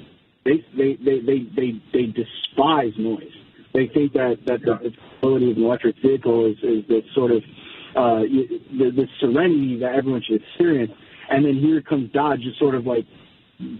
They 0.44 0.64
they 0.76 0.96
they 1.04 1.18
they 1.20 1.38
they, 1.54 1.70
they 1.92 2.06
despise 2.06 2.92
noise. 2.96 3.34
They 3.74 3.88
think 3.88 4.12
that 4.14 4.38
that 4.46 4.62
the 4.62 4.94
ability 5.18 5.50
of 5.50 5.56
an 5.58 5.64
electric 5.64 5.96
vehicle 6.00 6.46
is 6.46 6.56
is 6.62 6.88
this 6.88 7.04
sort 7.14 7.32
of 7.32 7.42
uh, 7.96 8.20
the, 8.20 8.90
the 8.90 9.06
serenity 9.20 9.78
that 9.80 9.94
everyone 9.94 10.22
should 10.26 10.42
experience. 10.42 10.92
And 11.30 11.44
then 11.44 11.54
here 11.56 11.80
comes 11.80 12.10
Dodge, 12.12 12.40
just 12.40 12.58
sort 12.58 12.74
of 12.74 12.86
like 12.86 13.06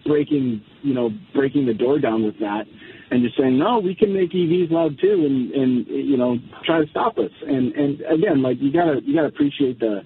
breaking, 0.04 0.62
you 0.82 0.94
know, 0.94 1.10
breaking 1.34 1.66
the 1.66 1.74
door 1.74 1.98
down 1.98 2.24
with 2.24 2.38
that, 2.40 2.64
and 3.10 3.22
just 3.22 3.36
saying, 3.36 3.58
no, 3.58 3.80
we 3.80 3.94
can 3.94 4.14
make 4.14 4.30
EVs 4.30 4.70
loud 4.70 4.98
too, 5.00 5.24
and 5.26 5.52
and 5.52 5.86
you 5.86 6.16
know, 6.16 6.38
try 6.64 6.80
to 6.80 6.90
stop 6.90 7.18
us. 7.18 7.30
And 7.46 7.72
and 7.74 8.00
again, 8.02 8.42
like 8.42 8.58
you 8.60 8.72
gotta 8.72 9.00
you 9.04 9.14
gotta 9.14 9.28
appreciate 9.28 9.78
the 9.78 10.00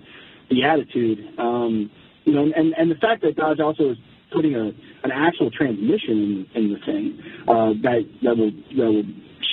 the 0.51 0.65
attitude, 0.65 1.19
um, 1.39 1.91
you 2.25 2.33
know, 2.35 2.43
and 2.43 2.75
and 2.77 2.91
the 2.91 2.97
fact 2.97 3.23
that 3.23 3.37
Dodge 3.37 3.61
also 3.61 3.91
is 3.91 3.99
putting 4.33 4.55
a 4.55 4.73
an 5.05 5.13
actual 5.13 5.51
transmission 5.51 6.47
in, 6.55 6.63
in 6.63 6.73
the 6.73 6.79
thing 6.85 7.19
uh, 7.47 7.73
that 7.83 8.03
that 8.23 8.37
will 8.37 8.51
that 8.77 8.91
will 8.91 9.05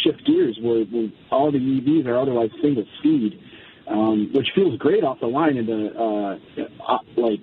shift 0.04 0.26
gears 0.26 0.58
where, 0.62 0.84
where 0.86 1.10
all 1.32 1.52
the 1.52 1.58
EVs 1.58 2.06
are 2.06 2.18
otherwise 2.18 2.50
single 2.62 2.86
speed 3.00 3.40
um, 3.88 4.32
which 4.34 4.48
feels 4.56 4.78
great 4.78 5.04
off 5.04 5.20
the 5.20 5.28
line 5.28 5.58
in 5.58 5.66
the 5.66 5.94
uh, 5.98 6.64
uh, 6.88 6.98
like 7.18 7.40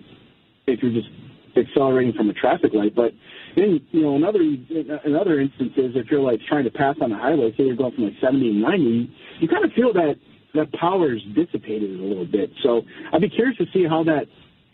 if 0.66 0.82
you're 0.82 0.93
just 0.93 1.09
accelerating 1.57 2.12
from 2.14 2.30
a 2.30 2.32
traffic 2.32 2.72
light. 2.74 2.95
But 2.95 3.12
in 3.57 3.80
you 3.90 4.03
know 4.03 4.16
another 4.16 4.40
in 4.40 5.16
other 5.16 5.40
instances, 5.40 5.93
if 5.95 6.11
you're 6.11 6.20
like 6.20 6.40
trying 6.49 6.64
to 6.64 6.70
pass 6.70 6.97
on 7.01 7.11
the 7.11 7.16
highway, 7.16 7.53
say 7.57 7.64
you're 7.64 7.76
going 7.76 7.95
from 7.95 8.05
like 8.05 8.14
70 8.20 8.53
to 8.53 8.59
90, 8.59 9.16
you 9.40 9.49
kind 9.49 9.64
of 9.64 9.72
feel 9.72 9.93
that 9.95 10.16
that 10.55 10.72
power 10.72 11.14
is 11.14 11.22
dissipated 11.34 11.99
a 11.99 12.03
little 12.03 12.26
bit. 12.26 12.51
So 12.62 12.82
I'd 13.12 13.20
be 13.20 13.30
curious 13.30 13.57
to 13.59 13.66
see 13.72 13.86
how 13.88 14.05
that 14.05 14.26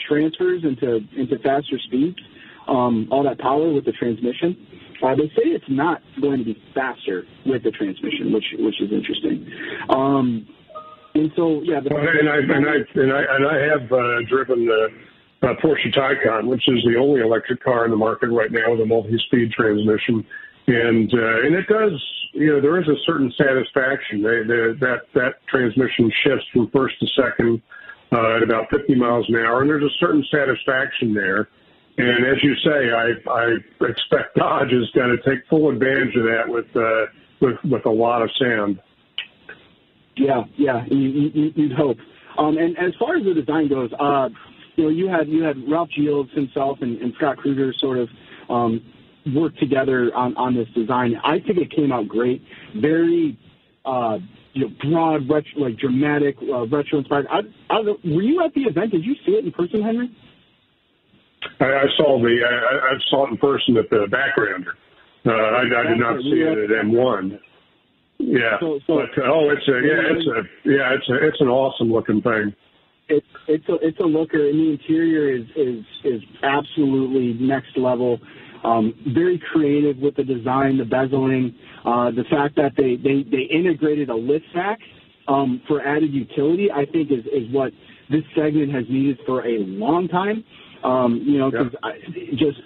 transfers 0.08 0.64
into 0.64 1.00
into 1.16 1.38
faster 1.38 1.78
speeds. 1.78 2.18
Um, 2.66 3.08
all 3.10 3.22
that 3.24 3.38
power 3.38 3.72
with 3.72 3.86
the 3.86 3.92
transmission. 3.92 4.66
Uh, 5.02 5.14
they 5.14 5.28
say 5.28 5.48
it's 5.48 5.64
not 5.68 6.02
going 6.20 6.38
to 6.38 6.44
be 6.44 6.62
faster 6.74 7.24
with 7.46 7.62
the 7.62 7.70
transmission, 7.70 8.32
which 8.32 8.44
which 8.58 8.80
is 8.82 8.92
interesting. 8.92 9.50
Um, 9.88 10.46
and 11.18 11.32
so, 11.36 11.60
yeah. 11.62 11.80
The, 11.80 11.90
and, 11.94 12.28
I, 12.28 12.36
and, 12.38 12.66
I, 12.68 12.76
and, 12.94 13.12
I, 13.12 13.22
and 13.34 13.44
I 13.46 13.56
have 13.72 13.92
uh, 13.92 14.22
driven 14.28 14.66
the 14.66 14.88
uh, 15.42 15.54
Porsche 15.62 15.92
Taycan, 15.94 16.46
which 16.46 16.62
is 16.68 16.82
the 16.84 16.98
only 16.98 17.20
electric 17.20 17.62
car 17.62 17.84
in 17.84 17.90
the 17.90 17.96
market 17.96 18.30
right 18.30 18.50
now 18.50 18.72
with 18.72 18.80
a 18.80 18.86
multi-speed 18.86 19.52
transmission. 19.52 20.26
And 20.66 21.12
uh, 21.14 21.46
and 21.46 21.54
it 21.54 21.66
does, 21.66 21.96
you 22.34 22.52
know, 22.52 22.60
there 22.60 22.80
is 22.80 22.88
a 22.88 22.96
certain 23.06 23.32
satisfaction. 23.38 24.22
They, 24.22 24.44
they, 24.44 24.76
that 24.80 25.08
that 25.14 25.46
transmission 25.48 26.12
shifts 26.22 26.44
from 26.52 26.70
first 26.70 26.94
to 27.00 27.06
second 27.16 27.62
uh, 28.12 28.36
at 28.36 28.42
about 28.42 28.68
50 28.70 28.94
miles 28.94 29.24
an 29.28 29.36
hour, 29.36 29.62
and 29.62 29.70
there's 29.70 29.82
a 29.82 29.96
certain 29.98 30.24
satisfaction 30.30 31.14
there. 31.14 31.48
And 31.96 32.26
as 32.26 32.36
you 32.42 32.54
say, 32.56 32.92
I, 32.92 33.30
I 33.30 33.44
expect 33.88 34.36
Dodge 34.36 34.72
is 34.72 34.90
going 34.94 35.16
to 35.16 35.22
take 35.28 35.46
full 35.48 35.70
advantage 35.70 36.14
of 36.16 36.24
that 36.24 36.44
with 36.46 36.68
uh, 36.76 37.06
with 37.40 37.56
with 37.64 37.86
a 37.86 37.90
lot 37.90 38.22
of 38.22 38.30
sound. 38.38 38.80
Yeah, 40.18 40.42
yeah, 40.56 40.84
you, 40.90 40.98
you, 40.98 41.52
you'd 41.54 41.72
hope. 41.72 41.98
Um, 42.38 42.56
and 42.58 42.76
as 42.78 42.92
far 42.98 43.16
as 43.16 43.24
the 43.24 43.34
design 43.34 43.68
goes, 43.68 43.90
uh, 43.98 44.28
you 44.76 44.84
know, 44.84 44.90
you 44.90 45.08
had 45.08 45.28
you 45.28 45.42
had 45.42 45.56
Ralph 45.68 45.90
Gilles 45.96 46.28
himself 46.34 46.78
and, 46.80 47.00
and 47.00 47.12
Scott 47.16 47.38
Krugger 47.38 47.72
sort 47.80 47.98
of 47.98 48.08
um, 48.48 48.80
work 49.34 49.56
together 49.56 50.10
on, 50.14 50.36
on 50.36 50.54
this 50.54 50.68
design. 50.74 51.14
I 51.24 51.40
think 51.40 51.58
it 51.58 51.70
came 51.74 51.92
out 51.92 52.08
great. 52.08 52.42
Very, 52.76 53.38
uh, 53.84 54.18
you 54.52 54.68
know, 54.68 54.74
broad, 54.82 55.28
retro, 55.28 55.62
like 55.62 55.78
dramatic, 55.78 56.36
uh, 56.42 56.66
retro 56.68 56.98
inspired. 56.98 57.26
I, 57.30 57.40
I 57.70 57.80
were 57.80 58.22
you 58.22 58.42
at 58.44 58.54
the 58.54 58.62
event? 58.62 58.92
Did 58.92 59.04
you 59.04 59.14
see 59.26 59.32
it 59.32 59.44
in 59.44 59.52
person, 59.52 59.82
Henry? 59.82 60.10
I, 61.60 61.64
I 61.64 61.86
saw 61.96 62.20
the 62.20 62.36
I, 62.46 62.94
I 62.94 62.98
saw 63.10 63.26
it 63.26 63.30
in 63.30 63.36
person 63.38 63.76
at 63.76 63.90
the 63.90 64.06
backgrounder. 64.10 64.74
Uh, 65.26 65.32
I, 65.32 65.62
I 65.62 65.88
did 65.90 65.98
not 65.98 66.22
see 66.22 66.40
it 66.40 66.70
at 66.70 66.86
M1. 66.86 67.38
Yeah, 68.18 68.58
so, 68.60 68.80
so, 68.86 68.96
but 68.96 69.24
oh, 69.24 69.50
it's 69.50 69.68
a 69.68 69.72
yeah, 69.72 70.16
it's 70.16 70.26
a 70.26 70.68
yeah, 70.68 70.94
it's 70.94 71.08
a 71.08 71.26
it's 71.26 71.40
an 71.40 71.48
awesome 71.48 71.92
looking 71.92 72.20
thing. 72.20 72.52
It's 73.08 73.26
it's 73.46 73.68
a 73.68 73.74
it's 73.80 73.98
a 74.00 74.04
looker, 74.04 74.48
and 74.48 74.58
the 74.58 74.70
interior 74.72 75.36
is 75.36 75.46
is 75.56 75.84
is 76.04 76.22
absolutely 76.42 77.34
next 77.44 77.76
level. 77.76 78.18
Um, 78.64 78.92
very 79.14 79.40
creative 79.52 79.98
with 79.98 80.16
the 80.16 80.24
design, 80.24 80.78
the 80.78 80.84
bezeling, 80.84 81.54
uh, 81.84 82.10
the 82.10 82.24
fact 82.28 82.56
that 82.56 82.72
they 82.76 82.96
they 82.96 83.22
they 83.22 83.44
integrated 83.54 84.10
a 84.10 84.14
liftback 84.14 84.78
um, 85.28 85.62
for 85.68 85.80
added 85.80 86.12
utility. 86.12 86.72
I 86.72 86.86
think 86.86 87.12
is 87.12 87.24
is 87.26 87.48
what 87.52 87.72
this 88.10 88.24
segment 88.34 88.74
has 88.74 88.84
needed 88.90 89.18
for 89.26 89.46
a 89.46 89.58
long 89.58 90.08
time. 90.08 90.44
Um, 90.82 91.22
you 91.24 91.38
know, 91.38 91.50
because 91.50 91.74
yeah. 91.84 92.30
just 92.32 92.58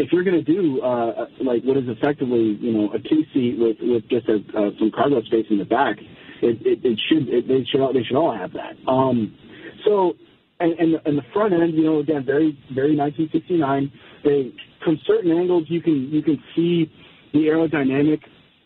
if 0.00 0.12
you're 0.12 0.24
going 0.24 0.42
to 0.42 0.52
do 0.52 0.80
uh, 0.80 1.26
like 1.44 1.62
what 1.62 1.76
is 1.76 1.84
effectively 1.86 2.56
you 2.58 2.72
know 2.72 2.92
a 2.92 2.98
two 2.98 3.22
seat 3.34 3.58
with 3.58 3.76
with 3.80 4.08
just 4.08 4.28
a, 4.28 4.40
uh, 4.56 4.70
some 4.78 4.90
cargo 4.90 5.22
space 5.22 5.46
in 5.50 5.58
the 5.58 5.64
back, 5.64 5.98
it, 6.40 6.56
it, 6.64 6.80
it 6.82 6.98
should 7.08 7.28
it, 7.28 7.46
they 7.46 7.64
should 7.70 7.80
all, 7.80 7.92
they 7.92 8.02
should 8.02 8.16
all 8.16 8.34
have 8.34 8.52
that. 8.54 8.76
Um, 8.90 9.36
so 9.84 10.14
and, 10.58 10.72
and 10.72 10.94
and 11.04 11.18
the 11.18 11.26
front 11.34 11.52
end, 11.52 11.74
you 11.74 11.84
know, 11.84 12.00
again 12.00 12.24
very 12.24 12.58
very 12.74 12.96
1969. 12.96 13.92
They 14.24 14.52
from 14.84 14.98
certain 15.06 15.30
angles 15.32 15.64
you 15.68 15.82
can 15.82 16.08
you 16.10 16.22
can 16.22 16.42
see 16.56 16.90
the 17.34 17.40
aerodynamic 17.40 18.20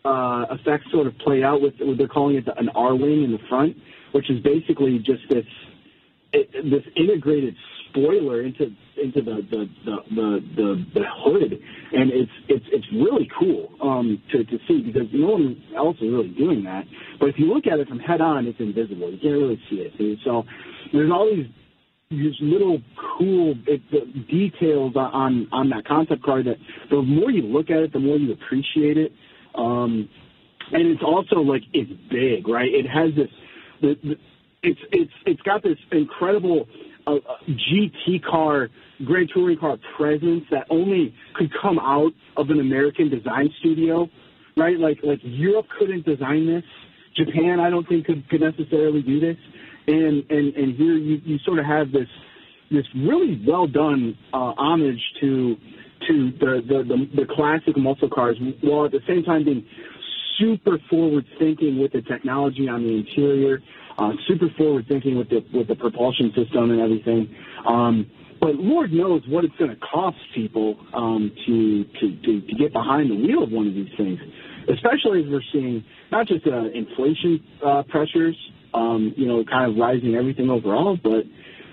uh, 0.05 0.55
effects 0.55 0.85
sort 0.91 1.07
of 1.07 1.17
play 1.19 1.43
out 1.43 1.61
with, 1.61 1.73
what 1.79 1.97
they're 1.97 2.07
calling 2.07 2.37
it 2.37 2.47
an 2.57 2.69
R 2.69 2.95
wing 2.95 3.23
in 3.23 3.31
the 3.31 3.43
front, 3.49 3.75
which 4.13 4.29
is 4.29 4.39
basically 4.41 4.99
just 4.99 5.23
this 5.29 5.45
it, 6.31 6.49
this 6.63 6.83
integrated 6.95 7.55
spoiler 7.89 8.41
into 8.41 8.71
into 9.01 9.21
the 9.21 9.41
the 9.49 9.69
the 9.85 9.97
the, 10.15 10.39
the, 10.55 10.85
the 10.93 11.05
hood, 11.23 11.59
and 11.93 12.11
it's 12.11 12.31
it's 12.47 12.65
it's 12.71 12.85
really 12.93 13.29
cool 13.37 13.69
um, 13.81 14.21
to 14.31 14.43
to 14.43 14.57
see 14.67 14.81
because 14.81 15.07
no 15.13 15.31
one 15.31 15.63
else 15.75 15.97
is 15.97 16.11
really 16.11 16.29
doing 16.29 16.63
that. 16.63 16.85
But 17.19 17.29
if 17.29 17.35
you 17.37 17.53
look 17.53 17.67
at 17.67 17.79
it 17.79 17.87
from 17.87 17.99
head 17.99 18.21
on, 18.21 18.47
it's 18.47 18.59
invisible. 18.59 19.11
You 19.11 19.19
can't 19.19 19.33
really 19.33 19.61
see 19.69 19.77
it. 19.77 20.19
So 20.23 20.43
there's 20.93 21.11
all 21.11 21.29
these 21.33 21.47
these 22.09 22.35
little 22.39 22.79
cool 23.17 23.55
it, 23.67 23.81
the 23.91 24.05
details 24.29 24.93
on 24.95 25.47
on 25.51 25.69
that 25.69 25.87
concept 25.87 26.23
car 26.23 26.43
that 26.43 26.57
the 26.89 27.01
more 27.01 27.31
you 27.31 27.43
look 27.43 27.69
at 27.69 27.77
it, 27.77 27.93
the 27.93 27.99
more 27.99 28.17
you 28.17 28.33
appreciate 28.33 28.97
it. 28.97 29.11
Um, 29.55 30.09
and 30.71 30.87
it's 30.87 31.03
also 31.03 31.37
like 31.37 31.61
it's 31.73 31.91
big, 32.09 32.47
right? 32.47 32.69
It 32.71 32.85
has 32.87 33.15
this. 33.15 33.29
The, 33.81 33.95
the, 34.03 34.15
it's 34.63 34.79
it's 34.91 35.11
it's 35.25 35.41
got 35.41 35.63
this 35.63 35.77
incredible 35.91 36.67
a, 37.07 37.17
GT 37.49 38.23
car, 38.23 38.69
Grand 39.03 39.29
Touring 39.33 39.57
car 39.57 39.77
presence 39.97 40.43
that 40.51 40.65
only 40.69 41.13
could 41.35 41.51
come 41.61 41.79
out 41.79 42.11
of 42.37 42.49
an 42.49 42.59
American 42.59 43.09
design 43.09 43.49
studio, 43.59 44.07
right? 44.57 44.77
Like 44.79 44.99
like 45.03 45.19
Europe 45.23 45.67
couldn't 45.77 46.05
design 46.05 46.47
this. 46.47 46.63
Japan, 47.15 47.59
I 47.59 47.69
don't 47.69 47.87
think 47.87 48.05
could, 48.05 48.27
could 48.29 48.41
necessarily 48.41 49.01
do 49.01 49.19
this. 49.19 49.37
And 49.87 50.23
and 50.29 50.55
and 50.55 50.75
here 50.75 50.95
you, 50.95 51.21
you 51.23 51.37
sort 51.45 51.59
of 51.59 51.65
have 51.65 51.91
this 51.91 52.07
this 52.71 52.85
really 52.95 53.43
well 53.47 53.67
done 53.67 54.17
uh, 54.33 54.53
homage 54.57 55.01
to 55.21 55.55
to 56.07 56.31
the, 56.39 56.61
the 56.67 56.83
the 56.83 57.21
the 57.21 57.33
classic 57.35 57.77
muscle 57.77 58.09
cars, 58.09 58.37
while 58.61 58.85
at 58.85 58.91
the 58.91 59.01
same 59.07 59.23
time 59.23 59.43
being 59.45 59.65
super 60.39 60.77
forward 60.89 61.25
thinking 61.39 61.79
with 61.79 61.93
the 61.93 62.01
technology 62.01 62.67
on 62.67 62.83
the 62.83 62.89
interior, 62.89 63.61
uh, 63.97 64.11
super 64.27 64.47
forward 64.57 64.85
thinking 64.87 65.17
with 65.17 65.29
the 65.29 65.45
with 65.53 65.67
the 65.67 65.75
propulsion 65.75 66.33
system 66.35 66.71
and 66.71 66.81
everything. 66.81 67.33
Um, 67.67 68.09
but 68.41 68.55
Lord 68.55 68.91
knows 68.91 69.23
what 69.27 69.45
it's 69.45 69.55
going 69.57 69.71
to 69.71 69.77
cost 69.77 70.17
people 70.35 70.75
um, 70.93 71.31
to, 71.47 71.83
to, 71.83 72.21
to 72.21 72.41
to 72.41 72.53
get 72.59 72.73
behind 72.73 73.09
the 73.09 73.15
wheel 73.15 73.43
of 73.43 73.51
one 73.51 73.67
of 73.67 73.73
these 73.73 73.89
things, 73.97 74.19
especially 74.69 75.23
as 75.23 75.29
we're 75.29 75.41
seeing 75.51 75.83
not 76.11 76.27
just 76.27 76.45
uh, 76.45 76.65
inflation 76.71 77.41
uh, 77.65 77.83
pressures, 77.89 78.35
um, 78.73 79.13
you 79.15 79.25
know, 79.25 79.43
kind 79.45 79.71
of 79.71 79.77
rising 79.77 80.15
everything 80.15 80.49
overall, 80.49 80.97
but 81.01 81.23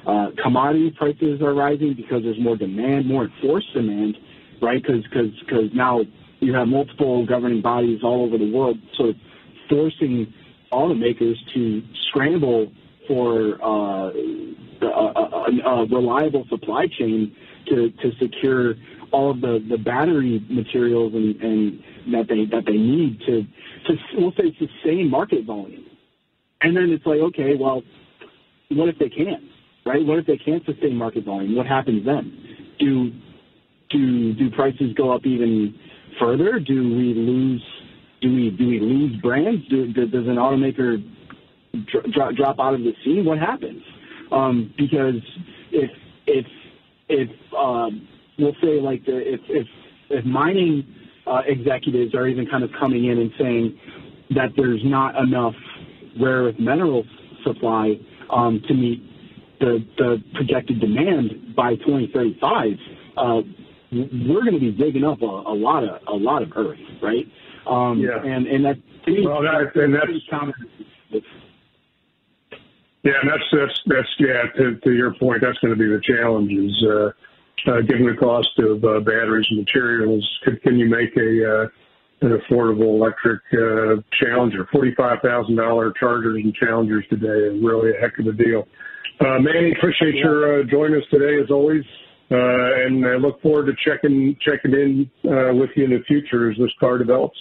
uh, 0.06 0.30
commodity 0.42 0.94
prices 0.96 1.40
are 1.42 1.54
rising 1.54 1.94
because 1.94 2.22
there's 2.22 2.40
more 2.40 2.56
demand, 2.56 3.06
more 3.06 3.24
enforced 3.26 3.72
demand, 3.74 4.16
right? 4.60 4.82
Because 4.82 5.04
because 5.44 5.70
now 5.74 6.00
you 6.40 6.54
have 6.54 6.68
multiple 6.68 7.26
governing 7.26 7.62
bodies 7.62 8.00
all 8.02 8.24
over 8.24 8.38
the 8.38 8.50
world 8.50 8.76
sort 8.96 9.10
of 9.10 9.16
forcing 9.68 10.32
automakers 10.72 11.36
to 11.54 11.82
scramble 12.08 12.72
for 13.06 13.62
uh, 13.62 14.10
a, 14.82 14.86
a, 14.86 15.60
a, 15.66 15.86
reliable 15.86 16.44
supply 16.48 16.86
chain 16.98 17.34
to, 17.68 17.90
to 17.90 18.10
secure 18.20 18.74
all 19.12 19.30
of 19.30 19.40
the, 19.40 19.64
the 19.68 19.78
battery 19.78 20.44
materials 20.48 21.12
and, 21.14 21.36
and 21.42 21.82
that 22.12 22.26
they 22.28 22.44
that 22.46 22.64
they 22.66 22.76
need 22.76 23.20
to 23.20 23.42
to 23.86 23.94
we'll 24.14 24.32
say 24.32 24.56
sustain 24.58 25.10
market 25.10 25.44
volume. 25.44 25.84
And 26.62 26.76
then 26.76 26.90
it's 26.90 27.04
like, 27.04 27.20
okay, 27.20 27.54
well, 27.58 27.82
what 28.70 28.88
if 28.88 28.98
they 28.98 29.08
can't? 29.08 29.42
Right? 29.84 30.04
What 30.04 30.18
if 30.18 30.26
they 30.26 30.38
can't 30.38 30.64
sustain 30.64 30.96
market 30.96 31.24
volume? 31.24 31.56
What 31.56 31.66
happens 31.66 32.06
then? 32.06 32.76
Do 32.78 33.12
do 33.90 34.32
do 34.34 34.50
prices 34.50 34.92
go 34.94 35.12
up 35.12 35.26
even 35.26 35.74
further? 36.18 36.58
Do 36.58 36.74
we 36.74 37.14
lose? 37.14 37.62
Do 38.22 38.32
we 38.32 38.50
do 38.50 38.68
we 38.68 38.80
lose 38.80 39.20
brands? 39.20 39.66
Do, 39.68 39.92
does 39.92 40.26
an 40.26 40.36
automaker 40.36 41.02
drop 42.12 42.34
drop 42.34 42.60
out 42.60 42.74
of 42.74 42.80
the 42.80 42.92
scene? 43.04 43.24
What 43.24 43.38
happens? 43.38 43.82
Um, 44.30 44.72
because 44.78 45.20
if 45.72 45.90
if 46.26 46.46
if 47.08 47.28
um, 47.54 48.08
we'll 48.38 48.56
say 48.62 48.80
like 48.80 49.04
the, 49.04 49.18
if 49.18 49.40
if 49.48 49.66
if 50.10 50.24
mining 50.24 50.86
uh, 51.26 51.42
executives 51.46 52.14
are 52.14 52.28
even 52.28 52.46
kind 52.46 52.64
of 52.64 52.70
coming 52.78 53.06
in 53.06 53.18
and 53.18 53.30
saying 53.38 53.78
that 54.30 54.50
there's 54.56 54.80
not 54.84 55.16
enough 55.16 55.54
rare 56.20 56.44
earth 56.44 56.58
mineral 56.58 57.04
supply 57.44 57.98
um, 58.30 58.62
to 58.68 58.74
meet 58.74 59.02
the 59.60 59.84
the 59.98 60.22
projected 60.34 60.80
demand 60.80 61.54
by 61.56 61.74
2035. 61.76 62.72
Uh, 63.16 63.42
we're 63.92 64.40
going 64.40 64.54
to 64.54 64.60
be 64.60 64.72
digging 64.72 65.04
up 65.04 65.20
a, 65.20 65.26
a 65.26 65.54
lot 65.54 65.84
of 65.84 66.00
a 66.08 66.16
lot 66.16 66.42
of 66.42 66.52
earth, 66.56 66.78
right? 67.02 67.26
Um, 67.66 68.00
yeah. 68.00 68.22
And 68.22 68.46
and 68.46 68.64
that 68.64 68.76
to 69.04 69.10
me, 69.10 69.26
well, 69.26 69.42
that, 69.42 69.74
and 69.74 69.94
that's 69.94 70.10
common. 70.30 70.54
Yeah, 73.02 73.12
and 73.20 73.30
that's 73.30 73.48
that's 73.52 73.80
that's 73.86 74.08
yeah. 74.18 74.42
To, 74.56 74.76
to 74.80 74.92
your 74.92 75.14
point, 75.14 75.42
that's 75.42 75.58
going 75.58 75.74
to 75.74 75.78
be 75.78 75.86
the 75.86 76.00
challenge 76.02 76.52
is 76.52 76.84
uh, 76.86 77.10
uh, 77.66 77.80
given 77.82 78.06
the 78.06 78.16
cost 78.18 78.50
of 78.58 78.82
uh, 78.84 79.00
batteries 79.00 79.46
and 79.50 79.60
materials, 79.60 80.26
can, 80.44 80.56
can 80.58 80.78
you 80.78 80.88
make 80.88 81.14
a 81.16 81.30
uh, 81.46 81.66
an 82.22 82.38
affordable 82.38 82.94
electric 82.94 83.40
uh, 83.54 84.02
Challenger? 84.20 84.68
Forty 84.72 84.94
five 84.94 85.18
thousand 85.22 85.56
dollar 85.56 85.92
Chargers 85.98 86.40
and 86.42 86.54
Challengers 86.54 87.04
today 87.10 87.54
is 87.54 87.62
really 87.62 87.90
a 87.90 88.00
heck 88.00 88.18
of 88.18 88.26
a 88.26 88.32
deal. 88.32 88.66
Uh, 89.20 89.38
Manny, 89.38 89.72
appreciate 89.78 90.14
your 90.16 90.60
uh, 90.60 90.64
joining 90.64 90.96
us 90.96 91.06
today 91.10 91.42
as 91.42 91.50
always. 91.50 91.84
Uh, 92.32 92.86
and 92.86 93.04
I 93.06 93.16
look 93.16 93.42
forward 93.42 93.66
to 93.66 93.72
checking 93.84 94.34
checking 94.40 94.72
in 94.72 95.10
uh, 95.30 95.52
with 95.52 95.68
you 95.76 95.84
in 95.84 95.90
the 95.90 96.02
future 96.08 96.50
as 96.50 96.56
this 96.56 96.70
car 96.80 96.96
develops. 96.96 97.36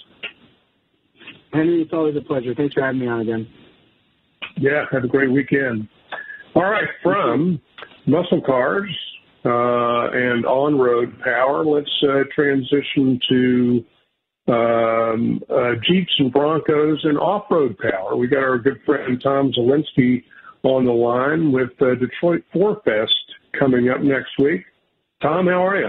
Henry, 1.52 1.80
it's 1.80 1.92
always 1.94 2.14
a 2.16 2.20
pleasure. 2.20 2.54
Thanks 2.54 2.74
for 2.74 2.82
having 2.82 3.00
me 3.00 3.06
on 3.06 3.20
again. 3.20 3.48
Yeah, 4.58 4.84
have 4.90 5.04
a 5.04 5.08
great 5.08 5.30
weekend. 5.30 5.88
All 6.54 6.64
right, 6.64 6.88
from 7.02 7.60
muscle 8.06 8.42
cars 8.42 8.90
uh, 9.46 10.10
and 10.12 10.44
on-road 10.44 11.18
power, 11.24 11.64
let's 11.64 11.90
uh, 12.02 12.24
transition 12.34 13.18
to 13.30 13.84
um, 14.48 15.40
uh, 15.48 15.72
Jeeps 15.88 16.12
and 16.18 16.30
Broncos 16.30 17.00
and 17.04 17.18
off-road 17.18 17.78
power. 17.78 18.14
We 18.14 18.26
got 18.26 18.42
our 18.42 18.58
good 18.58 18.80
friend 18.84 19.20
Tom 19.22 19.52
Zielinski 19.52 20.24
on 20.64 20.84
the 20.84 20.92
line 20.92 21.50
with 21.50 21.70
uh, 21.80 21.94
Detroit 21.94 22.44
Four 22.52 22.82
Fest 22.84 23.14
coming 23.58 23.88
up 23.88 24.02
next 24.02 24.32
week. 24.38 24.64
Tom, 25.22 25.46
how 25.46 25.64
are 25.64 25.78
you? 25.78 25.88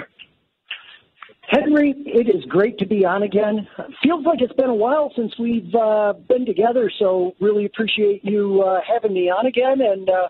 Henry, 1.49 1.93
it 2.05 2.29
is 2.33 2.45
great 2.45 2.77
to 2.77 2.85
be 2.85 3.03
on 3.03 3.23
again. 3.23 3.67
Feels 4.03 4.25
like 4.25 4.41
it's 4.41 4.53
been 4.53 4.69
a 4.69 4.75
while 4.75 5.11
since 5.15 5.33
we've 5.39 5.73
uh, 5.73 6.13
been 6.29 6.45
together, 6.45 6.91
so 6.99 7.33
really 7.41 7.65
appreciate 7.65 8.23
you 8.23 8.61
uh, 8.61 8.79
having 8.87 9.13
me 9.13 9.29
on 9.29 9.47
again. 9.47 9.81
And 9.81 10.07
uh, 10.07 10.27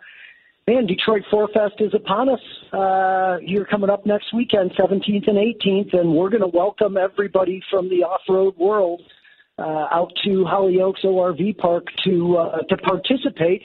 man, 0.67 0.87
Detroit 0.87 1.23
Four 1.29 1.49
Fest 1.49 1.75
is 1.79 1.93
upon 1.93 2.29
us 2.29 2.39
uh, 2.71 3.37
here 3.45 3.65
coming 3.65 3.89
up 3.89 4.05
next 4.05 4.33
weekend, 4.33 4.71
17th 4.71 5.27
and 5.27 5.37
18th, 5.37 5.93
and 5.93 6.13
we're 6.13 6.29
going 6.29 6.41
to 6.41 6.47
welcome 6.47 6.97
everybody 6.97 7.61
from 7.69 7.89
the 7.89 8.03
off-road 8.03 8.55
world 8.57 9.01
uh, 9.59 9.87
out 9.91 10.11
to 10.23 10.45
Holly 10.45 10.79
Oaks 10.81 11.01
ORV 11.03 11.57
Park 11.57 11.85
to 12.05 12.37
uh, 12.37 12.57
to 12.69 12.77
participate. 12.77 13.63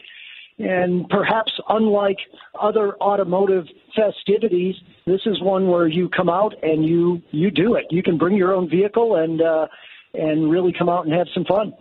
And 0.59 1.09
perhaps 1.09 1.53
unlike 1.69 2.19
other 2.61 2.97
automotive 3.01 3.65
festivities, 3.95 4.75
this 5.07 5.21
is 5.25 5.41
one 5.41 5.69
where 5.69 5.87
you 5.87 6.09
come 6.09 6.29
out 6.29 6.53
and 6.63 6.85
you 6.85 7.23
you 7.31 7.51
do 7.51 7.77
it. 7.77 7.87
You 7.91 8.03
can 8.03 8.19
bring 8.19 8.37
your 8.37 8.53
own 8.53 8.69
vehicle 8.69 9.17
and 9.17 9.41
uh, 9.41 9.67
and 10.15 10.51
really 10.51 10.73
come 10.77 10.89
out 10.89 11.07
and 11.07 11.15
have 11.15 11.29
some 11.33 11.45
fun. 11.45 11.73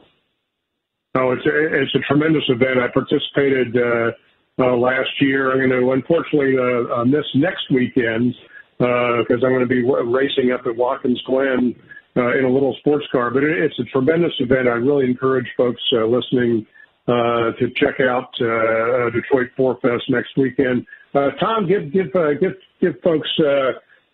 Oh, 1.16 1.32
it's 1.32 1.46
a, 1.46 1.82
it's 1.82 1.96
a 1.96 2.00
tremendous 2.08 2.44
event. 2.50 2.80
I 2.80 2.88
participated 2.94 3.76
uh, 3.76 4.12
uh, 4.60 4.78
last 4.78 5.10
year. 5.20 5.52
I'm 5.52 5.68
going 5.68 5.82
to 5.82 5.92
unfortunately 5.92 6.56
uh, 6.58 7.02
uh, 7.02 7.06
miss 7.06 7.26
next 7.34 7.72
weekend 7.72 8.36
because 8.78 9.42
uh, 9.42 9.46
I'm 9.48 9.54
going 9.54 9.62
to 9.62 9.66
be 9.66 9.84
racing 9.84 10.52
up 10.52 10.68
at 10.68 10.76
Watkins 10.76 11.22
Glen 11.26 11.76
uh, 12.16 12.38
in 12.38 12.46
a 12.46 12.50
little 12.50 12.76
sports 12.80 13.06
car. 13.12 13.32
But 13.32 13.44
it, 13.44 13.58
it's 13.58 13.80
a 13.80 13.86
tremendous 13.86 14.34
event. 14.40 14.68
I 14.68 14.74
really 14.74 15.06
encourage 15.06 15.48
folks 15.58 15.82
listening 15.92 16.68
to 17.08 17.68
check 17.76 18.00
out 18.02 18.30
uh, 18.42 19.10
Detroit 19.12 19.50
Four 19.56 19.80
Fest 19.82 20.04
next 20.10 20.36
weekend. 20.38 20.86
Uh, 21.14 21.32
Tom, 21.40 21.68
give 21.68 21.92
give 21.92 22.08
uh, 22.16 22.34
give 22.40 22.54
give 22.82 22.94
folks 23.02 23.30
uh, 23.40 23.72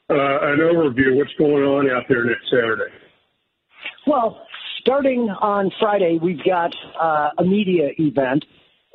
uh, 0.09 0.13
an 0.13 0.59
overview 0.59 1.11
of 1.11 1.17
what's 1.17 1.33
going 1.37 1.63
on 1.63 1.89
out 1.89 2.03
there 2.07 2.23
next 2.25 2.49
Saturday. 2.49 2.93
Well, 4.05 4.45
starting 4.79 5.29
on 5.41 5.71
Friday, 5.79 6.19
we've 6.21 6.43
got 6.43 6.75
uh, 6.99 7.29
a 7.37 7.43
media 7.43 7.89
event, 7.97 8.45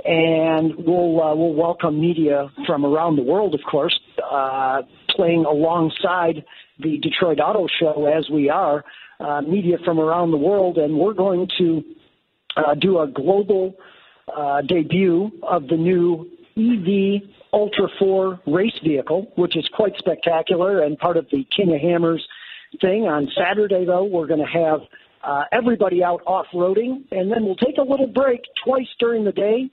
and 0.04 0.74
we'll 0.76 1.22
uh, 1.22 1.34
we'll 1.34 1.54
welcome 1.54 2.00
media 2.00 2.50
from 2.66 2.84
around 2.84 3.16
the 3.16 3.22
world, 3.22 3.54
of 3.54 3.60
course, 3.68 3.98
uh, 4.30 4.82
playing 5.10 5.44
alongside 5.44 6.44
the 6.78 6.98
Detroit 6.98 7.38
Auto 7.40 7.66
Show 7.80 8.06
as 8.06 8.28
we 8.30 8.48
are. 8.48 8.84
Uh, 9.18 9.40
media 9.40 9.78
from 9.84 9.98
around 9.98 10.30
the 10.30 10.36
world, 10.36 10.78
and 10.78 10.96
we're 10.96 11.12
going 11.12 11.48
to 11.58 11.82
uh, 12.58 12.74
do 12.74 13.00
a 13.00 13.06
global 13.06 13.74
uh, 14.36 14.62
debut 14.62 15.30
of 15.42 15.68
the 15.68 15.76
new 15.76 16.28
EV 16.56 17.28
Ultra 17.52 17.88
4 17.98 18.40
race 18.46 18.78
vehicle, 18.84 19.32
which 19.36 19.56
is 19.56 19.68
quite 19.72 19.92
spectacular 19.98 20.82
and 20.82 20.98
part 20.98 21.16
of 21.16 21.26
the 21.30 21.46
King 21.56 21.74
of 21.74 21.80
Hammers 21.80 22.26
thing. 22.80 23.04
On 23.04 23.28
Saturday, 23.36 23.84
though, 23.86 24.04
we're 24.04 24.26
going 24.26 24.44
to 24.44 24.46
have 24.46 24.80
uh, 25.24 25.44
everybody 25.52 26.02
out 26.02 26.20
off 26.26 26.46
roading, 26.52 27.04
and 27.10 27.30
then 27.30 27.44
we'll 27.44 27.56
take 27.56 27.78
a 27.78 27.82
little 27.82 28.06
break 28.06 28.42
twice 28.64 28.88
during 29.00 29.24
the 29.24 29.32
day 29.32 29.70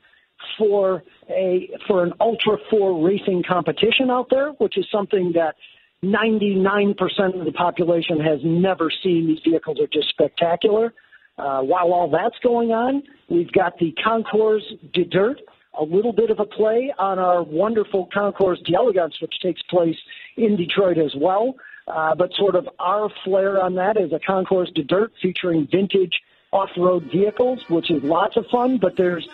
for 0.58 1.04
a 1.30 1.70
for 1.88 2.04
an 2.04 2.14
Ultra 2.20 2.58
4 2.70 3.06
racing 3.06 3.44
competition 3.48 4.10
out 4.10 4.28
there, 4.30 4.50
which 4.52 4.78
is 4.78 4.86
something 4.92 5.34
that 5.36 5.56
99% 6.04 7.40
of 7.40 7.46
the 7.46 7.52
population 7.52 8.20
has 8.20 8.40
never 8.44 8.92
seen. 9.04 9.28
These 9.28 9.40
vehicles 9.44 9.80
are 9.80 9.88
just 9.88 10.10
spectacular. 10.10 10.94
Uh, 11.38 11.62
while 11.62 11.92
all 11.92 12.10
that's 12.10 12.38
going 12.44 12.72
on, 12.72 13.04
we've 13.30 13.52
got 13.52 13.78
the 13.78 13.94
Concours 14.04 14.64
de 14.94 15.04
Dirt, 15.04 15.42
a 15.78 15.84
little 15.84 16.14
bit 16.14 16.30
of 16.30 16.40
a 16.40 16.46
play 16.46 16.94
on 16.98 17.20
our 17.20 17.44
wonderful 17.44 18.08
Concours 18.14 18.62
d'Elegance, 18.66 19.20
which 19.22 19.34
takes 19.42 19.62
place 19.64 19.98
in 20.38 20.56
Detroit 20.56 20.98
as 20.98 21.14
well. 21.16 21.56
Uh, 21.88 22.16
but 22.16 22.34
sort 22.34 22.56
of 22.56 22.68
our 22.80 23.10
flair 23.24 23.62
on 23.62 23.76
that 23.76 23.98
is 23.98 24.12
a 24.14 24.20
Concours 24.26 24.72
de 24.74 24.84
Dirt 24.84 25.12
featuring 25.22 25.68
vintage 25.70 26.22
off-road 26.52 27.10
vehicles, 27.12 27.60
which 27.70 27.92
is 27.92 28.02
lots 28.02 28.38
of 28.38 28.46
fun, 28.48 28.78
but 28.78 28.96
there's 28.96 29.28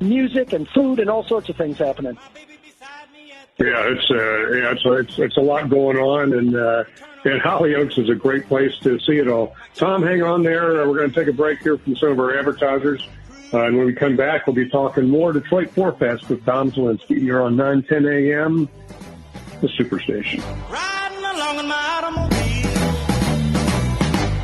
music 0.00 0.52
and 0.52 0.68
food 0.68 0.98
and 0.98 1.08
all 1.08 1.22
sorts 1.24 1.48
of 1.48 1.56
things 1.56 1.78
happening. 1.78 2.18
Yeah, 3.58 3.88
it's 3.88 4.10
uh, 4.10 4.50
yeah, 4.52 4.72
it's, 4.72 4.82
it's 4.84 5.18
it's 5.18 5.36
a 5.38 5.40
lot 5.40 5.70
going 5.70 5.96
on, 5.96 6.34
and 6.34 6.54
uh, 6.54 6.84
and 7.24 7.40
Holly 7.40 7.74
Oaks 7.74 7.96
is 7.96 8.10
a 8.10 8.14
great 8.14 8.46
place 8.48 8.76
to 8.82 9.00
see 9.00 9.16
it 9.16 9.28
all. 9.28 9.56
Tom, 9.74 10.02
hang 10.02 10.22
on 10.22 10.42
there. 10.42 10.86
We're 10.86 10.96
going 10.96 11.10
to 11.10 11.14
take 11.14 11.28
a 11.28 11.36
break 11.36 11.60
here 11.60 11.78
from 11.78 11.96
some 11.96 12.10
of 12.10 12.20
our 12.20 12.38
advertisers. 12.38 13.08
Uh, 13.54 13.64
and 13.64 13.76
when 13.78 13.86
we 13.86 13.94
come 13.94 14.14
back, 14.14 14.46
we'll 14.46 14.56
be 14.56 14.68
talking 14.68 15.08
more 15.08 15.32
Detroit 15.32 15.70
Four 15.70 15.92
Fest 15.92 16.28
with 16.28 16.44
Tom 16.44 16.70
Zielinski. 16.70 17.22
You're 17.22 17.42
on 17.42 17.56
910 17.56 18.06
a.m. 18.06 18.68
the 19.62 19.68
Superstation. 19.68 20.42
Riding 20.70 21.24
along 21.24 21.58
in 21.60 21.66
my 21.66 21.74
automobile. 21.76 22.36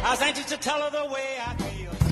I 0.05 0.11
was 0.11 0.23
anxious 0.23 0.47
to 0.47 0.57
tell 0.57 0.81
her 0.81 0.91
the 0.91 1.13
way 1.13 1.37
I. 1.39 1.52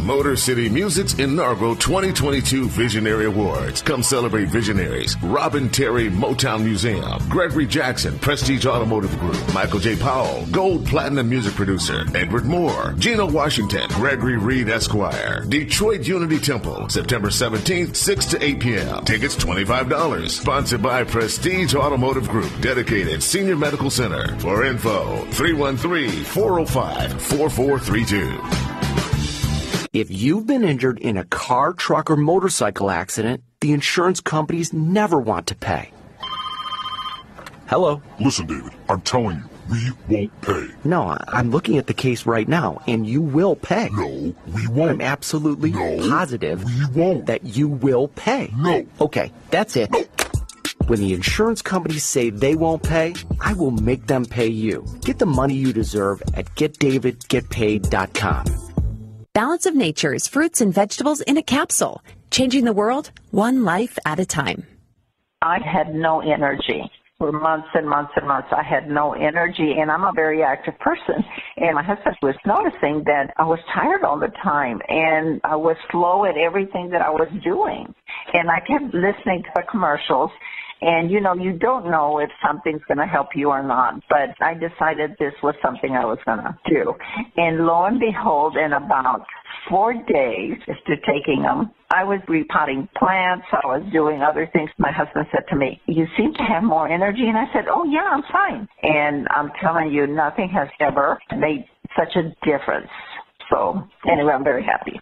Motor 0.05 0.37
City 0.37 0.69
Music's 0.69 1.15
inaugural 1.15 1.77
2022 1.77 2.69
Visionary 2.69 3.27
Awards. 3.27 3.83
Come 3.83 4.03
celebrate 4.03 4.49
visionaries. 4.49 5.17
Robin 5.23 5.69
Terry 5.69 6.11
Motown 6.11 6.63
Museum. 6.65 7.19
Gregory 7.29 7.67
Jackson 7.67 8.19
Prestige 8.19 8.67
Automotive 8.67 9.19
Group. 9.19 9.39
Michael 9.55 9.81
J. 9.81 9.97
Powell 9.97 10.47
Gold 10.47 10.87
Platinum 10.87 11.29
Music 11.29 11.55
Producer. 11.55 12.05
Edward 12.15 12.45
Moore. 12.45 12.95
Gino 12.99 13.31
Washington. 13.31 13.87
Gregory 13.91 14.37
Reed 14.37 14.69
Esquire. 14.69 15.45
Detroit 15.47 16.07
Unity 16.07 16.39
Temple. 16.39 16.89
September 16.89 17.29
17th, 17.29 17.95
6 17.95 18.27
to 18.27 18.45
8 18.45 18.61
p.m. 18.61 19.05
Tickets 19.05 19.37
$25. 19.37 20.29
Sponsored 20.31 20.83
by 20.83 21.05
Prestige 21.05 21.75
Automotive 21.75 22.29
Group. 22.29 22.51
Dedicated 22.61 23.23
Senior 23.23 23.57
Medical 23.57 23.91
Center. 23.91 24.37
For 24.39 24.65
info, 24.65 25.25
313 25.33 26.25
405 26.25 27.23
4432. 27.23 28.90
If 29.93 30.09
you've 30.11 30.47
been 30.47 30.63
injured 30.63 30.99
in 31.01 31.17
a 31.17 31.25
car, 31.25 31.73
truck, 31.73 32.11
or 32.13 32.17
motorcycle 32.17 32.91
accident, 32.93 33.43
the 33.61 33.73
insurance 33.73 34.21
companies 34.21 34.73
never 34.73 35.19
want 35.19 35.49
to 35.49 35.57
pay. 35.57 35.91
Hello? 37.67 38.01
Listen, 38.21 38.47
David, 38.47 38.73
I'm 38.89 39.01
telling 39.01 39.39
you, 39.39 39.95
we 40.09 40.17
won't 40.17 40.41
pay. 40.43 40.69
No, 40.85 41.03
I- 41.03 41.25
I'm 41.29 41.51
looking 41.51 41.77
at 41.79 41.89
the 41.89 41.95
case 41.95 42.25
right 42.25 42.47
now, 42.47 42.81
and 42.87 43.05
you 43.05 43.21
will 43.21 43.57
pay. 43.57 43.89
No, 43.93 44.33
we 44.53 44.69
won't. 44.69 44.91
I'm 44.93 45.01
absolutely 45.01 45.73
No, 45.73 46.09
positive 46.09 46.63
we 46.65 46.87
won't. 46.95 47.27
that 47.27 47.43
you 47.45 47.67
will 47.69 48.07
pay. 48.09 48.53
No. 48.57 48.87
Okay, 49.01 49.33
that's 49.51 49.75
it. 49.77 49.91
No. 49.91 50.05
When 50.87 51.01
the 51.01 51.13
insurance 51.15 51.63
companies 51.63 52.05
say 52.05 52.31
they 52.31 52.55
won't 52.57 52.83
pay, 52.85 53.15
I 53.41 53.53
will 53.55 53.71
make 53.73 54.07
them 54.07 54.25
pay 54.25 54.49
you. 54.49 54.85
Get 55.03 55.19
the 55.19 55.27
money 55.27 55.55
you 55.55 55.73
deserve 55.73 56.23
at 56.35 56.47
getdavidgetpaid.com. 56.57 58.45
Balance 59.33 59.65
of 59.65 59.77
Nature's 59.77 60.27
fruits 60.27 60.61
and 60.61 60.75
vegetables 60.75 61.21
in 61.21 61.37
a 61.37 61.43
capsule, 61.43 62.03
changing 62.33 62.65
the 62.65 62.73
world 62.73 63.13
one 63.31 63.65
life 63.65 63.97
at 64.05 64.19
a 64.19 64.27
time. 64.27 64.67
I 65.41 65.59
had 65.65 65.95
no 65.95 66.21
energy 66.21 66.91
for 67.17 67.31
months 67.31 67.69
and 67.75 67.89
months 67.89 68.11
and 68.17 68.27
months. 68.27 68.49
I 68.51 68.65
had 68.65 68.91
no 68.91 69.13
energy, 69.13 69.77
and 69.79 69.89
I'm 69.89 70.03
a 70.03 70.11
very 70.13 70.43
active 70.43 70.77
person. 70.81 71.23
And 71.59 71.77
my 71.77 71.83
husband 71.85 72.17
was 72.23 72.35
noticing 72.45 73.05
that 73.05 73.33
I 73.37 73.45
was 73.45 73.61
tired 73.73 74.03
all 74.03 74.19
the 74.19 74.33
time, 74.43 74.81
and 74.89 75.41
I 75.45 75.55
was 75.55 75.77
slow 75.93 76.25
at 76.25 76.37
everything 76.37 76.91
that 76.91 77.01
I 77.01 77.11
was 77.11 77.29
doing. 77.45 77.95
And 78.33 78.51
I 78.51 78.59
kept 78.59 78.93
listening 78.93 79.45
to 79.45 79.51
the 79.55 79.63
commercials. 79.71 80.33
And 80.81 81.11
you 81.11 81.21
know, 81.21 81.35
you 81.35 81.53
don't 81.53 81.91
know 81.91 82.19
if 82.19 82.31
something's 82.45 82.83
going 82.89 82.99
to 82.99 83.07
help 83.07 83.29
you 83.35 83.51
or 83.51 83.63
not, 83.63 84.01
but 84.09 84.31
I 84.41 84.55
decided 84.55 85.13
this 85.19 85.35
was 85.43 85.55
something 85.63 85.93
I 85.93 86.05
was 86.05 86.19
going 86.25 86.39
to 86.39 86.57
do. 86.69 86.95
And 87.37 87.67
lo 87.67 87.85
and 87.85 88.01
behold, 88.01 88.57
in 88.57 88.73
about 88.73 89.27
four 89.69 89.93
days 89.93 90.57
after 90.69 90.97
taking 91.07 91.43
them, 91.43 91.71
I 91.91 92.05
was 92.05 92.21
repotting 92.29 92.89
plants. 92.97 93.47
I 93.53 93.67
was 93.67 93.83
doing 93.93 94.23
other 94.23 94.49
things. 94.53 94.71
My 94.79 94.93
husband 94.93 95.27
said 95.33 95.45
to 95.51 95.57
me, 95.57 95.81
you 95.87 96.07
seem 96.17 96.33
to 96.35 96.43
have 96.43 96.63
more 96.63 96.89
energy. 96.89 97.27
And 97.27 97.37
I 97.37 97.45
said, 97.53 97.65
oh 97.69 97.85
yeah, 97.85 98.09
I'm 98.11 98.23
fine. 98.33 98.69
And 98.83 99.27
I'm 99.31 99.51
telling 99.61 99.93
you, 99.93 100.07
nothing 100.07 100.49
has 100.51 100.69
ever 100.81 101.19
made 101.37 101.67
such 101.99 102.17
a 102.17 102.31
difference. 102.47 102.89
So 103.51 103.83
anyway, 104.11 104.33
I'm 104.33 104.45
very 104.45 104.65
happy. 104.65 105.01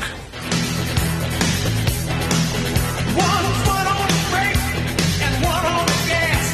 One 3.18 3.46
foot 3.64 3.88
on 3.88 4.08
the 4.08 4.24
brake 4.32 4.58
and 5.22 5.44
one 5.44 5.66
on 5.66 5.86
the 5.86 6.00
gas. 6.08 6.54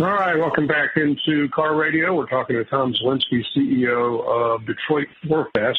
All 0.00 0.06
right, 0.06 0.36
welcome 0.38 0.66
back 0.66 0.96
into 0.96 1.48
Car 1.50 1.76
Radio. 1.76 2.14
We're 2.14 2.26
talking 2.26 2.56
to 2.56 2.64
Tom 2.64 2.94
Zielinski, 2.94 3.42
CEO 3.56 4.24
of 4.26 4.66
Detroit 4.66 5.08
Four 5.26 5.48
Fest. 5.54 5.78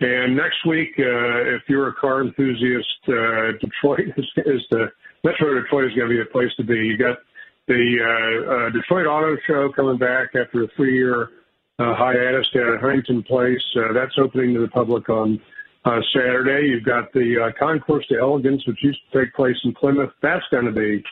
And 0.00 0.36
next 0.36 0.66
week, 0.66 0.90
uh, 0.98 1.56
if 1.56 1.62
you're 1.68 1.88
a 1.88 1.94
car 1.94 2.22
enthusiast, 2.22 2.86
uh, 3.08 3.52
Detroit 3.60 4.12
is, 4.16 4.26
is 4.44 4.62
the 4.70 4.86
Metro 5.24 5.54
Detroit 5.60 5.86
is 5.90 5.96
going 5.96 6.10
to 6.10 6.14
be 6.14 6.20
a 6.20 6.32
place 6.32 6.50
to 6.58 6.64
be. 6.64 6.74
You 6.74 6.98
got 6.98 7.18
the 7.66 7.96
uh, 7.98 8.52
uh, 8.52 8.70
Detroit 8.70 9.06
Auto 9.06 9.36
Show 9.46 9.72
coming 9.74 9.98
back 9.98 10.28
after 10.34 10.64
a 10.64 10.68
three-year 10.76 11.30
uh, 11.78 11.94
hiatus 11.94 12.46
down 12.54 12.74
at 12.74 12.80
Huntington 12.80 13.22
Place. 13.22 13.62
Uh, 13.74 13.92
that's 13.92 14.14
opening 14.18 14.54
to 14.54 14.60
the 14.60 14.68
public 14.68 15.08
on 15.08 15.40
uh, 15.86 16.00
Saturday. 16.12 16.68
You've 16.68 16.84
got 16.84 17.12
the 17.12 17.48
uh, 17.48 17.58
Concours 17.58 18.06
d'Elegance, 18.08 18.66
which 18.66 18.78
used 18.82 18.98
to 19.10 19.24
take 19.24 19.34
place 19.34 19.56
in 19.64 19.72
Plymouth. 19.74 20.10
That's 20.20 20.44
going 20.50 20.66
to 20.66 20.72
be 20.72 21.02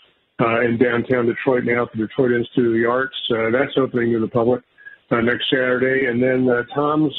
uh, 0.40 0.60
in 0.60 0.78
downtown 0.78 1.26
Detroit 1.26 1.64
now 1.64 1.84
at 1.84 1.92
the 1.92 2.06
Detroit 2.06 2.32
Institute 2.32 2.66
of 2.66 2.72
the 2.72 2.86
Arts. 2.86 3.16
Uh, 3.30 3.50
that's 3.50 3.76
opening 3.76 4.12
to 4.12 4.20
the 4.20 4.28
public 4.28 4.62
uh, 5.10 5.20
next 5.20 5.48
Saturday. 5.50 6.06
And 6.06 6.22
then 6.22 6.48
uh, 6.48 6.62
Tom's 6.74 7.14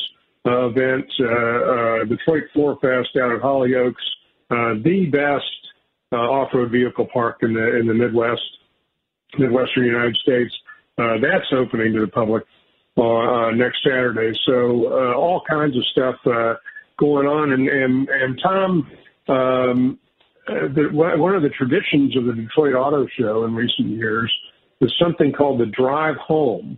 uh, 0.45 0.67
event, 0.67 1.05
uh, 1.19 2.05
Detroit 2.05 2.43
Four 2.53 2.77
Fest 2.79 3.09
out 3.21 3.33
at 3.33 3.41
Holly 3.41 3.75
Oaks, 3.75 4.03
uh, 4.51 4.75
the 4.83 5.07
best 5.11 5.43
uh, 6.11 6.17
off-road 6.17 6.71
vehicle 6.71 7.07
park 7.11 7.37
in 7.41 7.53
the 7.53 7.77
in 7.77 7.87
the 7.87 7.93
Midwest, 7.93 8.41
Midwestern 9.39 9.85
United 9.85 10.15
States. 10.17 10.53
Uh, 10.97 11.17
that's 11.21 11.51
opening 11.51 11.93
to 11.93 12.01
the 12.01 12.07
public 12.07 12.43
next 13.57 13.83
Saturday. 13.83 14.37
So 14.45 15.13
all 15.13 15.41
kinds 15.49 15.75
of 15.75 15.83
stuff 15.87 16.15
going 16.97 17.27
on, 17.27 17.51
and 17.51 17.67
and 17.67 18.09
and 18.09 18.39
Tom. 18.41 18.91
Um, 19.27 19.99
the, 20.47 20.89
one 20.91 21.33
of 21.33 21.41
the 21.41 21.49
traditions 21.49 22.15
of 22.15 22.25
the 22.25 22.33
Detroit 22.33 22.75
Auto 22.75 23.07
Show 23.19 23.45
in 23.45 23.55
recent 23.55 23.87
years 23.87 24.31
is 24.79 24.93
something 25.01 25.33
called 25.33 25.59
the 25.59 25.65
drive 25.65 26.17
home, 26.17 26.77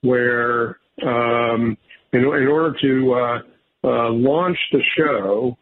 where 0.00 0.80
um, 1.06 1.78
in, 2.14 2.20
in 2.20 2.48
order 2.48 2.74
to 2.80 3.12
uh, 3.12 3.38
uh, 3.86 4.10
launch 4.10 4.56
the 4.72 4.82
show, 4.96 5.56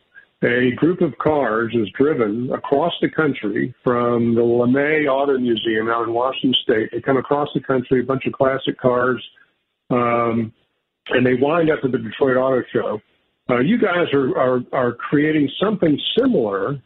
a 0.44 0.72
group 0.76 1.00
of 1.00 1.16
cars 1.18 1.74
is 1.74 1.88
driven 1.96 2.50
across 2.52 2.92
the 3.00 3.08
country 3.08 3.74
from 3.82 4.34
the 4.34 4.40
LeMay 4.40 5.08
Auto 5.08 5.38
Museum 5.38 5.88
out 5.88 6.06
in 6.06 6.12
Washington 6.12 6.54
State. 6.62 6.90
They 6.92 7.00
come 7.00 7.16
across 7.16 7.48
the 7.54 7.60
country, 7.60 8.00
a 8.00 8.04
bunch 8.04 8.26
of 8.26 8.32
classic 8.32 8.78
cars, 8.78 9.22
um, 9.90 10.52
and 11.10 11.24
they 11.24 11.34
wind 11.34 11.70
up 11.70 11.78
at 11.84 11.92
the 11.92 11.98
Detroit 11.98 12.36
Auto 12.36 12.62
Show. 12.72 13.00
Uh, 13.48 13.60
you 13.60 13.78
guys 13.78 14.06
are, 14.12 14.36
are, 14.36 14.60
are 14.72 14.92
creating 14.92 15.48
something 15.62 15.98
similar 16.18 16.80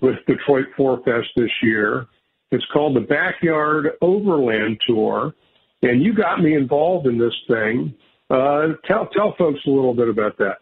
with 0.00 0.16
Detroit 0.26 0.66
Four 0.76 0.98
Fest 1.04 1.28
this 1.36 1.50
year. 1.62 2.06
It's 2.50 2.64
called 2.72 2.96
the 2.96 3.00
Backyard 3.00 3.88
Overland 4.00 4.78
Tour, 4.86 5.32
and 5.82 6.02
you 6.02 6.14
got 6.14 6.40
me 6.42 6.54
involved 6.54 7.06
in 7.06 7.18
this 7.18 7.34
thing. 7.48 7.94
Uh, 8.32 8.68
tell 8.86 9.06
tell 9.08 9.34
folks 9.36 9.60
a 9.66 9.70
little 9.70 9.92
bit 9.92 10.08
about 10.08 10.38
that. 10.38 10.56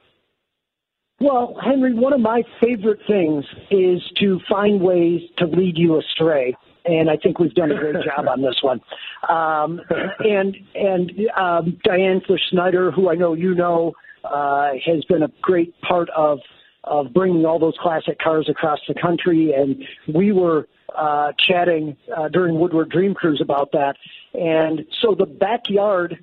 Well, 1.21 1.57
Henry, 1.63 1.95
one 1.95 2.13
of 2.13 2.21
my 2.21 2.43
favorite 2.61 2.99
things 3.07 3.45
is 3.71 4.03
to 4.17 4.41
find 4.49 4.81
ways 4.81 5.21
to 5.39 5.47
lead 5.47 5.77
you 5.77 6.01
astray. 6.01 6.57
And 6.87 7.11
I 7.11 7.17
think 7.17 7.39
we've 7.39 7.55
done 7.55 7.71
a 7.71 7.77
great 7.77 7.95
job 8.05 8.27
on 8.27 8.43
this 8.43 8.57
one. 8.63 8.81
Um, 9.29 9.81
and 10.19 10.57
and 10.75 11.13
um, 11.37 11.79
Diane 11.85 12.23
Fish 12.27 12.41
Snyder, 12.51 12.91
who 12.91 13.09
I 13.09 13.15
know 13.15 13.35
you 13.35 13.55
know, 13.55 13.93
uh, 14.25 14.71
has 14.85 15.05
been 15.05 15.23
a 15.23 15.31
great 15.41 15.81
part 15.83 16.09
of 16.17 16.41
of 16.83 17.13
bringing 17.13 17.45
all 17.45 17.61
those 17.61 17.77
classic 17.81 18.19
cars 18.19 18.49
across 18.51 18.81
the 18.89 18.95
country. 18.95 19.53
And 19.53 19.85
we 20.13 20.33
were 20.33 20.67
uh, 20.97 21.33
chatting 21.47 21.97
uh, 22.17 22.29
during 22.29 22.59
Woodward 22.59 22.91
Dream 22.91 23.15
Cruise 23.15 23.41
about 23.41 23.71
that. 23.73 23.95
And 24.35 24.87
so 25.03 25.15
the 25.15 25.27
backyard 25.27 26.19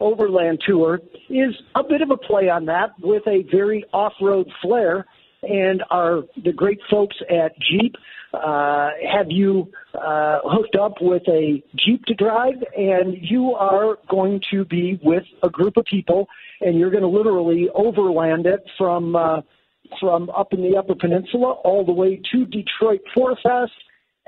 overland 0.00 0.60
tour 0.66 1.00
is 1.28 1.54
a 1.74 1.82
bit 1.82 2.00
of 2.02 2.10
a 2.10 2.16
play 2.16 2.48
on 2.48 2.66
that 2.66 2.90
with 3.00 3.26
a 3.26 3.44
very 3.50 3.84
off-road 3.92 4.50
flair. 4.62 5.06
And 5.42 5.84
our 5.90 6.22
the 6.42 6.52
great 6.52 6.80
folks 6.90 7.16
at 7.30 7.52
Jeep 7.60 7.94
uh, 8.34 8.90
have 9.10 9.26
you 9.30 9.70
uh, 9.94 10.40
hooked 10.44 10.76
up 10.76 10.94
with 11.00 11.22
a 11.28 11.62
Jeep 11.76 12.04
to 12.06 12.14
drive, 12.14 12.56
and 12.76 13.16
you 13.20 13.54
are 13.54 13.98
going 14.08 14.40
to 14.50 14.64
be 14.64 14.98
with 15.02 15.22
a 15.42 15.48
group 15.48 15.76
of 15.76 15.84
people, 15.84 16.28
and 16.60 16.78
you're 16.78 16.90
going 16.90 17.02
to 17.02 17.08
literally 17.08 17.68
overland 17.74 18.46
it 18.46 18.64
from 18.76 19.14
uh, 19.14 19.40
from 20.00 20.28
up 20.30 20.52
in 20.52 20.60
the 20.60 20.76
Upper 20.76 20.94
Peninsula 20.94 21.52
all 21.52 21.84
the 21.84 21.92
way 21.92 22.20
to 22.32 22.44
Detroit 22.44 23.00
Four 23.14 23.36
Fest. 23.42 23.72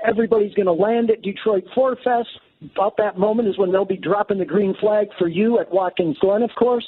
Everybody's 0.03 0.53
going 0.53 0.65
to 0.65 0.71
land 0.71 1.11
at 1.11 1.21
Detroit 1.21 1.65
Four 1.75 1.97
Fest. 2.03 2.29
About 2.63 2.97
that 2.97 3.17
moment 3.17 3.47
is 3.47 3.57
when 3.57 3.71
they'll 3.71 3.85
be 3.85 3.97
dropping 3.97 4.37
the 4.37 4.45
green 4.45 4.75
flag 4.79 5.07
for 5.17 5.27
you 5.27 5.59
at 5.59 5.71
Watkins 5.71 6.17
Glen, 6.19 6.43
of 6.43 6.51
course. 6.57 6.85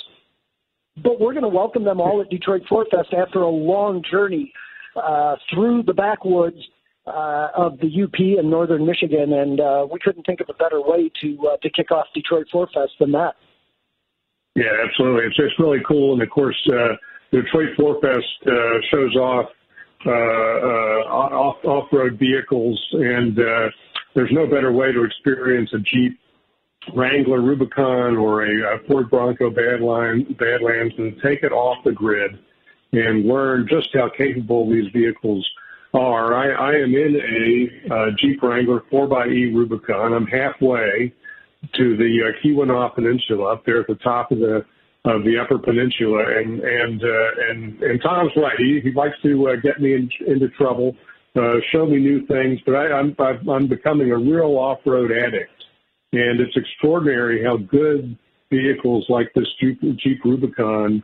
But 1.01 1.19
we're 1.19 1.33
going 1.33 1.43
to 1.43 1.49
welcome 1.49 1.83
them 1.83 1.99
all 1.99 2.21
at 2.21 2.29
Detroit 2.29 2.61
Four 2.69 2.85
Fest 2.91 3.13
after 3.13 3.41
a 3.41 3.49
long 3.49 4.03
journey 4.09 4.53
uh, 4.95 5.35
through 5.51 5.83
the 5.83 5.93
backwoods 5.93 6.57
uh, 7.07 7.47
of 7.55 7.79
the 7.79 8.03
UP 8.03 8.19
and 8.19 8.49
northern 8.49 8.85
Michigan, 8.85 9.33
and 9.33 9.59
uh, 9.59 9.87
we 9.91 9.99
couldn't 9.99 10.23
think 10.25 10.39
of 10.41 10.49
a 10.49 10.53
better 10.53 10.81
way 10.81 11.11
to 11.21 11.37
uh, 11.47 11.57
to 11.63 11.69
kick 11.71 11.91
off 11.91 12.05
Detroit 12.13 12.45
Four 12.51 12.67
Fest 12.67 12.93
than 12.99 13.11
that. 13.11 13.33
Yeah, 14.55 14.71
absolutely. 14.87 15.25
It's 15.25 15.35
it's 15.39 15.59
really 15.59 15.79
cool, 15.87 16.13
and 16.13 16.21
of 16.21 16.29
course, 16.29 16.55
uh, 16.71 16.95
Detroit 17.31 17.69
Four 17.75 17.99
Fest 17.99 18.47
uh, 18.47 18.51
shows 18.91 19.15
off 19.15 19.49
uh, 20.05 20.11
uh, 20.11 21.09
off 21.09 21.57
off 21.65 21.89
road 21.91 22.19
vehicles, 22.19 22.79
and 22.93 23.39
uh, 23.39 23.69
there's 24.15 24.31
no 24.31 24.45
better 24.45 24.71
way 24.71 24.91
to 24.91 25.03
experience 25.03 25.69
a 25.73 25.79
Jeep 25.79 26.19
Wrangler 26.95 27.41
Rubicon 27.41 28.17
or 28.17 28.45
a, 28.45 28.75
a 28.75 28.87
Ford 28.87 29.09
Bronco 29.09 29.49
Badline, 29.49 30.37
Badlands 30.37 30.93
and 30.97 31.15
take 31.23 31.43
it 31.43 31.51
off 31.51 31.83
the 31.83 31.91
grid 31.91 32.39
and 32.91 33.25
learn 33.25 33.67
just 33.69 33.89
how 33.93 34.09
capable 34.15 34.69
these 34.69 34.91
vehicles 34.91 35.47
are. 35.93 36.33
I, 36.33 36.71
I 36.71 36.75
am 36.75 36.93
in 36.93 37.15
a 37.15 37.93
uh, 37.93 38.05
Jeep 38.19 38.41
Wrangler 38.41 38.81
4xE 38.91 39.53
Rubicon. 39.53 40.13
I'm 40.13 40.27
halfway 40.27 41.13
to 41.75 41.97
the 41.97 42.19
uh, 42.27 42.45
Keweenaw 42.45 42.93
Peninsula 42.95 43.53
up 43.53 43.65
there 43.65 43.79
at 43.79 43.87
the 43.87 43.95
top 43.95 44.31
of 44.31 44.39
the 44.39 44.65
of 45.05 45.23
the 45.25 45.37
Upper 45.37 45.57
Peninsula, 45.57 46.23
and 46.37 46.61
and 46.61 47.03
uh, 47.03 47.49
and 47.49 47.83
and 47.83 48.01
Tom's 48.01 48.31
right. 48.37 48.55
He 48.57 48.79
he 48.81 48.91
likes 48.93 49.15
to 49.23 49.49
uh, 49.49 49.55
get 49.61 49.81
me 49.81 49.93
in, 49.93 50.09
into 50.25 50.47
trouble, 50.49 50.95
uh, 51.35 51.55
show 51.71 51.85
me 51.85 51.97
new 51.97 52.25
things, 52.27 52.59
but 52.65 52.75
I, 52.75 52.91
I'm 52.91 53.15
I'm 53.49 53.67
becoming 53.67 54.11
a 54.11 54.17
real 54.17 54.57
off-road 54.57 55.11
addict. 55.11 55.51
And 56.13 56.39
it's 56.39 56.55
extraordinary 56.55 57.43
how 57.43 57.57
good 57.57 58.17
vehicles 58.51 59.05
like 59.09 59.33
this 59.33 59.47
Jeep, 59.59 59.81
Jeep 59.97 60.23
Rubicon 60.23 61.01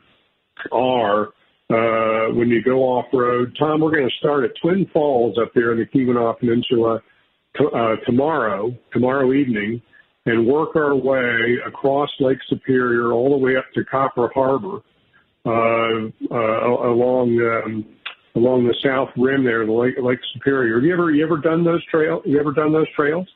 are 0.72 1.30
uh, 1.72 2.34
when 2.34 2.50
you 2.50 2.64
go 2.64 2.82
off 2.84 3.06
road. 3.12 3.56
Tom, 3.58 3.82
we're 3.82 3.92
going 3.92 4.10
to 4.10 4.16
start 4.20 4.44
at 4.44 4.52
Twin 4.62 4.86
Falls 4.94 5.38
up 5.42 5.52
there 5.56 5.72
in 5.72 5.80
the 5.80 5.86
Keweenaw 5.86 6.40
Peninsula 6.40 7.02
t- 7.58 7.66
uh, 7.74 7.96
tomorrow, 8.06 8.76
tomorrow 8.92 9.34
evening, 9.34 9.82
and 10.26 10.46
work 10.46 10.76
our 10.76 10.96
way 10.96 11.58
across 11.66 12.10
Lake 12.20 12.40
Superior 12.48 13.12
all 13.12 13.32
the 13.32 13.38
way 13.38 13.56
up 13.58 13.66
to 13.74 13.84
Copper 13.86 14.30
Harbor 14.34 14.82
uh, 15.46 16.10
uh, 16.32 16.90
along 16.90 17.40
um, 17.40 17.86
along 18.36 18.66
the 18.66 18.76
south 18.84 19.10
rim 19.18 19.44
there, 19.44 19.66
the 19.66 19.72
Lake, 19.72 19.96
Lake 20.02 20.20
Superior. 20.34 20.76
Have 20.76 20.84
you 20.84 20.94
ever 20.94 21.12
you 21.12 21.24
ever 21.24 21.38
done 21.38 21.64
those 21.64 21.84
trails? 21.86 22.24
You 22.26 22.40
ever 22.40 22.52
done 22.52 22.72
those 22.72 22.90
trails? 22.96 23.28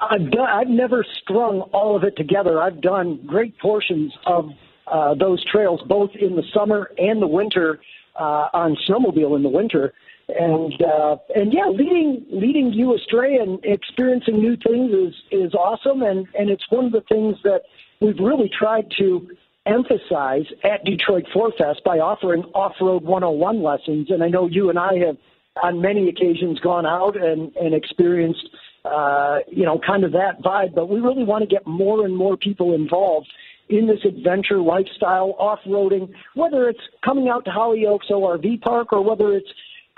I've 0.00 0.30
done, 0.30 0.48
I've 0.48 0.68
never 0.68 1.04
strung 1.22 1.60
all 1.72 1.96
of 1.96 2.04
it 2.04 2.16
together. 2.16 2.60
I've 2.60 2.80
done 2.80 3.20
great 3.26 3.58
portions 3.58 4.12
of 4.26 4.50
uh, 4.86 5.14
those 5.14 5.44
trails, 5.50 5.80
both 5.88 6.10
in 6.20 6.36
the 6.36 6.42
summer 6.54 6.90
and 6.98 7.20
the 7.20 7.26
winter, 7.26 7.80
uh, 8.18 8.48
on 8.52 8.76
snowmobile 8.88 9.36
in 9.36 9.42
the 9.42 9.48
winter. 9.48 9.92
And 10.28 10.72
uh, 10.82 11.16
and 11.34 11.52
yeah, 11.52 11.68
leading 11.68 12.26
leading 12.30 12.72
you 12.72 12.96
astray 12.96 13.36
and 13.36 13.60
experiencing 13.64 14.40
new 14.40 14.56
things 14.56 14.90
is 14.92 15.14
is 15.30 15.54
awesome, 15.54 16.02
and 16.02 16.26
and 16.36 16.50
it's 16.50 16.64
one 16.68 16.86
of 16.86 16.92
the 16.92 17.02
things 17.08 17.36
that 17.44 17.60
we've 18.00 18.18
really 18.18 18.50
tried 18.58 18.90
to 18.98 19.28
emphasize 19.66 20.46
at 20.64 20.84
Detroit 20.84 21.24
Four 21.32 21.52
Fest 21.58 21.82
by 21.84 21.98
offering 21.98 22.44
off-road 22.54 23.02
101 23.02 23.62
lessons. 23.62 24.10
And 24.10 24.22
I 24.22 24.28
know 24.28 24.46
you 24.46 24.70
and 24.70 24.78
I 24.78 24.94
have 25.06 25.16
on 25.62 25.80
many 25.80 26.08
occasions 26.08 26.60
gone 26.60 26.86
out 26.86 27.16
and 27.16 27.54
and 27.56 27.74
experienced 27.74 28.48
uh, 28.86 29.38
you 29.48 29.64
know, 29.64 29.80
kind 29.84 30.04
of 30.04 30.12
that 30.12 30.42
vibe. 30.44 30.74
But 30.74 30.88
we 30.88 31.00
really 31.00 31.24
want 31.24 31.42
to 31.42 31.48
get 31.52 31.66
more 31.66 32.04
and 32.04 32.16
more 32.16 32.36
people 32.36 32.74
involved 32.74 33.28
in 33.68 33.86
this 33.88 33.98
adventure 34.04 34.58
lifestyle, 34.58 35.34
off-roading, 35.38 36.12
whether 36.34 36.68
it's 36.68 36.80
coming 37.04 37.28
out 37.28 37.44
to 37.46 37.50
Holly 37.50 37.84
Oaks 37.86 38.06
ORV 38.10 38.60
Park 38.62 38.92
or 38.92 39.02
whether 39.02 39.34
it's 39.34 39.48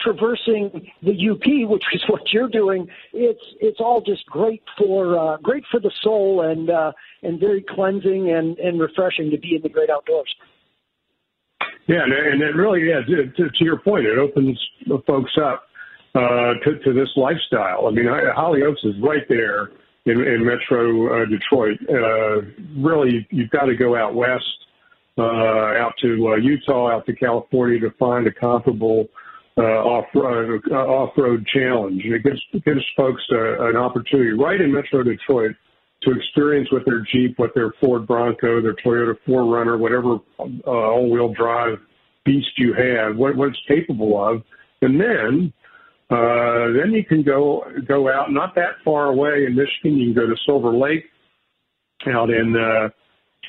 traversing 0.01 0.91
the 1.03 1.31
UP, 1.31 1.71
which 1.71 1.85
is 1.93 2.03
what 2.09 2.23
you're 2.33 2.49
doing. 2.49 2.89
It's 3.13 3.43
it's 3.61 3.81
all 3.81 4.01
just 4.01 4.25
great 4.27 4.63
for 4.77 5.19
uh, 5.19 5.37
great 5.39 5.65
for 5.71 5.81
the 5.81 5.91
soul 6.03 6.43
and 6.43 6.71
uh, 6.71 6.93
and 7.23 7.41
very 7.41 7.65
cleansing 7.69 8.31
and, 8.31 8.59
and 8.59 8.81
refreshing 8.81 9.31
to 9.31 9.39
be 9.39 9.57
in 9.57 9.63
the 9.63 9.69
great 9.69 9.91
outdoors. 9.91 10.33
Yeah, 11.87 12.03
and 12.05 12.43
it 12.43 12.55
really, 12.55 12.87
yeah, 12.87 13.01
to, 13.01 13.49
to 13.49 13.65
your 13.65 13.79
point, 13.79 14.05
it 14.05 14.19
opens 14.19 14.61
folks 15.07 15.33
up 15.43 15.65
uh, 16.15 16.53
to, 16.63 16.79
to 16.85 16.93
this 16.93 17.09
lifestyle. 17.17 17.87
I 17.87 17.91
mean, 17.91 18.07
Holly 18.35 18.63
Oaks 18.63 18.81
is 18.85 18.95
right 19.03 19.27
there 19.31 19.71
in, 20.05 20.21
in 20.21 20.45
Metro 20.45 21.23
uh, 21.23 21.25
Detroit. 21.25 21.79
Uh, 21.89 22.43
really, 22.77 23.27
you've 23.31 23.49
got 23.49 23.65
to 23.65 23.75
go 23.75 23.97
out 23.97 24.15
west, 24.15 24.45
uh, 25.17 25.23
out 25.23 25.95
to 26.03 26.29
uh, 26.29 26.37
Utah, 26.37 26.91
out 26.91 27.07
to 27.07 27.15
California 27.15 27.81
to 27.81 27.91
find 27.93 28.27
a 28.27 28.33
comparable 28.33 29.07
uh, 29.07 29.28
off-road 29.63 30.63
uh, 30.71 30.75
off-road 30.75 31.47
challenge. 31.53 32.03
It 32.05 32.23
gives 32.23 32.41
gives 32.65 32.85
folks 32.97 33.23
uh, 33.33 33.69
an 33.69 33.77
opportunity 33.77 34.33
right 34.33 34.61
in 34.61 34.73
Metro 34.73 35.03
Detroit 35.03 35.57
to 36.03 36.13
experience 36.13 36.69
with 36.71 36.85
their 36.85 37.05
Jeep, 37.13 37.39
with 37.39 37.53
their 37.55 37.73
Ford 37.81 38.07
Bronco, 38.07 38.63
their 38.63 38.75
Toyota 38.75 39.15
4Runner, 39.27 39.79
whatever 39.79 40.19
uh, 40.39 40.71
all-wheel 40.71 41.35
drive 41.35 41.79
beast 42.25 42.51
you 42.57 42.73
have, 42.73 43.17
what, 43.17 43.37
what 43.37 43.49
it's 43.49 43.59
capable 43.67 44.25
of, 44.25 44.43
and 44.83 45.01
then 45.01 45.53
uh, 46.11 46.73
then 46.79 46.93
you 46.93 47.05
can 47.05 47.23
go 47.23 47.65
go 47.87 48.11
out 48.11 48.33
not 48.33 48.55
that 48.55 48.77
far 48.85 49.07
away 49.07 49.45
in 49.47 49.55
Michigan. 49.55 49.99
You 49.99 50.15
can 50.15 50.25
go 50.25 50.27
to 50.29 50.37
Silver 50.47 50.73
Lake, 50.73 51.05
out 52.07 52.31
in 52.31 52.55
uh, 52.57 52.89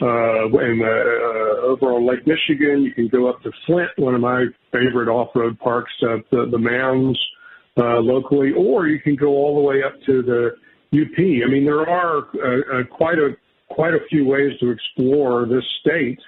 uh, 0.02 0.45
in 0.47 0.82
uh, 0.82 0.88
uh, 0.88 1.68
over 1.68 1.93
on 1.93 2.08
Lake 2.08 2.26
Michigan. 2.26 2.84
You 2.84 2.93
can 2.93 3.08
go 3.08 3.30
up 3.30 3.41
to 3.43 3.52
Flint, 3.66 3.91
one 3.97 4.16
of 4.16 4.22
my 4.22 4.45
favorite 4.72 5.10
off-road 5.10 5.60
parks, 5.60 5.91
uh, 6.04 6.18
the, 6.32 6.47
the 6.52 6.58
mounds 6.58 7.20
uh, 7.78 8.00
locally, 8.00 8.52
or 8.56 8.88
you 8.88 9.00
can 9.00 9.16
go 9.16 9.28
all 9.28 9.56
the 9.56 9.62
way 9.62 9.84
up 9.84 9.93
to 10.06 10.22
the 10.22 10.52
UP. 10.91 11.20
I 11.20 11.50
mean, 11.50 11.66
there 11.66 11.88
are 11.88 12.18
uh, 12.18 12.80
uh, 12.80 12.84
quite 12.86 13.18
a 13.18 13.38
quite 13.70 13.93
a 13.93 14.00
few 14.10 14.26
ways 14.26 14.52
to 14.60 14.72
explore 14.72 15.45
this 15.45 15.64
state 15.82 16.20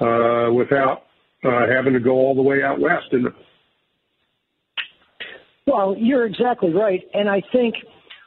uh, 0.00 0.50
without 0.52 1.04
uh, 1.44 1.66
having 1.70 1.94
to 1.94 2.00
go 2.00 2.12
all 2.12 2.34
the 2.34 2.42
way 2.42 2.62
out 2.62 2.78
west. 2.78 3.06
And 3.12 3.28
well, 5.66 5.96
you're 5.98 6.26
exactly 6.26 6.72
right. 6.72 7.02
And 7.14 7.28
I 7.28 7.42
think 7.52 7.74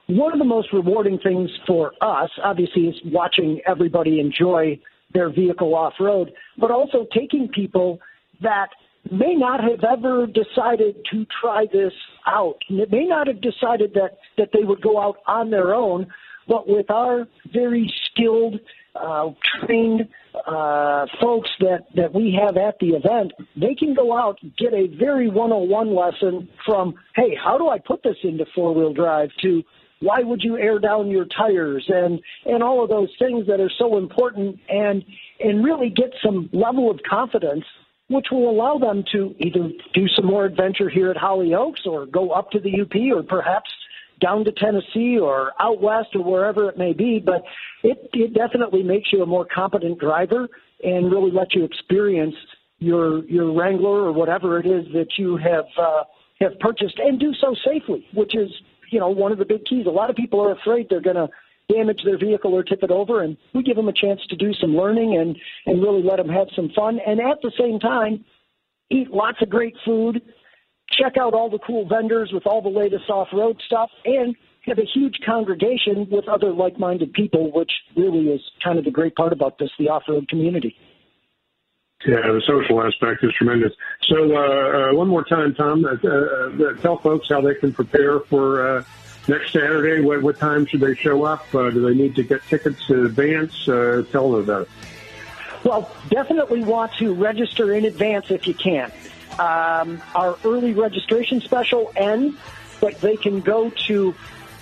one 0.07 0.33
of 0.33 0.39
the 0.39 0.45
most 0.45 0.71
rewarding 0.71 1.19
things 1.19 1.49
for 1.65 1.91
us, 2.01 2.29
obviously, 2.43 2.83
is 2.83 2.95
watching 3.05 3.61
everybody 3.67 4.19
enjoy 4.19 4.79
their 5.13 5.29
vehicle 5.29 5.75
off 5.75 5.93
road, 5.99 6.31
but 6.57 6.71
also 6.71 7.05
taking 7.13 7.49
people 7.49 7.99
that 8.41 8.69
may 9.11 9.35
not 9.35 9.61
have 9.61 9.83
ever 9.83 10.27
decided 10.27 10.95
to 11.11 11.25
try 11.41 11.65
this 11.71 11.93
out. 12.25 12.57
May 12.69 13.05
not 13.05 13.27
have 13.27 13.41
decided 13.41 13.93
that, 13.93 14.17
that 14.37 14.49
they 14.53 14.63
would 14.63 14.81
go 14.81 14.99
out 14.99 15.17
on 15.27 15.49
their 15.49 15.73
own, 15.73 16.07
but 16.47 16.67
with 16.67 16.89
our 16.89 17.27
very 17.51 17.91
skilled, 18.05 18.59
uh, 18.95 19.29
trained 19.59 20.07
uh, 20.45 21.05
folks 21.21 21.49
that, 21.59 21.85
that 21.95 22.13
we 22.13 22.37
have 22.41 22.57
at 22.57 22.79
the 22.79 22.87
event, 22.87 23.31
they 23.55 23.75
can 23.75 23.93
go 23.93 24.17
out 24.17 24.39
get 24.57 24.73
a 24.73 24.87
very 24.97 25.29
101 25.29 25.95
lesson 25.95 26.49
from, 26.65 26.95
hey, 27.15 27.35
how 27.41 27.57
do 27.57 27.69
I 27.69 27.77
put 27.79 28.01
this 28.03 28.15
into 28.23 28.45
four 28.55 28.73
wheel 28.73 28.93
drive 28.93 29.29
to 29.43 29.63
why 29.99 30.19
would 30.19 30.41
you 30.43 30.57
air 30.57 30.79
down 30.79 31.09
your 31.09 31.25
tires 31.25 31.83
and, 31.87 32.19
and 32.45 32.61
all 32.61 32.83
of 32.83 32.89
those 32.89 33.09
things 33.19 33.47
that 33.47 33.59
are 33.59 33.71
so 33.77 33.97
important 33.97 34.59
and, 34.69 35.03
and 35.39 35.63
really 35.63 35.89
get 35.89 36.11
some 36.23 36.49
level 36.53 36.91
of 36.91 36.99
confidence 37.09 37.63
which 38.09 38.27
will 38.31 38.49
allow 38.49 38.77
them 38.77 39.03
to 39.11 39.35
either 39.39 39.69
do 39.93 40.07
some 40.15 40.25
more 40.25 40.45
adventure 40.45 40.89
here 40.89 41.11
at 41.11 41.17
Holly 41.17 41.53
Oaks 41.53 41.81
or 41.85 42.05
go 42.05 42.31
up 42.31 42.51
to 42.51 42.59
the 42.59 42.81
UP 42.81 42.95
or 43.13 43.23
perhaps 43.23 43.69
down 44.21 44.45
to 44.45 44.51
Tennessee 44.51 45.17
or 45.19 45.51
out 45.59 45.81
west 45.81 46.09
or 46.15 46.23
wherever 46.23 46.69
it 46.69 46.77
may 46.77 46.93
be. 46.93 47.21
But 47.23 47.43
it, 47.83 48.09
it 48.13 48.33
definitely 48.33 48.83
makes 48.83 49.09
you 49.11 49.23
a 49.23 49.25
more 49.25 49.45
competent 49.45 49.99
driver 49.99 50.47
and 50.83 51.11
really 51.11 51.31
lets 51.31 51.53
you 51.53 51.65
experience 51.65 52.35
your 52.79 53.25
your 53.25 53.51
Wrangler 53.53 54.03
or 54.03 54.11
whatever 54.11 54.59
it 54.59 54.65
is 54.65 54.85
that 54.93 55.07
you 55.17 55.37
have 55.37 55.65
uh, 55.77 56.03
have 56.39 56.59
purchased 56.59 56.99
and 56.99 57.19
do 57.19 57.33
so 57.41 57.55
safely, 57.65 58.05
which 58.13 58.35
is 58.35 58.49
you 58.89 58.99
know 58.99 59.09
one 59.09 59.31
of 59.31 59.37
the 59.37 59.45
big 59.45 59.65
keys. 59.65 59.85
A 59.85 59.89
lot 59.89 60.09
of 60.09 60.15
people 60.15 60.41
are 60.41 60.51
afraid 60.51 60.87
they're 60.89 61.01
going 61.01 61.15
to 61.15 61.27
damage 61.73 61.99
their 62.05 62.17
vehicle 62.17 62.53
or 62.53 62.63
tip 62.63 62.83
it 62.83 62.91
over, 62.91 63.23
and 63.23 63.37
we 63.53 63.63
give 63.63 63.75
them 63.75 63.89
a 63.89 63.93
chance 63.93 64.21
to 64.29 64.35
do 64.35 64.53
some 64.53 64.75
learning 64.75 65.17
and 65.17 65.37
and 65.65 65.81
really 65.81 66.03
let 66.03 66.17
them 66.17 66.29
have 66.29 66.47
some 66.55 66.69
fun, 66.75 66.99
and 67.05 67.19
at 67.19 67.41
the 67.41 67.51
same 67.59 67.79
time 67.79 68.23
eat 68.89 69.11
lots 69.11 69.37
of 69.41 69.49
great 69.49 69.75
food, 69.83 70.21
check 70.91 71.13
out 71.19 71.33
all 71.33 71.49
the 71.49 71.59
cool 71.59 71.87
vendors 71.87 72.31
with 72.33 72.47
all 72.47 72.61
the 72.61 72.69
latest 72.69 73.09
off-road 73.09 73.61
stuff, 73.65 73.89
and 74.05 74.35
have 74.65 74.77
a 74.77 74.85
huge 74.93 75.17
congregation 75.25 76.07
with 76.09 76.27
other 76.27 76.51
like-minded 76.51 77.11
people, 77.13 77.51
which 77.53 77.71
really 77.95 78.27
is 78.27 78.41
kind 78.63 78.77
of 78.77 78.85
the 78.85 78.91
great 78.91 79.15
part 79.15 79.33
about 79.33 79.57
this, 79.59 79.69
the 79.79 79.89
off-road 79.89 80.27
community. 80.29 80.75
Yeah, 82.05 82.21
the 82.21 82.41
social 82.45 82.85
aspect 82.85 83.23
is 83.23 83.33
tremendous. 83.33 83.73
So, 84.03 84.35
uh, 84.35 84.91
uh, 84.91 84.95
one 84.95 85.07
more 85.07 85.23
time, 85.23 85.55
Tom, 85.55 85.83
uh, 85.83 85.93
uh, 86.07 86.73
tell 86.81 86.97
folks 86.97 87.27
how 87.29 87.41
they 87.41 87.55
can 87.55 87.73
prepare 87.73 88.19
for 88.19 88.77
uh, 88.77 88.83
next 89.27 89.51
Saturday. 89.51 90.01
What, 90.01 90.21
what 90.21 90.39
time 90.39 90.67
should 90.67 90.81
they 90.81 90.93
show 90.93 91.23
up? 91.23 91.53
Uh, 91.53 91.71
do 91.71 91.81
they 91.81 91.95
need 91.95 92.15
to 92.15 92.23
get 92.23 92.43
tickets 92.43 92.87
in 92.89 93.05
advance? 93.05 93.67
Uh, 93.67 94.03
tell 94.11 94.31
them 94.31 94.61
it. 94.61 94.69
Well, 95.63 95.91
definitely 96.09 96.63
want 96.63 96.93
to 96.99 97.15
register 97.15 97.73
in 97.73 97.85
advance 97.85 98.29
if 98.29 98.47
you 98.47 98.53
can. 98.53 98.91
Um, 99.39 100.01
our 100.13 100.37
early 100.45 100.73
registration 100.73 101.41
special 101.41 101.91
ends, 101.95 102.37
but 102.79 103.01
they 103.01 103.17
can 103.17 103.41
go 103.41 103.71
to 103.87 104.13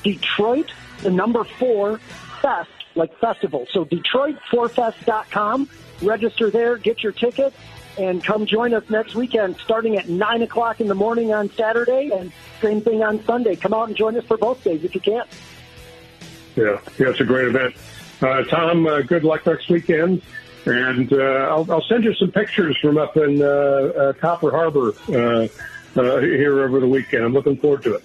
Detroit, 0.03 0.71
the 1.01 1.11
number 1.11 1.43
four 1.43 1.97
fest, 2.41 2.69
like 2.95 3.15
festival. 3.19 3.67
So 3.71 3.83
Detroit4fest.com. 3.85 5.69
Register 6.01 6.49
there, 6.49 6.77
get 6.77 7.03
your 7.03 7.11
ticket, 7.11 7.53
and 7.97 8.23
come 8.23 8.45
join 8.45 8.73
us 8.73 8.89
next 8.89 9.15
weekend 9.15 9.57
starting 9.57 9.97
at 9.97 10.09
9 10.09 10.41
o'clock 10.41 10.81
in 10.81 10.87
the 10.87 10.95
morning 10.95 11.33
on 11.33 11.49
Saturday 11.51 12.11
and 12.13 12.31
same 12.61 12.81
thing 12.81 13.03
on 13.03 13.23
Sunday. 13.25 13.55
Come 13.55 13.73
out 13.73 13.87
and 13.87 13.97
join 13.97 14.17
us 14.17 14.25
for 14.25 14.37
both 14.37 14.63
days 14.63 14.83
if 14.83 14.93
you 14.93 15.01
can. 15.01 15.23
Yeah, 16.55 16.79
yeah, 16.97 17.09
it's 17.09 17.19
a 17.19 17.25
great 17.25 17.47
event. 17.47 17.75
Uh, 18.21 18.43
Tom, 18.43 18.87
uh, 18.87 19.01
good 19.01 19.23
luck 19.23 19.45
next 19.45 19.69
weekend. 19.69 20.21
And 20.65 21.13
uh, 21.13 21.17
I'll, 21.17 21.71
I'll 21.71 21.85
send 21.87 22.03
you 22.03 22.13
some 22.15 22.31
pictures 22.31 22.77
from 22.81 22.97
up 22.97 23.15
in 23.17 23.41
uh, 23.41 23.45
uh, 23.45 24.13
Copper 24.13 24.49
Harbor 24.49 24.93
uh, 25.09 25.47
uh, 25.95 26.19
here 26.19 26.63
over 26.63 26.79
the 26.79 26.87
weekend. 26.87 27.23
I'm 27.23 27.33
looking 27.33 27.57
forward 27.57 27.83
to 27.83 27.95
it. 27.95 28.03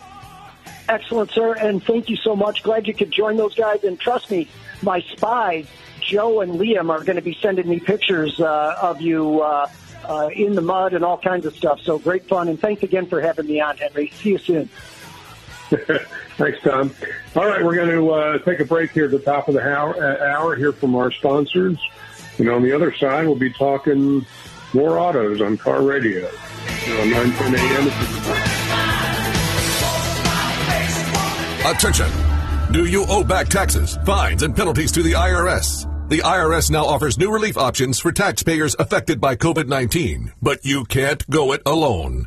Excellent, 0.88 1.30
sir, 1.30 1.54
and 1.54 1.82
thank 1.82 2.10
you 2.10 2.16
so 2.16 2.34
much. 2.36 2.62
Glad 2.62 2.86
you 2.86 2.94
could 2.94 3.12
join 3.12 3.36
those 3.36 3.54
guys. 3.54 3.84
And 3.84 3.98
trust 3.98 4.30
me, 4.30 4.48
my 4.82 5.00
spies, 5.00 5.66
Joe 6.10 6.40
and 6.40 6.58
Liam, 6.58 6.90
are 6.90 7.04
going 7.04 7.16
to 7.16 7.22
be 7.22 7.38
sending 7.40 7.68
me 7.68 7.78
pictures 7.78 8.40
uh, 8.40 8.76
of 8.82 9.00
you 9.00 9.42
uh, 9.42 9.68
uh, 10.04 10.28
in 10.34 10.56
the 10.56 10.60
mud 10.60 10.92
and 10.92 11.04
all 11.04 11.16
kinds 11.16 11.46
of 11.46 11.54
stuff. 11.54 11.80
So 11.82 12.00
great 12.00 12.26
fun, 12.26 12.48
and 12.48 12.58
thanks 12.58 12.82
again 12.82 13.06
for 13.06 13.20
having 13.20 13.46
me 13.46 13.60
on, 13.60 13.76
Henry. 13.76 14.10
See 14.16 14.30
you 14.30 14.38
soon. 14.38 14.68
Thanks, 15.70 16.60
Tom. 16.64 16.92
All 17.36 17.46
right, 17.46 17.62
we're 17.62 17.76
going 17.76 17.90
to 17.90 18.10
uh, 18.10 18.38
take 18.38 18.58
a 18.58 18.64
break 18.64 18.90
here 18.90 19.04
at 19.04 19.12
the 19.12 19.20
top 19.20 19.46
of 19.46 19.54
the 19.54 19.62
hour, 19.62 19.94
uh, 19.94 20.26
hour 20.26 20.56
here 20.56 20.72
from 20.72 20.96
our 20.96 21.12
sponsors. 21.12 21.78
And 22.38 22.48
on 22.48 22.62
the 22.62 22.72
other 22.72 22.92
side, 22.92 23.26
we'll 23.26 23.36
be 23.36 23.52
talking 23.52 24.26
more 24.72 24.98
autos 24.98 25.40
on 25.40 25.58
car 25.58 25.82
radio. 25.82 26.26
On 26.26 27.10
910 27.10 27.54
a.m. 27.54 27.86
Attention! 31.72 32.10
Do 32.72 32.86
you 32.86 33.04
owe 33.08 33.22
back 33.22 33.48
taxes, 33.48 33.96
fines, 34.04 34.42
and 34.42 34.56
penalties 34.56 34.90
to 34.92 35.02
the 35.02 35.12
IRS? 35.12 35.89
The 36.10 36.22
IRS 36.22 36.72
now 36.72 36.86
offers 36.86 37.18
new 37.18 37.30
relief 37.30 37.56
options 37.56 38.00
for 38.00 38.10
taxpayers 38.10 38.74
affected 38.80 39.20
by 39.20 39.36
COVID-19, 39.36 40.32
but 40.42 40.64
you 40.64 40.82
can't 40.82 41.24
go 41.30 41.52
it 41.52 41.62
alone. 41.64 42.26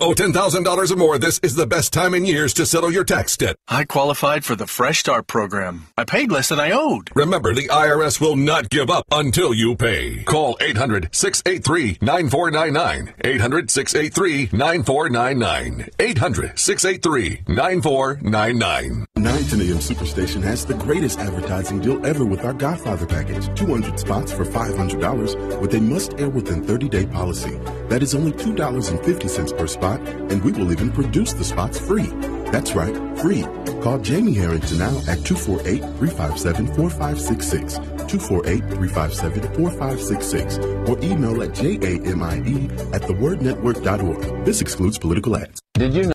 owe 0.00 0.14
$10,000 0.14 0.90
or 0.90 0.96
more, 0.96 1.18
this 1.18 1.38
is 1.42 1.54
the 1.54 1.66
best 1.66 1.92
time 1.92 2.14
in 2.14 2.24
years 2.24 2.54
to 2.54 2.66
settle 2.66 2.90
your 2.90 3.04
tax 3.04 3.36
debt. 3.36 3.56
I 3.68 3.84
qualified 3.84 4.44
for 4.44 4.56
the 4.56 4.66
Fresh 4.66 5.00
Start 5.00 5.26
program. 5.26 5.86
I 5.96 6.04
paid 6.04 6.30
less 6.30 6.48
than 6.48 6.60
I 6.60 6.70
owed. 6.70 7.10
Remember, 7.14 7.54
the 7.54 7.68
IRS 7.68 8.20
will 8.20 8.36
not 8.36 8.70
give 8.70 8.90
up 8.90 9.04
until 9.10 9.52
you 9.54 9.76
pay. 9.76 10.22
Call 10.24 10.56
800 10.60 11.08
683 11.12 11.98
9499. 12.00 13.14
800 13.24 13.70
683 13.70 14.56
9499. 14.56 15.88
800 15.98 16.58
683 16.58 17.54
9499. 17.54 19.06
910 19.16 19.60
AM 19.60 19.78
Superstation 19.78 20.42
has 20.42 20.64
the 20.64 20.74
greatest 20.74 21.18
advertising 21.18 21.80
deal 21.80 22.04
ever 22.04 22.24
with 22.24 22.44
our 22.44 22.52
Godfather 22.52 23.06
package. 23.06 23.48
200 23.58 23.98
spots 23.98 24.32
for 24.32 24.44
$500 24.44 25.60
with 25.60 25.74
a 25.74 25.80
must 25.80 26.14
air 26.20 26.28
within 26.28 26.62
30 26.64 26.88
day 26.88 27.06
policy. 27.06 27.56
That 27.88 28.02
is 28.02 28.14
only 28.14 28.32
$2.50 28.32 29.56
per 29.56 29.66
spot, 29.84 30.00
and 30.30 30.42
we 30.42 30.52
will 30.52 30.72
even 30.72 30.90
produce 30.90 31.32
the 31.34 31.44
spots 31.44 31.78
free. 31.78 32.08
That's 32.52 32.72
right, 32.74 32.94
free. 33.18 33.42
Call 33.82 33.98
Jamie 33.98 34.34
Harrington 34.34 34.78
now 34.78 34.96
at 35.08 35.24
248 35.24 35.80
357 35.98 36.66
4566. 36.74 37.74
248 37.74 38.60
357 38.60 39.42
4566. 39.54 40.58
Or 40.88 40.96
email 41.02 41.42
at 41.42 41.54
jamie 41.54 42.64
at 42.94 43.02
thewordnetwork.org. 43.02 44.44
This 44.44 44.60
excludes 44.60 44.98
political 44.98 45.36
ads. 45.36 45.60
Did 45.74 45.92
you 45.92 46.04
know? 46.04 46.10